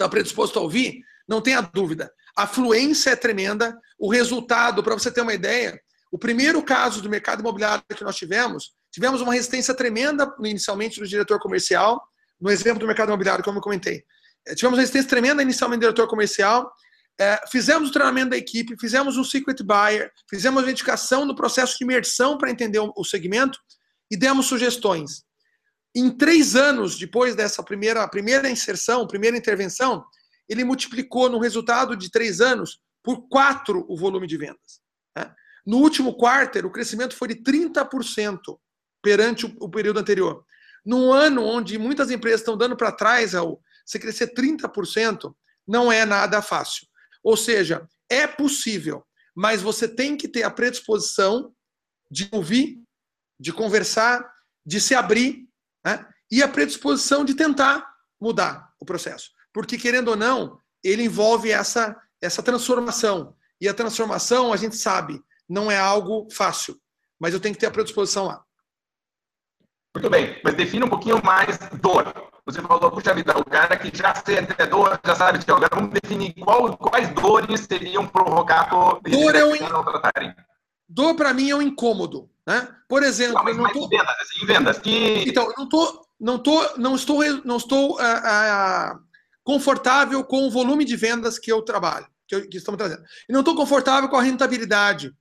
está 0.00 0.08
predisposto 0.08 0.58
a 0.58 0.62
ouvir, 0.62 1.02
não 1.28 1.40
tenha 1.40 1.60
dúvida. 1.60 2.10
A 2.36 2.46
fluência 2.46 3.10
é 3.10 3.16
tremenda, 3.16 3.78
o 3.98 4.10
resultado, 4.10 4.82
para 4.82 4.94
você 4.94 5.10
ter 5.10 5.20
uma 5.20 5.34
ideia, 5.34 5.78
o 6.10 6.18
primeiro 6.18 6.62
caso 6.62 7.00
do 7.00 7.08
mercado 7.08 7.40
imobiliário 7.40 7.84
que 7.94 8.02
nós 8.02 8.16
tivemos, 8.16 8.72
tivemos 8.90 9.20
uma 9.20 9.32
resistência 9.32 9.74
tremenda 9.74 10.34
inicialmente 10.40 10.98
do 10.98 11.06
diretor 11.06 11.38
comercial, 11.38 12.02
no 12.40 12.50
exemplo 12.50 12.80
do 12.80 12.86
mercado 12.86 13.08
imobiliário, 13.08 13.44
como 13.44 13.58
eu 13.58 13.62
comentei. 13.62 14.02
Eh, 14.46 14.54
tivemos 14.54 14.76
uma 14.76 14.80
resistência 14.80 15.08
tremenda 15.08 15.42
inicialmente 15.42 15.80
do 15.80 15.82
diretor 15.82 16.08
comercial, 16.08 16.72
é, 17.20 17.38
fizemos 17.48 17.90
o 17.90 17.92
treinamento 17.92 18.30
da 18.30 18.36
equipe, 18.38 18.74
fizemos 18.80 19.18
um 19.18 19.24
secret 19.24 19.62
buyer, 19.62 20.10
fizemos 20.28 20.60
a 20.60 20.64
identificação 20.64 21.26
no 21.26 21.36
processo 21.36 21.76
de 21.76 21.84
imersão 21.84 22.38
para 22.38 22.50
entender 22.50 22.80
o 22.80 23.04
segmento 23.04 23.58
e 24.10 24.16
demos 24.16 24.46
sugestões. 24.46 25.22
Em 25.94 26.10
três 26.10 26.54
anos 26.54 26.96
depois 26.96 27.34
dessa 27.34 27.62
primeira, 27.62 28.06
primeira 28.08 28.48
inserção, 28.48 29.06
primeira 29.06 29.36
intervenção, 29.36 30.04
ele 30.48 30.64
multiplicou 30.64 31.28
no 31.28 31.38
resultado 31.38 31.96
de 31.96 32.10
três 32.10 32.40
anos 32.40 32.80
por 33.02 33.28
quatro 33.28 33.84
o 33.88 33.96
volume 33.96 34.26
de 34.26 34.36
vendas. 34.36 34.80
Né? 35.16 35.32
No 35.66 35.78
último 35.78 36.14
quarto, 36.14 36.58
o 36.66 36.70
crescimento 36.70 37.16
foi 37.16 37.28
de 37.28 37.36
30% 37.36 38.58
perante 39.02 39.46
o, 39.46 39.56
o, 39.60 39.68
período 39.68 39.98
anterior. 39.98 40.44
Num 40.84 41.12
ano 41.12 41.44
onde 41.44 41.78
muitas 41.78 42.10
empresas 42.10 42.40
estão 42.40 42.56
dando 42.56 42.76
para 42.76 42.92
trás, 42.92 43.32
Raul, 43.32 43.60
você 43.84 43.98
crescer 43.98 44.32
30% 44.34 45.34
não 45.66 45.90
é 45.90 46.04
nada 46.04 46.40
fácil. 46.42 46.86
Ou 47.22 47.36
seja, 47.36 47.86
é 48.08 48.26
possível, 48.26 49.04
mas 49.34 49.62
você 49.62 49.86
tem 49.86 50.16
que 50.16 50.28
ter 50.28 50.42
a 50.42 50.50
predisposição 50.50 51.54
de 52.10 52.28
ouvir, 52.32 52.82
de 53.38 53.52
conversar, 53.52 54.28
de 54.66 54.80
se 54.80 54.94
abrir 54.94 55.49
né? 55.84 56.06
e 56.30 56.42
a 56.42 56.48
predisposição 56.48 57.24
de 57.24 57.34
tentar 57.34 57.86
mudar 58.20 58.70
o 58.78 58.84
processo. 58.84 59.30
Porque, 59.52 59.76
querendo 59.76 60.08
ou 60.08 60.16
não, 60.16 60.58
ele 60.82 61.04
envolve 61.04 61.50
essa, 61.50 61.96
essa 62.20 62.42
transformação. 62.42 63.34
E 63.60 63.68
a 63.68 63.74
transformação, 63.74 64.52
a 64.52 64.56
gente 64.56 64.76
sabe, 64.76 65.20
não 65.48 65.70
é 65.70 65.78
algo 65.78 66.28
fácil. 66.30 66.76
Mas 67.18 67.34
eu 67.34 67.40
tenho 67.40 67.54
que 67.54 67.60
ter 67.60 67.66
a 67.66 67.70
predisposição 67.70 68.26
lá. 68.26 68.42
Muito 69.94 70.08
bem, 70.08 70.40
mas 70.44 70.54
defina 70.54 70.86
um 70.86 70.88
pouquinho 70.88 71.20
mais 71.24 71.58
dor. 71.80 72.14
Você 72.46 72.62
falou, 72.62 72.90
puxa 72.90 73.12
vida, 73.12 73.36
o 73.36 73.44
cara 73.44 73.76
que 73.76 73.96
já 73.96 74.14
sente 74.14 74.54
a 74.60 74.66
dor, 74.66 74.98
já 75.04 75.14
sabe 75.14 75.44
que 75.44 75.50
agora 75.50 75.68
vamos 75.74 75.90
definir 75.90 76.32
qual, 76.34 76.76
quais 76.76 77.12
dores 77.12 77.60
seriam 77.60 78.06
provocadas 78.06 78.70
dor 78.70 79.34
é 79.34 79.44
um 79.44 79.68
não 79.68 79.84
tratarem. 79.84 80.34
Dor 80.88 81.14
para 81.16 81.34
mim 81.34 81.50
é 81.50 81.56
um 81.56 81.62
incômodo. 81.62 82.30
Né? 82.50 82.68
Por 82.88 83.04
exemplo, 83.04 83.34
não, 83.34 83.44
mas, 83.44 83.56
não 83.56 83.72
tô... 83.72 83.88
vendas, 83.88 84.16
assim, 84.20 84.44
vendas 84.44 84.78
que... 84.80 85.24
Então, 85.24 85.52
não, 85.56 85.68
tô, 85.68 86.06
não, 86.18 86.36
tô, 86.36 86.76
não 86.78 86.96
estou, 86.96 87.22
não 87.44 87.56
estou 87.58 87.92
uh, 87.92 88.02
uh, 88.02 88.98
confortável 89.44 90.24
com 90.24 90.48
o 90.48 90.50
volume 90.50 90.84
de 90.84 90.96
vendas 90.96 91.38
que 91.38 91.52
eu 91.52 91.62
trabalho, 91.62 92.08
que, 92.26 92.34
eu, 92.34 92.48
que 92.48 92.56
estamos 92.56 92.76
trazendo. 92.76 93.04
E 93.28 93.32
não 93.32 93.38
estou 93.38 93.54
confortável 93.54 94.08
com 94.08 94.16
a 94.16 94.22
rentabilidade. 94.22 95.14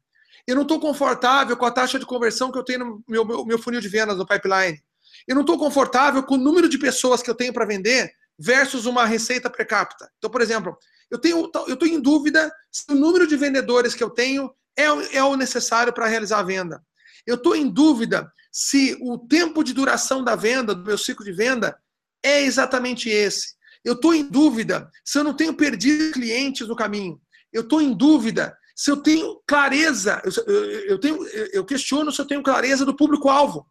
Eu 0.48 0.56
não 0.56 0.64
estou 0.64 0.80
confortável 0.80 1.56
com 1.56 1.68
a 1.68 1.72
taxa 1.72 2.00
de 2.00 2.06
conversão 2.08 2.52
que 2.52 2.58
eu 2.58 2.64
tenho 2.64 2.80
no 2.80 3.04
meu, 3.08 3.24
meu, 3.24 3.46
meu 3.46 3.60
funil 3.60 3.80
de 3.80 3.88
vendas, 3.88 4.18
no 4.18 4.26
pipeline. 4.26 4.82
Eu 5.28 5.36
não 5.36 5.42
estou 5.42 5.60
confortável 5.60 6.24
com 6.24 6.34
o 6.34 6.40
número 6.40 6.68
de 6.68 6.80
pessoas 6.80 7.22
que 7.22 7.30
eu 7.30 7.36
tenho 7.36 7.54
para 7.54 7.64
vender 7.64 8.12
versus 8.40 8.88
uma 8.88 9.06
receita 9.06 9.52
per 9.52 9.68
capita. 9.68 10.10
Então, 10.18 10.32
por 10.32 10.42
exemplo, 10.42 10.76
eu 11.12 11.20
tenho, 11.20 11.52
eu 11.68 11.74
estou 11.76 11.88
em 11.88 12.02
dúvida 12.02 12.52
se 12.72 12.92
o 12.92 12.96
número 12.96 13.28
de 13.28 13.36
vendedores 13.36 13.94
que 13.94 14.04
eu 14.04 14.10
tenho 14.10 14.52
é, 14.76 14.86
é 15.18 15.24
o 15.24 15.36
necessário 15.36 15.94
para 15.94 16.08
realizar 16.08 16.40
a 16.40 16.44
venda. 16.44 16.82
Eu 17.30 17.36
estou 17.36 17.56
em 17.56 17.70
dúvida 17.70 18.34
se 18.52 18.98
o 19.02 19.20
tempo 19.20 19.64
de 19.64 19.72
duração 19.72 20.24
da 20.24 20.36
venda, 20.36 20.74
do 20.74 20.84
meu 20.84 20.98
ciclo 20.98 21.24
de 21.24 21.32
venda, 21.32 21.80
é 22.24 22.42
exatamente 22.42 23.08
esse. 23.08 23.54
Eu 23.86 23.94
estou 23.94 24.16
em 24.16 24.28
dúvida 24.28 24.90
se 25.06 25.20
eu 25.20 25.24
não 25.24 25.36
tenho 25.36 25.54
perdido 25.54 26.12
clientes 26.12 26.68
no 26.68 26.76
caminho. 26.76 27.22
Eu 27.54 27.62
estou 27.62 27.80
em 27.80 27.94
dúvida 27.94 28.58
se 28.76 28.90
eu 28.90 28.98
tenho 28.98 29.40
clareza. 29.46 30.20
Eu, 30.26 30.66
eu, 30.88 31.00
tenho, 31.00 31.24
eu 31.54 31.64
questiono 31.64 32.12
se 32.12 32.20
eu 32.20 32.26
tenho 32.26 32.42
clareza 32.42 32.84
do 32.84 32.96
público-alvo. 32.96 33.64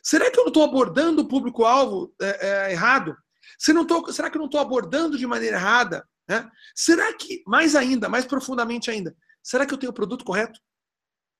Será 0.00 0.30
que 0.30 0.38
eu 0.38 0.44
não 0.44 0.50
estou 0.50 0.62
abordando 0.62 1.22
o 1.22 1.28
público-alvo 1.28 2.14
é, 2.20 2.68
é, 2.68 2.72
errado? 2.72 3.16
Se 3.58 3.72
não 3.72 3.84
tô, 3.84 4.12
será 4.12 4.30
que 4.30 4.36
eu 4.36 4.40
não 4.40 4.46
estou 4.46 4.60
abordando 4.60 5.18
de 5.18 5.26
maneira 5.26 5.56
errada? 5.56 6.06
Né? 6.28 6.48
Será 6.72 7.12
que, 7.14 7.42
mais 7.48 7.74
ainda, 7.74 8.08
mais 8.08 8.24
profundamente 8.24 8.92
ainda, 8.92 9.12
será 9.42 9.66
que 9.66 9.74
eu 9.74 9.78
tenho 9.78 9.90
o 9.90 9.94
produto 9.94 10.24
correto? 10.24 10.60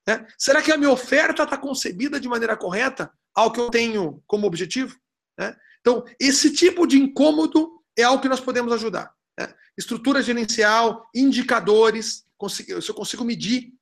Né? 0.06 0.26
Será 0.38 0.62
que 0.62 0.72
a 0.72 0.76
minha 0.76 0.90
oferta 0.90 1.44
está 1.44 1.56
concebida 1.56 2.18
de 2.18 2.28
maneira 2.28 2.56
correta 2.56 3.12
ao 3.34 3.52
que 3.52 3.60
eu 3.60 3.70
tenho 3.70 4.22
como 4.26 4.46
objetivo? 4.46 4.96
Né? 5.38 5.56
Então, 5.80 6.04
esse 6.18 6.52
tipo 6.52 6.86
de 6.86 6.98
incômodo 6.98 7.82
é 7.96 8.02
algo 8.02 8.22
que 8.22 8.28
nós 8.28 8.40
podemos 8.40 8.72
ajudar. 8.72 9.12
Né? 9.38 9.52
Estrutura 9.76 10.22
gerencial, 10.22 11.08
indicadores, 11.14 12.24
se 12.48 12.90
eu 12.90 12.94
consigo 12.94 13.24
medir, 13.24 13.72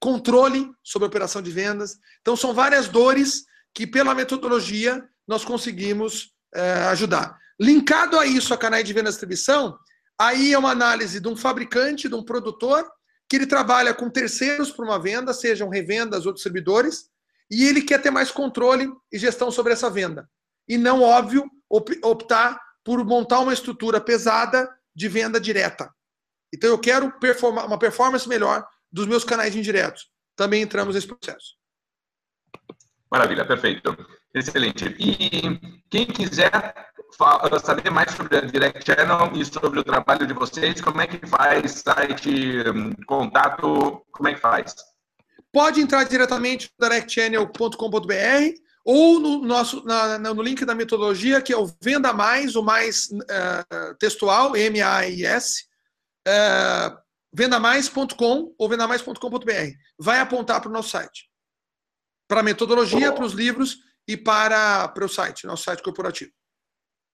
controle 0.00 0.70
sobre 0.82 1.06
a 1.06 1.08
operação 1.08 1.42
de 1.42 1.50
vendas. 1.50 1.98
Então, 2.20 2.36
são 2.36 2.54
várias 2.54 2.88
dores 2.88 3.44
que, 3.74 3.86
pela 3.86 4.14
metodologia, 4.14 5.08
nós 5.26 5.44
conseguimos 5.44 6.32
é, 6.54 6.72
ajudar. 6.88 7.38
Linkado 7.60 8.18
a 8.18 8.26
isso, 8.26 8.54
a 8.54 8.58
canais 8.58 8.84
de 8.84 8.92
venda 8.92 9.08
e 9.08 9.12
distribuição, 9.12 9.76
aí 10.18 10.52
é 10.52 10.58
uma 10.58 10.70
análise 10.70 11.20
de 11.20 11.28
um 11.28 11.36
fabricante, 11.36 12.08
de 12.08 12.14
um 12.14 12.22
produtor, 12.22 12.88
que 13.28 13.36
ele 13.36 13.46
trabalha 13.46 13.92
com 13.92 14.08
terceiros 14.08 14.70
para 14.70 14.84
uma 14.84 14.98
venda, 14.98 15.34
sejam 15.34 15.68
revendas 15.68 16.24
ou 16.24 16.32
distribuidores, 16.32 17.10
e 17.50 17.66
ele 17.66 17.82
quer 17.82 18.00
ter 18.00 18.10
mais 18.10 18.30
controle 18.30 18.90
e 19.12 19.18
gestão 19.18 19.50
sobre 19.50 19.72
essa 19.72 19.90
venda. 19.90 20.28
E 20.66 20.78
não, 20.78 21.02
óbvio, 21.02 21.48
optar 21.68 22.60
por 22.82 23.04
montar 23.04 23.40
uma 23.40 23.52
estrutura 23.52 24.00
pesada 24.00 24.68
de 24.94 25.08
venda 25.08 25.40
direta. 25.40 25.92
Então 26.52 26.70
eu 26.70 26.78
quero 26.78 27.12
performar 27.18 27.66
uma 27.66 27.78
performance 27.78 28.28
melhor 28.28 28.66
dos 28.90 29.06
meus 29.06 29.24
canais 29.24 29.54
indiretos. 29.54 30.10
Também 30.34 30.62
entramos 30.62 30.94
nesse 30.94 31.06
processo. 31.06 31.56
Maravilha, 33.10 33.46
perfeito. 33.46 33.96
Excelente. 34.34 34.84
E 34.98 35.82
quem 35.90 36.06
quiser 36.06 36.74
saber 37.62 37.90
mais 37.90 38.12
sobre 38.12 38.36
a 38.36 38.40
Direct 38.40 38.84
Channel 38.84 39.32
e 39.34 39.44
sobre 39.44 39.80
o 39.80 39.84
trabalho 39.84 40.26
de 40.26 40.34
vocês, 40.34 40.80
como 40.80 41.00
é 41.00 41.06
que 41.06 41.26
faz? 41.26 41.82
Site, 41.84 42.64
contato, 43.06 44.04
como 44.12 44.28
é 44.28 44.34
que 44.34 44.40
faz? 44.40 44.74
Pode 45.52 45.80
entrar 45.80 46.04
diretamente 46.04 46.70
no 46.78 46.88
directchannel.com.br 46.88 48.68
ou 48.84 49.18
no 49.18 49.42
nosso 49.42 49.84
na, 49.84 50.18
no 50.18 50.42
link 50.42 50.64
da 50.64 50.74
metodologia 50.74 51.42
que 51.42 51.52
é 51.52 51.56
o 51.56 51.70
Venda 51.82 52.12
Mais, 52.12 52.54
o 52.54 52.62
mais 52.62 53.08
uh, 53.10 53.94
textual, 53.98 54.56
M-A-I-S, 54.56 55.64
uh, 56.26 56.28
eh, 56.28 56.96
vendamais.com 57.32 58.54
ou 58.58 58.68
vendamais.com.br. 58.68 59.72
Vai 59.98 60.20
apontar 60.20 60.60
para 60.60 60.70
o 60.70 60.72
nosso 60.72 60.90
site. 60.90 61.28
Para 62.28 62.40
a 62.40 62.42
metodologia, 62.42 63.12
para 63.12 63.24
os 63.24 63.32
livros 63.32 63.78
e 64.06 64.16
para, 64.16 64.88
para 64.88 65.04
o 65.04 65.08
site, 65.08 65.46
nosso 65.46 65.64
site 65.64 65.82
corporativo. 65.82 66.30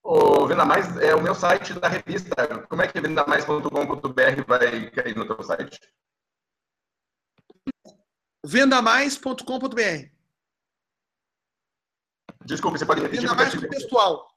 O 0.07 0.47
Venda 0.47 0.67
Mais 0.67 0.95
é 0.99 1.15
o 1.15 1.23
meu 1.23 1.35
site 1.35 1.73
da 1.81 1.89
revista. 1.89 2.67
Como 2.69 2.83
é 2.83 2.87
que 2.87 3.01
vendamais.com.br 3.01 4.45
vai 4.47 4.91
cair 4.91 5.17
no 5.17 5.27
teu 5.27 5.43
site? 5.43 5.81
Vendamais.com.br. 8.45 10.11
Desculpe, 12.45 12.79
você 12.79 12.85
pode 12.85 13.01
repetir? 13.01 13.23
Venda 13.23 13.35
mais 13.35 13.59
textual. 13.59 14.29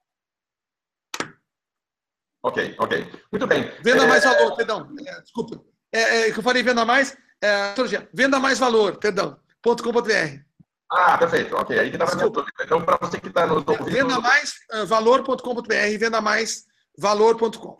Ok, 2.41 2.77
ok. 2.79 3.23
Muito 3.29 3.45
bem. 3.45 3.63
Venda 3.81 4.05
é... 4.05 4.07
mais 4.07 4.23
valor, 4.23 4.55
perdão. 4.55 4.95
É, 5.05 5.21
desculpa. 5.21 5.61
É, 5.91 5.99
é, 6.29 6.31
que 6.31 6.39
eu 6.39 6.43
falei 6.43 6.63
venda 6.63 6.85
mais. 6.85 7.17
É, 7.43 7.75
venda 8.13 8.39
mais 8.39 8.57
valor, 8.57 8.97
perdão. 8.97 9.37
.com.br. 9.61 10.46
Ah, 10.89 11.17
perfeito. 11.17 11.55
Ok, 11.55 11.77
aí 11.77 11.89
que 11.89 11.97
estava. 11.97 12.33
Então, 12.61 12.81
para 12.81 12.97
você 12.97 13.19
que 13.19 13.27
está 13.27 13.45
nos 13.45 13.67
ouvindo... 13.67 13.91
Venda 13.91 14.19
mais 14.21 14.55
valor.com.br, 14.87 15.97
venda 15.99 16.21
mais 16.21 16.65
valor.com. 16.97 17.77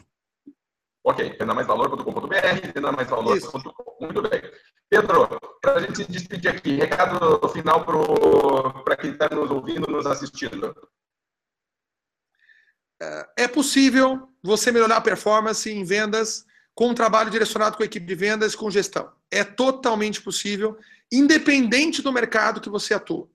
Ok, 1.03 1.37
venda 1.39 1.53
mais 1.53 1.65
valor.com.br, 1.65 2.71
venda 2.75 2.91
mais 2.91 3.09
valor.com. 3.09 3.97
Muito 4.01 4.21
bem. 4.21 4.41
Pedro, 4.89 5.39
para 5.61 5.75
a 5.75 5.79
gente 5.81 5.97
se 5.97 6.11
despedir 6.11 6.51
aqui, 6.51 6.75
recado 6.75 7.47
final 7.49 7.85
para 8.83 8.97
quem 8.97 9.11
está 9.11 9.29
nos 9.29 9.49
ouvindo, 9.49 9.89
nos 9.89 10.05
assistindo. 10.05 10.75
É 13.37 13.47
possível 13.47 14.27
você 14.43 14.71
melhorar 14.71 14.97
a 14.97 15.01
performance 15.01 15.71
em 15.71 15.83
vendas 15.83 16.45
com 16.73 16.89
um 16.89 16.93
trabalho 16.93 17.29
direcionado 17.29 17.77
com 17.77 17.83
a 17.83 17.85
equipe 17.85 18.05
de 18.05 18.15
vendas 18.15 18.55
com 18.55 18.69
gestão. 18.69 19.11
É 19.31 19.43
totalmente 19.43 20.21
possível 20.21 20.77
independente 21.11 22.01
do 22.01 22.11
mercado 22.11 22.61
que 22.61 22.69
você 22.69 22.93
atua. 22.93 23.29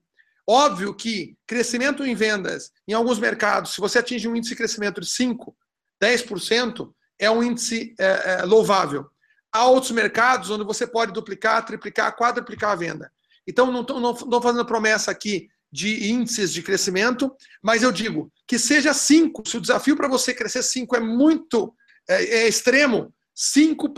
Óbvio 0.47 0.95
que 0.95 1.37
crescimento 1.47 2.05
em 2.05 2.15
vendas, 2.15 2.73
em 2.87 2.93
alguns 2.93 3.19
mercados, 3.19 3.75
se 3.75 3.81
você 3.81 3.99
atinge 3.99 4.29
um 4.29 4.35
índice 4.35 4.51
de 4.51 4.57
crescimento 4.57 5.01
de 5.01 5.07
5%, 5.07 5.55
10%, 6.03 6.93
é 7.19 7.31
um 7.31 7.43
índice 7.43 7.95
é, 7.99 8.41
é, 8.41 8.43
louvável. 8.45 9.07
Há 9.53 9.67
outros 9.67 9.93
mercados 9.93 10.51
onde 10.51 10.65
você 10.65 10.87
pode 10.87 11.13
duplicar, 11.13 11.65
triplicar, 11.65 12.17
quadruplicar 12.17 12.73
a 12.73 12.77
venda. 12.77 13.13
Então, 13.47 13.71
não 13.71 13.83
estou 13.83 14.43
fazendo 14.43 14.67
promessa 14.67 15.11
aqui 15.11 15.49
de 15.71 16.11
índices 16.11 16.53
de 16.53 16.63
crescimento, 16.63 17.35
mas 17.63 17.83
eu 17.83 17.93
digo 17.93 18.33
que 18.47 18.59
seja 18.59 18.93
5. 18.93 19.49
Se 19.49 19.57
o 19.57 19.61
desafio 19.61 19.97
para 19.97 20.09
você 20.09 20.35
crescer 20.35 20.63
5 20.63 20.97
é 20.97 21.01
muito 21.01 21.75
é, 22.09 22.25
é 22.25 22.49
extremo, 22.49 23.13
5 23.35 23.95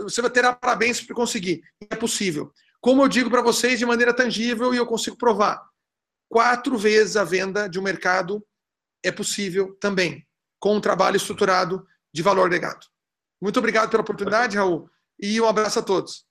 você 0.00 0.22
vai 0.22 0.30
ter 0.30 0.42
parabéns 0.56 1.00
para 1.00 1.14
conseguir. 1.14 1.62
É 1.90 1.96
possível. 1.96 2.52
Como 2.88 3.02
eu 3.02 3.08
digo 3.08 3.28
para 3.28 3.42
vocês 3.42 3.78
de 3.78 3.84
maneira 3.84 4.14
tangível 4.14 4.72
e 4.72 4.78
eu 4.78 4.86
consigo 4.86 5.14
provar, 5.14 5.62
quatro 6.26 6.78
vezes 6.78 7.18
a 7.18 7.22
venda 7.22 7.68
de 7.68 7.78
um 7.78 7.82
mercado 7.82 8.42
é 9.04 9.12
possível 9.12 9.76
também, 9.78 10.26
com 10.58 10.74
um 10.74 10.80
trabalho 10.80 11.18
estruturado 11.18 11.86
de 12.14 12.22
valor 12.22 12.46
agregado. 12.46 12.86
Muito 13.42 13.58
obrigado 13.58 13.90
pela 13.90 14.00
oportunidade, 14.00 14.56
Raul, 14.56 14.88
e 15.20 15.38
um 15.38 15.46
abraço 15.46 15.80
a 15.80 15.82
todos. 15.82 16.24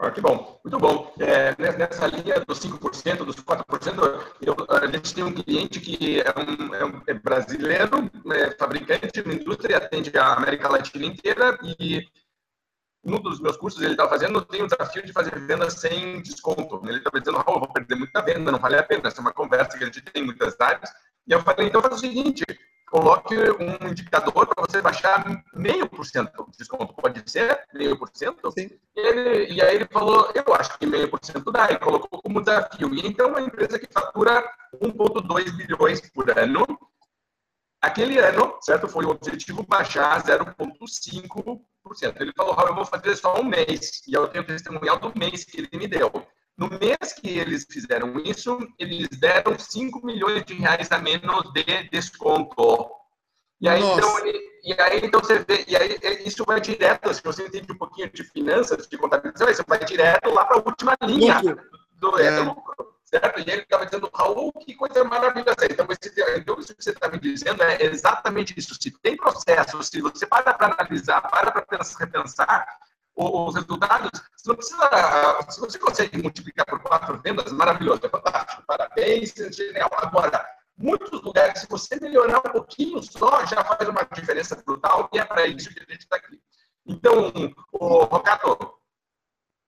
Ah, 0.00 0.10
que 0.10 0.20
bom, 0.20 0.60
muito 0.64 0.78
bom. 0.80 1.14
É, 1.20 1.54
nessa 1.78 2.08
linha 2.08 2.40
dos 2.40 2.58
5%, 2.58 3.18
dos 3.24 3.36
4%, 3.36 4.26
eu, 4.40 4.56
a 4.68 4.86
gente 4.88 5.14
tem 5.14 5.22
um 5.22 5.32
cliente 5.32 5.78
que 5.78 6.20
é, 6.20 6.34
um, 6.40 6.74
é, 6.74 6.84
um, 6.84 7.02
é 7.06 7.14
brasileiro, 7.14 8.10
é 8.34 8.50
fabricante, 8.58 9.22
uma 9.22 9.34
indústria, 9.34 9.76
atende 9.76 10.10
a 10.18 10.32
América 10.32 10.68
Latina 10.68 11.06
inteira 11.06 11.56
e 11.78 12.04
um 13.04 13.20
dos 13.20 13.40
meus 13.40 13.56
cursos 13.56 13.82
ele 13.82 13.92
estava 13.92 14.10
fazendo, 14.10 14.40
tem 14.44 14.62
o 14.62 14.66
desafio 14.66 15.04
de 15.04 15.12
fazer 15.12 15.38
vendas 15.40 15.74
sem 15.74 16.22
desconto. 16.22 16.80
Ele 16.84 16.98
estava 16.98 17.20
dizendo, 17.20 17.42
oh, 17.46 17.58
vou 17.58 17.72
perder 17.72 17.96
muita 17.96 18.22
venda, 18.22 18.52
não 18.52 18.58
vale 18.58 18.76
a 18.76 18.82
pena. 18.82 19.08
Essa 19.08 19.18
é 19.18 19.22
uma 19.22 19.32
conversa 19.32 19.76
que 19.76 19.82
a 19.82 19.86
gente 19.86 20.00
tem 20.00 20.22
em 20.22 20.26
muitas 20.26 20.58
áreas. 20.60 20.90
E 21.26 21.32
eu 21.32 21.40
falei, 21.40 21.66
então 21.66 21.82
faz 21.82 21.94
o 21.94 21.98
seguinte, 21.98 22.44
coloque 22.86 23.34
um 23.34 23.88
indicador 23.88 24.46
para 24.46 24.66
você 24.66 24.80
baixar 24.80 25.24
meio 25.52 25.88
por 25.88 26.06
cento 26.06 26.46
de 26.50 26.58
desconto. 26.58 26.94
Pode 26.94 27.28
ser 27.28 27.64
meio 27.74 27.98
por 27.98 28.08
cento? 28.14 28.52
E, 28.56 28.78
ele, 28.94 29.52
e 29.52 29.60
aí 29.60 29.76
ele 29.76 29.88
falou, 29.90 30.30
eu 30.34 30.54
acho 30.54 30.78
que 30.78 30.86
meio 30.86 31.08
por 31.08 31.18
cento 31.22 31.50
dá, 31.50 31.72
e 31.72 31.78
colocou 31.78 32.22
como 32.22 32.40
desafio. 32.40 32.94
E 32.94 33.06
então, 33.06 33.30
uma 33.30 33.40
empresa 33.40 33.78
que 33.78 33.92
fatura 33.92 34.48
1,2 34.80 35.56
bilhões 35.56 36.00
por 36.10 36.30
ano, 36.38 36.64
aquele 37.82 38.18
ano, 38.18 38.56
certo, 38.62 38.88
foi 38.88 39.04
o 39.04 39.10
objetivo 39.10 39.66
baixar 39.66 40.22
0,5 40.22 41.60
ele 42.20 42.32
falou, 42.36 42.56
eu 42.66 42.74
vou 42.74 42.84
fazer 42.84 43.16
só 43.16 43.40
um 43.40 43.44
mês. 43.44 44.02
E 44.06 44.14
eu 44.14 44.28
tenho 44.28 44.46
testemunhal 44.46 44.98
do 44.98 45.12
mês 45.18 45.44
que 45.44 45.58
ele 45.58 45.68
me 45.72 45.88
deu. 45.88 46.10
No 46.56 46.68
mês 46.68 47.12
que 47.12 47.28
eles 47.38 47.66
fizeram 47.68 48.18
isso, 48.20 48.58
eles 48.78 49.08
deram 49.08 49.58
5 49.58 50.04
milhões 50.04 50.44
de 50.44 50.54
reais 50.54 50.90
a 50.92 50.98
menos 50.98 51.52
de 51.52 51.88
desconto. 51.90 52.90
E 53.60 53.68
aí, 53.68 53.82
então, 53.82 54.18
ele, 54.26 54.38
e 54.64 54.72
aí, 54.80 55.00
então 55.04 55.20
você 55.20 55.38
vê, 55.38 55.64
e 55.68 55.76
aí 55.76 55.98
isso 56.24 56.44
vai 56.44 56.60
direto, 56.60 57.14
se 57.14 57.22
você 57.22 57.46
entende 57.46 57.72
um 57.72 57.78
pouquinho 57.78 58.10
de 58.10 58.24
finanças, 58.24 58.88
de 58.88 58.98
contabilização, 58.98 59.50
isso 59.50 59.64
vai 59.66 59.84
direto 59.84 60.30
lá 60.30 60.44
para 60.44 60.56
a 60.56 60.62
última 60.64 60.96
linha 61.04 61.40
do, 61.92 62.18
é. 62.18 62.36
do 62.36 62.44
lucro 62.44 62.71
certo? 63.12 63.40
E 63.40 63.50
ele 63.50 63.62
estava 63.62 63.84
dizendo, 63.84 64.10
Raul, 64.14 64.52
que 64.52 64.74
coisa 64.74 65.04
maravilhosa. 65.04 65.66
Então, 65.70 65.86
esse, 65.90 66.14
então 66.36 66.58
isso 66.58 66.74
que 66.74 66.82
você 66.82 66.90
está 66.90 67.08
me 67.08 67.18
dizendo 67.18 67.62
é 67.62 67.82
exatamente 67.84 68.54
isso. 68.56 68.74
Se 68.80 68.90
tem 69.02 69.16
processo, 69.16 69.82
se 69.82 70.00
você 70.00 70.26
para 70.26 70.54
para 70.54 70.74
analisar, 70.74 71.20
para 71.20 71.50
para 71.50 71.78
repensar, 71.98 72.66
os 73.14 73.54
resultados, 73.54 74.10
você 74.34 74.48
não 74.48 74.56
precisa, 74.56 74.88
se 75.50 75.60
você 75.60 75.78
consegue 75.78 76.22
multiplicar 76.22 76.64
por 76.64 76.80
quatro 76.80 77.20
vendas, 77.20 77.52
maravilhoso, 77.52 78.00
é 78.04 78.08
fantástico, 78.08 78.62
parabéns, 78.66 79.38
é 79.38 79.52
genial. 79.52 79.90
Agora, 79.98 80.48
muitos 80.78 81.20
lugares, 81.20 81.60
se 81.60 81.68
você 81.68 82.00
melhorar 82.00 82.38
um 82.38 82.52
pouquinho 82.52 83.02
só, 83.02 83.44
já 83.44 83.62
faz 83.64 83.86
uma 83.86 84.02
diferença 84.14 84.56
brutal 84.64 85.10
e 85.12 85.18
é 85.18 85.24
para 85.26 85.46
isso 85.46 85.68
que 85.68 85.80
a 85.80 85.92
gente 85.92 86.00
está 86.00 86.16
aqui. 86.16 86.40
Então, 86.86 87.30
o 87.72 88.04
Rocato. 88.04 88.78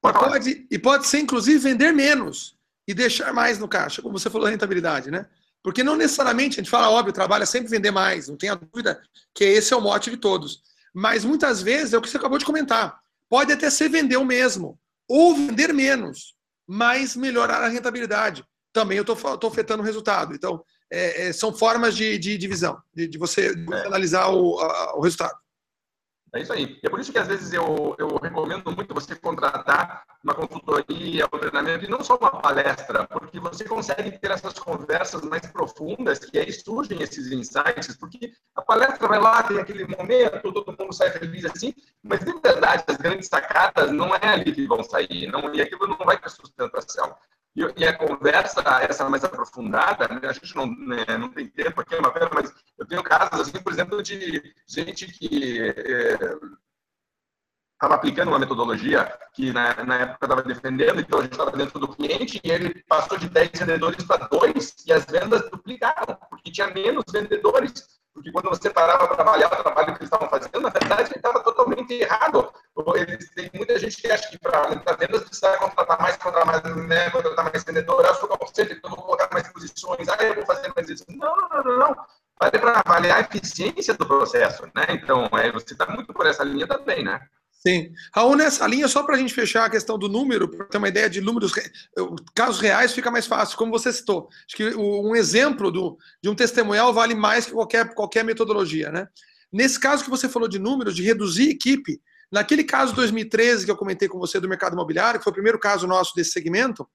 Pode, 0.00 0.66
e 0.70 0.78
pode 0.78 1.06
ser, 1.06 1.20
inclusive, 1.20 1.58
vender 1.58 1.92
menos 1.92 2.54
e 2.86 2.94
deixar 2.94 3.32
mais 3.32 3.58
no 3.58 3.68
caixa, 3.68 4.02
como 4.02 4.18
você 4.18 4.28
falou, 4.28 4.48
rentabilidade, 4.48 5.10
né? 5.10 5.26
Porque 5.62 5.82
não 5.82 5.96
necessariamente, 5.96 6.60
a 6.60 6.62
gente 6.62 6.70
fala, 6.70 6.90
óbvio, 6.90 7.12
trabalha 7.12 7.44
é 7.44 7.46
sempre 7.46 7.70
vender 7.70 7.90
mais, 7.90 8.28
não 8.28 8.36
tenha 8.36 8.54
dúvida 8.54 9.02
que 9.34 9.44
esse 9.44 9.72
é 9.72 9.76
o 9.76 9.80
mote 9.80 10.10
de 10.10 10.18
todos. 10.18 10.62
Mas 10.92 11.24
muitas 11.24 11.62
vezes 11.62 11.94
é 11.94 11.98
o 11.98 12.02
que 12.02 12.08
você 12.08 12.18
acabou 12.18 12.38
de 12.38 12.44
comentar. 12.44 13.00
Pode 13.28 13.52
até 13.52 13.70
ser 13.70 13.88
vender 13.88 14.18
o 14.18 14.24
mesmo, 14.24 14.78
ou 15.08 15.34
vender 15.34 15.72
menos, 15.72 16.34
mas 16.66 17.16
melhorar 17.16 17.62
a 17.62 17.68
rentabilidade. 17.68 18.44
Também 18.72 18.98
eu 18.98 19.02
estou 19.02 19.48
afetando 19.50 19.82
o 19.82 19.86
resultado. 19.86 20.34
Então, 20.34 20.62
é, 20.90 21.28
é, 21.28 21.32
são 21.32 21.52
formas 21.52 21.96
de, 21.96 22.18
de 22.18 22.36
divisão, 22.36 22.78
de, 22.94 23.08
de 23.08 23.18
você, 23.18 23.52
analisar 23.86 24.28
o, 24.28 24.58
a, 24.60 24.96
o 24.96 25.00
resultado. 25.00 25.34
É 26.34 26.40
isso 26.40 26.52
aí. 26.52 26.80
É 26.82 26.88
por 26.88 26.98
isso 26.98 27.12
que 27.12 27.18
às 27.18 27.28
vezes 27.28 27.52
eu, 27.52 27.94
eu 27.96 28.16
recomendo 28.16 28.68
muito 28.72 28.92
você 28.92 29.14
contratar 29.14 30.04
uma 30.22 30.34
consultoria, 30.34 31.26
um 31.32 31.38
treinamento, 31.38 31.84
e 31.84 31.88
não 31.88 32.02
só 32.02 32.16
uma 32.16 32.40
palestra, 32.40 33.06
porque 33.06 33.38
você 33.38 33.64
consegue 33.64 34.18
ter 34.18 34.32
essas 34.32 34.54
conversas 34.54 35.22
mais 35.22 35.46
profundas, 35.46 36.18
que 36.18 36.36
aí 36.36 36.50
surgem 36.52 37.00
esses 37.00 37.30
insights, 37.30 37.96
porque 37.96 38.32
a 38.56 38.62
palestra 38.62 39.06
vai 39.06 39.20
lá, 39.20 39.44
tem 39.44 39.60
aquele 39.60 39.86
momento, 39.86 40.52
todo 40.52 40.76
mundo 40.76 40.92
sai 40.92 41.12
feliz 41.12 41.44
assim, 41.44 41.72
mas 42.02 42.18
de 42.18 42.32
verdade, 42.40 42.82
as 42.88 42.96
grandes 42.96 43.28
sacadas 43.28 43.92
não 43.92 44.12
é 44.16 44.26
ali 44.26 44.52
que 44.52 44.66
vão 44.66 44.82
sair, 44.82 45.28
não, 45.30 45.54
e 45.54 45.62
aquilo 45.62 45.86
não 45.86 45.98
vai 45.98 46.18
ter 46.18 46.30
sustentação. 46.30 47.14
E, 47.56 47.84
a 47.86 47.96
conversa, 47.96 48.62
essa 48.82 49.08
mais 49.08 49.22
aprofundada, 49.22 50.08
né, 50.08 50.20
a 50.24 50.32
gente 50.32 50.56
não, 50.56 50.66
né, 50.66 51.04
não 51.16 51.28
tem 51.30 51.46
tempo 51.46 51.80
aqui, 51.80 51.94
é 51.94 51.98
uma 52.00 52.10
pena, 52.10 52.28
mas 52.34 52.52
eu 52.76 52.84
tenho 52.84 53.02
casos, 53.02 53.40
assim, 53.48 53.62
por 53.62 53.72
exemplo, 53.72 54.02
de 54.02 54.52
gente 54.66 55.06
que 55.06 55.60
estava 57.72 57.94
é, 57.94 57.96
aplicando 57.96 58.28
uma 58.28 58.40
metodologia 58.40 59.16
que 59.32 59.52
na, 59.52 59.84
na 59.84 59.98
época 59.98 60.26
estava 60.26 60.42
defendendo, 60.42 61.00
então 61.00 61.20
a 61.20 61.22
gente 61.22 61.32
estava 61.32 61.56
dentro 61.56 61.78
do 61.78 61.94
cliente 61.94 62.40
e 62.42 62.50
ele 62.50 62.82
passou 62.88 63.16
de 63.16 63.28
10 63.28 63.50
vendedores 63.52 64.04
para 64.04 64.26
2 64.26 64.74
e 64.86 64.92
as 64.92 65.04
vendas 65.04 65.48
duplicaram, 65.48 66.18
porque 66.28 66.50
tinha 66.50 66.66
menos 66.70 67.04
vendedores 67.08 67.93
porque 68.14 68.30
quando 68.30 68.48
você 68.48 68.70
parava 68.70 69.08
para 69.08 69.22
avaliar 69.22 69.52
o 69.52 69.62
trabalho 69.62 69.86
que 69.88 69.98
eles 69.98 70.04
estavam 70.04 70.28
fazendo, 70.28 70.60
na 70.60 70.70
verdade, 70.70 71.10
ele 71.10 71.16
estava 71.16 71.42
totalmente 71.42 71.92
errado. 71.92 72.52
Eles, 72.94 73.30
tem 73.30 73.50
muita 73.52 73.78
gente 73.78 74.00
que 74.00 74.10
acha 74.10 74.28
que 74.30 74.38
para 74.38 74.68
vendas 74.98 75.24
precisa 75.24 75.56
contratar 75.58 76.00
mais, 76.00 76.16
contratar 76.16 76.46
mais, 76.46 76.76
né, 76.86 77.10
contratar 77.10 77.50
mais 77.50 77.64
vendedor, 77.64 78.04
eu 78.04 78.14
sou 78.14 78.28
então 78.56 78.90
vou 78.90 79.04
colocar 79.04 79.28
mais 79.32 79.48
posições, 79.48 80.08
ah, 80.08 80.22
eu 80.22 80.34
vou 80.36 80.46
fazer 80.46 80.72
mais 80.74 80.88
isso. 80.88 81.04
Não, 81.08 81.34
não, 81.36 81.62
não, 81.64 81.78
não. 81.78 81.96
Vale 82.38 82.58
para 82.58 82.82
avaliar 82.84 83.18
a 83.18 83.20
eficiência 83.20 83.94
do 83.94 84.06
processo, 84.06 84.64
né? 84.74 84.86
Então, 84.90 85.28
é, 85.32 85.50
você 85.50 85.72
está 85.72 85.86
muito 85.86 86.12
por 86.12 86.26
essa 86.26 86.44
linha 86.44 86.66
também, 86.66 87.02
né? 87.02 87.20
Sim. 87.66 87.94
Raul, 88.14 88.36
nessa 88.36 88.66
linha, 88.66 88.86
só 88.86 89.02
para 89.02 89.16
a 89.16 89.18
gente 89.18 89.32
fechar 89.32 89.64
a 89.64 89.70
questão 89.70 89.98
do 89.98 90.06
número, 90.06 90.46
para 90.46 90.66
ter 90.66 90.76
uma 90.76 90.88
ideia 90.88 91.08
de 91.08 91.22
números, 91.22 91.50
casos 92.34 92.60
reais 92.60 92.92
fica 92.92 93.10
mais 93.10 93.26
fácil, 93.26 93.56
como 93.56 93.72
você 93.72 93.90
citou. 93.90 94.28
Acho 94.46 94.56
que 94.56 94.74
um 94.76 95.16
exemplo 95.16 95.70
do, 95.70 95.96
de 96.22 96.28
um 96.28 96.34
testemunhal 96.34 96.92
vale 96.92 97.14
mais 97.14 97.46
que 97.46 97.52
qualquer, 97.52 97.94
qualquer 97.94 98.22
metodologia. 98.22 98.92
Né? 98.92 99.08
Nesse 99.50 99.80
caso 99.80 100.04
que 100.04 100.10
você 100.10 100.28
falou 100.28 100.46
de 100.46 100.58
números, 100.58 100.94
de 100.94 101.02
reduzir 101.02 101.48
equipe, 101.48 102.02
naquele 102.30 102.64
caso 102.64 102.94
2013 102.94 103.64
que 103.64 103.70
eu 103.70 103.76
comentei 103.76 104.08
com 104.08 104.18
você 104.18 104.38
do 104.38 104.48
mercado 104.48 104.74
imobiliário, 104.74 105.18
que 105.18 105.24
foi 105.24 105.30
o 105.30 105.34
primeiro 105.34 105.58
caso 105.58 105.86
nosso 105.86 106.14
desse 106.14 106.32
segmento, 106.32 106.86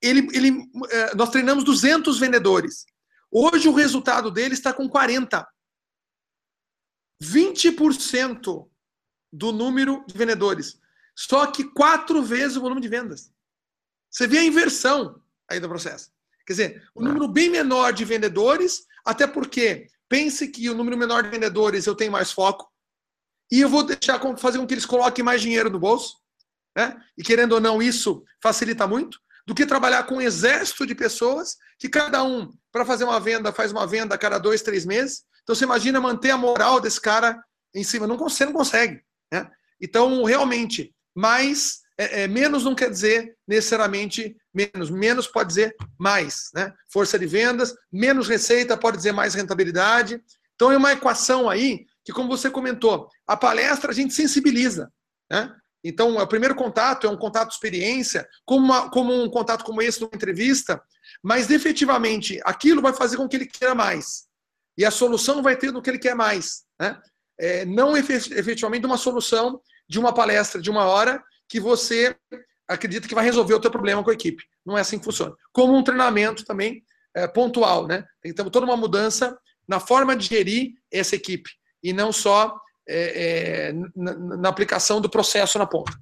ele, 0.00 0.28
ele, 0.32 0.56
é, 0.88 1.16
nós 1.16 1.30
treinamos 1.30 1.64
200 1.64 2.16
vendedores. 2.20 2.86
Hoje 3.28 3.68
o 3.68 3.74
resultado 3.74 4.30
dele 4.30 4.54
está 4.54 4.72
com 4.72 4.88
40. 4.88 5.44
20% 7.20 8.68
do 9.32 9.52
número 9.52 10.04
de 10.06 10.16
vendedores. 10.16 10.78
Só 11.14 11.46
que 11.46 11.64
quatro 11.64 12.22
vezes 12.22 12.56
o 12.56 12.60
volume 12.60 12.80
de 12.80 12.88
vendas. 12.88 13.32
Você 14.10 14.26
vê 14.26 14.38
a 14.38 14.44
inversão 14.44 15.20
aí 15.48 15.60
do 15.60 15.68
processo. 15.68 16.10
Quer 16.46 16.52
dizer, 16.52 16.88
o 16.94 17.00
um 17.00 17.04
número 17.04 17.26
bem 17.26 17.50
menor 17.50 17.92
de 17.92 18.04
vendedores, 18.04 18.86
até 19.04 19.26
porque 19.26 19.88
pense 20.08 20.48
que 20.48 20.70
o 20.70 20.74
número 20.74 20.96
menor 20.96 21.22
de 21.22 21.28
vendedores 21.28 21.86
eu 21.86 21.94
tenho 21.94 22.12
mais 22.12 22.30
foco, 22.30 22.70
e 23.50 23.60
eu 23.60 23.68
vou 23.68 23.82
deixar 23.82 24.20
fazer 24.36 24.58
com 24.58 24.66
que 24.66 24.74
eles 24.74 24.86
coloquem 24.86 25.24
mais 25.24 25.40
dinheiro 25.40 25.70
no 25.70 25.78
bolso, 25.78 26.16
né? 26.76 27.00
E 27.16 27.22
querendo 27.22 27.52
ou 27.52 27.60
não, 27.60 27.80
isso 27.80 28.24
facilita 28.42 28.86
muito, 28.86 29.20
do 29.46 29.54
que 29.54 29.64
trabalhar 29.64 30.04
com 30.04 30.16
um 30.16 30.20
exército 30.20 30.86
de 30.86 30.94
pessoas 30.94 31.56
que 31.78 31.88
cada 31.88 32.24
um, 32.24 32.52
para 32.72 32.84
fazer 32.84 33.04
uma 33.04 33.20
venda, 33.20 33.52
faz 33.52 33.70
uma 33.70 33.86
venda 33.86 34.14
a 34.14 34.18
cada 34.18 34.38
dois, 34.38 34.62
três 34.62 34.84
meses. 34.84 35.24
Então 35.42 35.54
você 35.54 35.64
imagina 35.64 36.00
manter 36.00 36.30
a 36.30 36.36
moral 36.36 36.80
desse 36.80 37.00
cara 37.00 37.40
em 37.72 37.84
cima. 37.84 38.06
Não, 38.06 38.16
você 38.16 38.44
não 38.44 38.52
consegue. 38.52 39.00
Né? 39.32 39.50
Então, 39.80 40.24
realmente, 40.24 40.94
mais, 41.14 41.80
é, 41.98 42.22
é, 42.22 42.28
menos 42.28 42.64
não 42.64 42.74
quer 42.74 42.90
dizer 42.90 43.36
necessariamente 43.46 44.36
menos. 44.52 44.90
Menos 44.90 45.26
pode 45.26 45.48
dizer 45.48 45.74
mais. 45.98 46.50
Né? 46.54 46.72
Força 46.90 47.18
de 47.18 47.26
vendas, 47.26 47.74
menos 47.92 48.28
receita 48.28 48.76
pode 48.76 48.96
dizer 48.96 49.12
mais 49.12 49.34
rentabilidade. 49.34 50.20
Então, 50.54 50.72
é 50.72 50.76
uma 50.76 50.92
equação 50.92 51.48
aí 51.48 51.86
que, 52.04 52.12
como 52.12 52.28
você 52.28 52.50
comentou, 52.50 53.08
a 53.26 53.36
palestra 53.36 53.90
a 53.90 53.94
gente 53.94 54.14
sensibiliza. 54.14 54.90
Né? 55.30 55.54
Então, 55.84 56.16
o 56.16 56.26
primeiro 56.26 56.54
contato 56.54 57.06
é 57.06 57.10
um 57.10 57.16
contato 57.16 57.48
de 57.48 57.54
experiência, 57.54 58.26
como, 58.44 58.64
uma, 58.64 58.90
como 58.90 59.22
um 59.22 59.30
contato 59.30 59.64
como 59.64 59.80
esse 59.80 60.00
numa 60.00 60.10
entrevista, 60.14 60.82
mas 61.22 61.50
efetivamente 61.50 62.40
aquilo 62.44 62.82
vai 62.82 62.92
fazer 62.92 63.16
com 63.16 63.28
que 63.28 63.36
ele 63.36 63.46
queira 63.46 63.74
mais. 63.74 64.26
E 64.76 64.84
a 64.84 64.90
solução 64.90 65.42
vai 65.42 65.56
ter 65.56 65.72
no 65.72 65.80
que 65.80 65.88
ele 65.88 65.98
quer 65.98 66.14
mais. 66.14 66.64
Né? 66.78 67.00
É, 67.38 67.64
não 67.64 67.96
efetivamente 67.96 68.86
uma 68.86 68.96
solução 68.96 69.60
de 69.88 69.98
uma 69.98 70.12
palestra 70.12 70.60
de 70.60 70.70
uma 70.70 70.84
hora 70.84 71.22
que 71.48 71.60
você 71.60 72.16
acredita 72.68 73.06
que 73.06 73.14
vai 73.14 73.24
resolver 73.24 73.54
o 73.54 73.60
teu 73.60 73.70
problema 73.70 74.02
com 74.02 74.10
a 74.10 74.14
equipe. 74.14 74.42
Não 74.64 74.76
é 74.76 74.80
assim 74.80 74.98
que 74.98 75.04
funciona. 75.04 75.34
Como 75.52 75.76
um 75.76 75.84
treinamento 75.84 76.44
também 76.44 76.82
é, 77.14 77.26
pontual, 77.26 77.86
né? 77.86 78.04
Então, 78.24 78.50
toda 78.50 78.66
uma 78.66 78.76
mudança 78.76 79.38
na 79.68 79.80
forma 79.80 80.16
de 80.16 80.26
gerir 80.26 80.72
essa 80.90 81.14
equipe 81.14 81.50
e 81.82 81.92
não 81.92 82.12
só 82.12 82.58
é, 82.88 83.68
é, 83.68 83.72
na, 83.94 84.14
na, 84.14 84.48
aplicação 84.48 85.00
do 85.00 85.10
processo 85.10 85.58
na 85.58 85.66
ponta. 85.66 85.92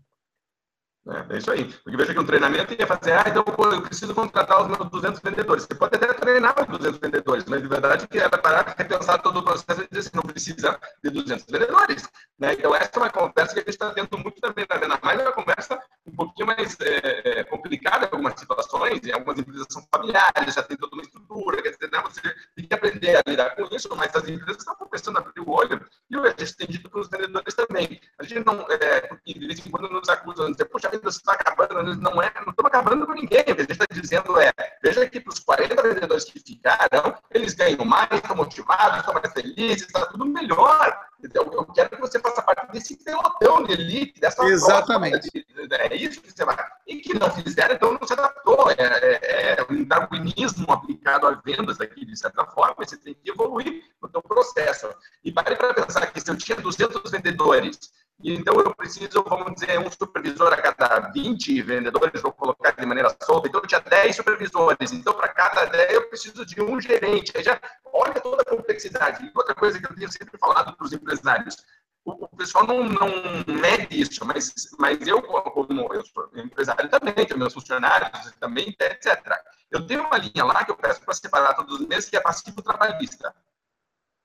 É, 1.06 1.34
é, 1.34 1.38
isso 1.38 1.50
aí. 1.50 1.64
Porque 1.64 1.96
veja 1.96 2.14
que 2.14 2.20
um 2.20 2.24
treinamento 2.24 2.72
ia 2.72 2.86
fazer, 2.86 3.12
ah, 3.12 3.24
então 3.26 3.44
eu 3.46 3.82
preciso 3.82 4.14
contratar 4.14 4.62
os 4.62 4.68
meus 4.68 4.90
200 4.90 5.20
vendedores. 5.20 5.64
Você 5.64 5.74
pode 5.74 5.96
até 5.96 6.12
treinar 6.14 6.54
os 6.58 6.78
200 6.78 6.98
vendedores, 6.98 7.44
mas 7.44 7.60
de 7.60 7.68
verdade 7.68 8.08
que 8.08 8.18
era 8.18 8.38
parar, 8.38 8.74
repensar 8.76 9.20
todo 9.20 9.38
o 9.38 9.42
processo 9.42 9.82
e 9.82 9.88
dizer 9.88 10.00
assim, 10.00 10.10
não 10.14 10.22
precisa 10.22 10.78
de 11.02 11.10
200 11.10 11.44
vendedores. 11.44 12.08
Né? 12.38 12.54
Então, 12.54 12.74
essa 12.74 12.90
é 12.94 12.98
uma 12.98 13.10
conversa 13.10 13.52
que 13.52 13.60
a 13.60 13.62
gente 13.62 13.70
está 13.70 13.90
tendo 13.90 14.18
muito 14.18 14.40
também 14.40 14.66
na 14.68 14.76
Venda 14.76 14.98
Mais, 15.02 15.20
é 15.20 15.22
uma 15.22 15.32
conversa 15.32 15.78
um 16.06 16.12
pouquinho 16.12 16.46
mais 16.46 16.76
é, 16.80 17.40
é, 17.40 17.44
complicada 17.44 18.06
em 18.06 18.08
algumas 18.10 18.38
situações, 18.38 19.00
em 19.04 19.12
algumas 19.12 19.38
empresas 19.38 19.66
são 19.70 19.86
familiares, 19.92 20.54
já 20.54 20.62
tem 20.62 20.76
toda 20.76 20.94
uma 20.94 21.02
estrutura, 21.02 21.62
quer 21.62 21.70
dizer, 21.70 21.90
né, 21.90 22.02
você 22.02 22.20
tem 22.56 22.66
que 22.66 22.74
aprender 22.74 23.16
a 23.16 23.22
lidar 23.26 23.54
com 23.54 23.74
isso, 23.74 23.88
mas 23.96 24.14
as 24.14 24.28
empresas 24.28 24.58
estão 24.58 24.74
começando 24.74 25.16
a 25.16 25.20
abrir 25.20 25.40
o 25.40 25.50
olho, 25.50 25.84
e 26.10 26.16
a 26.16 26.34
gente 26.38 26.56
tem 26.56 26.66
dito 26.66 26.90
para 26.90 27.00
os 27.00 27.08
vendedores 27.08 27.54
também. 27.54 28.00
A 28.18 28.24
gente 28.24 28.44
não, 28.44 28.66
é, 28.68 29.16
de 29.26 29.46
vez 29.46 29.66
em 29.66 29.70
quando 29.70 29.88
nos 29.88 30.08
acusam 30.08 30.46
de 30.46 30.52
dizer, 30.52 30.66
poxa, 30.66 30.93
vida 30.98 31.08
está 31.08 31.32
acabando, 31.32 31.96
não 31.96 32.22
é, 32.22 32.32
não 32.44 32.50
estamos 32.50 32.66
acabando 32.66 33.06
com 33.06 33.12
ninguém, 33.12 33.40
o 33.40 33.44
que 33.44 33.52
a 33.52 33.56
gente 33.56 33.72
está 33.72 33.86
dizendo 33.90 34.40
é, 34.40 34.52
veja 34.82 35.08
que 35.08 35.20
para 35.20 35.32
os 35.32 35.38
40 35.40 35.82
vendedores 35.82 36.24
que 36.24 36.38
ficaram, 36.38 37.16
eles 37.30 37.54
ganham 37.54 37.84
mais, 37.84 38.10
estão 38.12 38.36
motivados, 38.36 38.98
estão 38.98 39.14
mais 39.14 39.32
felizes, 39.32 39.82
está 39.82 40.06
tudo 40.06 40.24
melhor. 40.26 40.98
Então, 41.22 41.42
eu 41.52 41.64
quero 41.66 41.88
que 41.88 42.00
você 42.00 42.20
faça 42.20 42.42
parte 42.42 42.70
desse 42.72 43.02
pelotão 43.02 43.64
de 43.64 43.72
elite, 43.72 44.20
dessa 44.20 44.44
Exatamente. 44.44 45.46
é 45.70 45.96
isso 45.96 46.20
que 46.20 46.30
você 46.30 46.44
vai. 46.44 46.56
E 46.86 46.96
que 46.96 47.18
não 47.18 47.30
fizeram, 47.30 47.74
então 47.74 47.94
não 47.94 48.06
se 48.06 48.12
adaptou. 48.12 48.70
É, 48.70 48.74
é, 48.78 49.56
é 49.58 49.66
um 49.70 49.84
darwinismo 49.84 50.70
aplicado 50.70 51.26
a 51.26 51.30
vendas 51.42 51.80
aqui, 51.80 52.04
de 52.04 52.16
certa 52.18 52.44
forma, 52.44 52.74
você 52.78 52.98
tem 52.98 53.14
que 53.14 53.30
evoluir 53.30 53.84
no 54.02 54.10
seu 54.10 54.22
processo. 54.22 54.94
E 55.24 55.32
pare 55.32 55.56
para 55.56 55.72
pensar 55.72 56.06
que 56.12 56.20
se 56.20 56.30
eu 56.30 56.36
tinha 56.36 56.60
200 56.60 57.10
vendedores 57.10 57.90
então, 58.32 58.54
eu 58.58 58.74
preciso, 58.74 59.22
vamos 59.22 59.54
dizer, 59.54 59.78
um 59.78 59.90
supervisor 59.90 60.52
a 60.52 60.56
cada 60.56 61.10
20 61.10 61.60
vendedores, 61.60 62.22
vou 62.22 62.32
colocar 62.32 62.70
de 62.70 62.86
maneira 62.86 63.14
solta. 63.22 63.48
Então, 63.48 63.60
eu 63.60 63.66
tinha 63.66 63.80
10 63.80 64.16
supervisores. 64.16 64.92
Então, 64.92 65.12
para 65.12 65.28
cada 65.28 65.66
10, 65.66 65.92
eu 65.92 66.08
preciso 66.08 66.46
de 66.46 66.62
um 66.62 66.80
gerente. 66.80 67.32
Aí 67.36 67.42
já 67.42 67.60
olha 67.92 68.14
toda 68.14 68.40
a 68.40 68.44
complexidade. 68.44 69.24
E 69.24 69.30
outra 69.34 69.54
coisa 69.54 69.78
que 69.78 69.84
eu 69.84 69.94
tenho 69.94 70.10
sempre 70.10 70.38
falado 70.38 70.74
para 70.74 70.86
os 70.86 70.92
empresários, 70.92 71.56
o, 72.04 72.28
pessoal 72.28 72.66
não, 72.66 72.84
não 72.84 73.08
mede 73.46 74.00
isso, 74.00 74.24
mas, 74.24 74.52
mas 74.78 75.06
eu, 75.06 75.22
como 75.22 75.92
eu 75.92 76.04
sou 76.04 76.30
empresário 76.34 76.88
também, 76.88 77.14
tenho 77.14 77.38
meus 77.38 77.54
funcionários 77.54 78.30
também, 78.38 78.74
etc. 78.78 79.38
Eu 79.70 79.86
tenho 79.86 80.06
uma 80.06 80.18
linha 80.18 80.44
lá 80.44 80.64
que 80.64 80.70
eu 80.70 80.76
peço 80.76 81.00
para 81.00 81.14
separar 81.14 81.54
todos 81.54 81.80
os 81.80 81.86
meses, 81.86 82.08
que 82.08 82.16
é 82.16 82.20
passivo 82.20 82.62
trabalhista. 82.62 83.34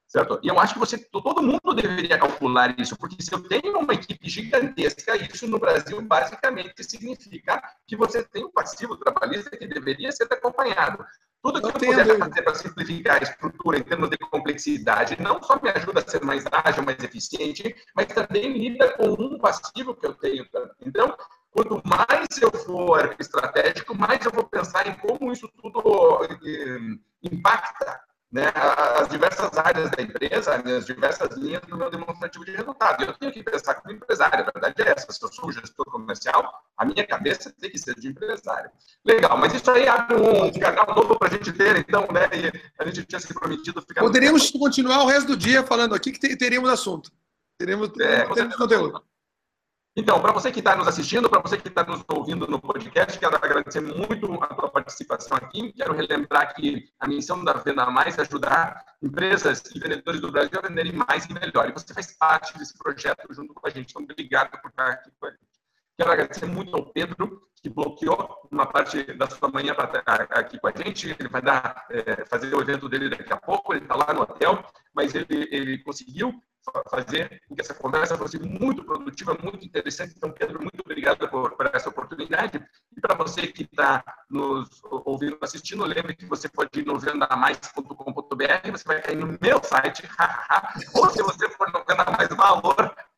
Certo? 0.09 0.39
E 0.41 0.47
eu 0.47 0.59
acho 0.59 0.73
que 0.73 0.79
você, 0.79 0.97
todo 0.97 1.43
mundo 1.43 1.73
deveria 1.75 2.17
calcular 2.17 2.77
isso, 2.79 2.97
porque 2.97 3.21
se 3.21 3.31
eu 3.31 3.47
tenho 3.47 3.77
uma 3.77 3.93
equipe 3.93 4.27
gigantesca, 4.27 5.15
isso 5.15 5.47
no 5.47 5.59
Brasil 5.59 6.01
basicamente 6.01 6.83
significa 6.83 7.61
que 7.85 7.95
você 7.95 8.23
tem 8.23 8.43
um 8.43 8.51
passivo 8.51 8.97
trabalhista 8.97 9.55
que 9.55 9.67
deveria 9.67 10.11
ser 10.11 10.27
acompanhado. 10.31 11.05
Tudo 11.43 11.61
que 11.61 11.67
eu, 11.67 11.71
puder 11.71 12.17
fazer 12.17 12.41
para 12.41 12.55
simplificar 12.55 13.19
a 13.19 13.23
estrutura 13.23 13.77
em 13.77 13.83
termos 13.83 14.09
de 14.09 14.17
complexidade, 14.17 15.21
não 15.21 15.41
só 15.41 15.57
me 15.61 15.69
ajuda 15.69 16.01
a 16.01 16.09
ser 16.09 16.21
mais 16.25 16.43
ágil, 16.51 16.83
mais 16.83 17.01
eficiente, 17.01 17.75
mas 17.95 18.07
também 18.07 18.51
lida 18.51 18.91
com 18.93 19.09
um 19.09 19.37
passivo 19.37 19.95
que 19.95 20.07
eu 20.07 20.15
tenho. 20.15 20.45
Então, 20.85 21.15
quanto 21.51 21.81
mais 21.87 22.27
eu 22.41 22.51
for 22.51 23.15
estratégico, 23.19 23.95
mais 23.95 24.25
eu 24.25 24.31
vou 24.31 24.43
pensar 24.43 24.87
em 24.87 24.95
como 24.95 25.31
isso 25.31 25.47
tudo 25.61 26.23
eh, 26.23 26.97
impacta 27.23 28.08
né, 28.31 28.51
as 28.53 29.09
diversas 29.09 29.57
áreas 29.57 29.89
da 29.89 30.03
empresa, 30.03 30.53
as 30.53 30.85
diversas 30.85 31.35
linhas 31.35 31.61
do 31.67 31.75
meu 31.75 31.89
demonstrativo 31.89 32.45
de 32.45 32.51
resultado. 32.51 33.03
Eu 33.03 33.13
tenho 33.13 33.31
que 33.31 33.43
pensar 33.43 33.75
como 33.75 33.93
empresário, 33.93 34.41
a 34.41 34.51
verdade 34.51 34.81
é 34.81 34.91
essa. 34.91 35.11
Se 35.11 35.23
eu 35.23 35.31
sou 35.31 35.51
gestor 35.51 35.85
comercial, 35.85 36.47
a 36.77 36.85
minha 36.85 37.05
cabeça 37.05 37.51
tem 37.59 37.71
que 37.71 37.79
ser 37.79 37.95
de 37.95 38.07
empresário. 38.07 38.69
Legal, 39.03 39.37
mas 39.37 39.53
isso 39.53 39.69
aí 39.71 39.87
abre 39.87 40.15
um 40.15 40.51
canal 40.59 40.95
novo 40.95 41.17
para 41.17 41.27
a 41.27 41.31
gente 41.31 41.51
ter, 41.51 41.77
então, 41.77 42.07
né? 42.11 42.29
E 42.33 42.81
a 42.81 42.85
gente 42.85 43.03
tinha 43.03 43.19
se 43.19 43.33
prometido 43.33 43.81
ficar. 43.81 44.01
Poderíamos 44.01 44.51
continuar 44.51 45.03
o 45.03 45.07
resto 45.07 45.27
do 45.27 45.37
dia 45.37 45.63
falando 45.63 45.95
aqui 45.95 46.11
que 46.11 46.35
teríamos 46.37 46.69
assunto. 46.69 47.11
Teremos, 47.57 47.89
é, 47.99 48.25
teremos 48.25 48.55
conteúdo. 48.55 49.03
Então, 49.99 50.21
para 50.21 50.31
você 50.31 50.49
que 50.49 50.59
está 50.59 50.77
nos 50.77 50.87
assistindo, 50.87 51.29
para 51.29 51.41
você 51.41 51.57
que 51.57 51.67
está 51.67 51.83
nos 51.83 52.01
ouvindo 52.07 52.47
no 52.47 52.57
podcast, 52.57 53.19
quero 53.19 53.35
agradecer 53.35 53.81
muito 53.81 54.33
a 54.41 54.47
tua 54.47 54.69
participação 54.69 55.35
aqui. 55.35 55.73
Quero 55.73 55.93
relembrar 55.93 56.55
que 56.55 56.89
a 56.97 57.05
missão 57.05 57.43
da 57.43 57.51
Venda 57.51 57.85
Mais 57.87 58.17
é 58.17 58.21
ajudar 58.21 58.81
empresas 59.03 59.61
e 59.75 59.77
vendedores 59.77 60.21
do 60.21 60.31
Brasil 60.31 60.57
a 60.57 60.65
venderem 60.65 60.93
mais 60.93 61.25
e 61.25 61.33
melhor. 61.33 61.67
E 61.67 61.73
você 61.73 61.93
faz 61.93 62.15
parte 62.17 62.57
desse 62.57 62.77
projeto 62.77 63.27
junto 63.31 63.53
com 63.53 63.67
a 63.67 63.69
gente. 63.69 63.91
Então, 63.91 64.03
obrigado 64.03 64.57
por 64.61 64.69
estar 64.69 64.87
aqui 64.87 65.11
com 65.19 65.27
a 65.27 65.31
gente. 65.31 65.41
Quero 65.97 66.11
agradecer 66.13 66.45
muito 66.45 66.73
ao 66.73 66.85
Pedro, 66.85 67.41
que 67.61 67.67
bloqueou 67.69 68.47
uma 68.49 68.65
parte 68.65 69.03
da 69.17 69.29
sua 69.29 69.49
manhã 69.49 69.75
para 69.75 69.99
estar 69.99 70.21
aqui 70.29 70.57
com 70.61 70.67
a 70.69 70.71
gente. 70.71 71.13
Ele 71.19 71.27
vai 71.27 71.41
dar, 71.41 71.85
é, 71.91 72.23
fazer 72.23 72.55
o 72.55 72.61
evento 72.61 72.87
dele 72.87 73.09
daqui 73.09 73.33
a 73.33 73.37
pouco. 73.37 73.73
Ele 73.73 73.83
está 73.83 73.95
lá 73.95 74.13
no 74.13 74.21
hotel, 74.21 74.63
mas 74.93 75.13
ele, 75.13 75.49
ele 75.51 75.77
conseguiu 75.79 76.41
fazer 76.89 77.41
com 77.47 77.55
que 77.55 77.61
essa 77.61 77.73
conversa 77.73 78.17
fosse 78.17 78.39
muito 78.39 78.83
produtiva, 78.83 79.37
muito 79.41 79.65
interessante. 79.65 80.13
Então, 80.15 80.31
Pedro, 80.31 80.59
muito 80.59 80.81
obrigado 80.81 81.27
por, 81.29 81.51
por 81.51 81.69
essa 81.73 81.89
oportunidade. 81.89 82.63
E 82.95 83.01
para 83.01 83.15
você 83.15 83.47
que 83.47 83.63
está 83.63 84.03
nos 84.29 84.69
ouvindo, 84.83 85.37
assistindo, 85.41 85.85
lembre 85.85 86.15
que 86.15 86.25
você 86.25 86.47
pode 86.49 86.79
ir 86.79 86.85
no 86.85 86.99
vendamais.com.br, 86.99 88.71
você 88.71 88.83
vai 88.85 89.01
cair 89.01 89.17
no 89.17 89.37
meu 89.41 89.63
site, 89.63 90.03
ou 90.93 91.09
se 91.09 91.21
você 91.23 91.49
for 91.49 91.71
no 91.71 91.83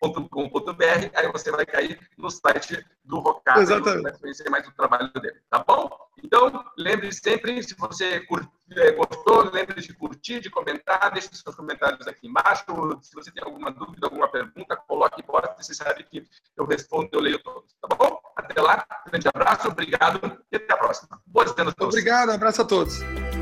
vendamaisvalor.com.br, 0.02 1.12
aí 1.14 1.32
você 1.32 1.52
vai 1.52 1.66
cair 1.66 2.00
no 2.18 2.30
site 2.30 2.84
do 3.04 3.20
Rocado, 3.20 3.62
Exatamente. 3.62 4.04
vai 4.04 4.18
conhecer 4.18 4.50
mais 4.50 4.68
o 4.68 4.72
trabalho 4.72 5.12
dele, 5.14 5.40
tá 5.50 5.64
bom? 5.66 5.90
Então, 6.24 6.64
lembre 6.78 7.12
sempre, 7.12 7.62
se 7.64 7.76
você 7.76 8.20
curte 8.22 8.50
é, 8.74 8.92
gostou, 8.92 9.52
lembre 9.52 9.82
de 9.82 9.94
curtir, 9.94 10.40
de 10.40 10.50
comentar, 10.50 11.12
deixe 11.12 11.30
seus 11.34 11.56
comentários 11.56 12.08
aqui 12.08 12.28
embaixo. 12.28 12.64
Se 13.02 13.14
você 13.14 13.30
tem 13.30 13.44
alguma 13.44 13.70
dúvida, 13.70 14.08
alguma 14.08 14.30
pergunta, 14.30 14.78
coloque 14.78 15.22
embora, 15.22 15.54
você 15.60 15.74
sabe 15.74 16.04
que 16.06 16.26
eu 16.56 16.66
respondo, 16.66 17.10
eu 17.12 17.20
leio 17.20 17.44
todos, 17.44 17.74
tá 17.82 17.96
bom? 17.96 18.18
Até 18.34 18.62
lá, 18.62 18.86
grande 19.08 19.28
abraço, 19.28 19.68
obrigado 19.68 20.42
e 20.50 20.56
até 20.56 20.74
a 20.74 20.78
próxima. 20.78 21.22
Boas 21.26 21.52
vendas 21.52 21.74
todos. 21.76 21.94
Obrigado, 21.94 22.32
abraço 22.32 22.62
a 22.62 22.66
todos. 22.66 23.02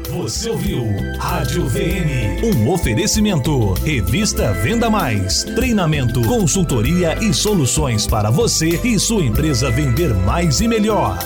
Você 0.09 0.49
ouviu 0.49 0.85
Rádio 1.19 1.67
VN, 1.67 2.41
um 2.43 2.69
oferecimento. 2.69 3.73
Revista 3.73 4.51
Venda 4.53 4.89
Mais, 4.89 5.43
treinamento, 5.43 6.21
consultoria 6.23 7.15
e 7.23 7.31
soluções 7.31 8.07
para 8.07 8.31
você 8.31 8.79
e 8.83 8.99
sua 8.99 9.23
empresa 9.23 9.69
vender 9.69 10.11
mais 10.13 10.61
e 10.61 10.67
melhor. 10.67 11.19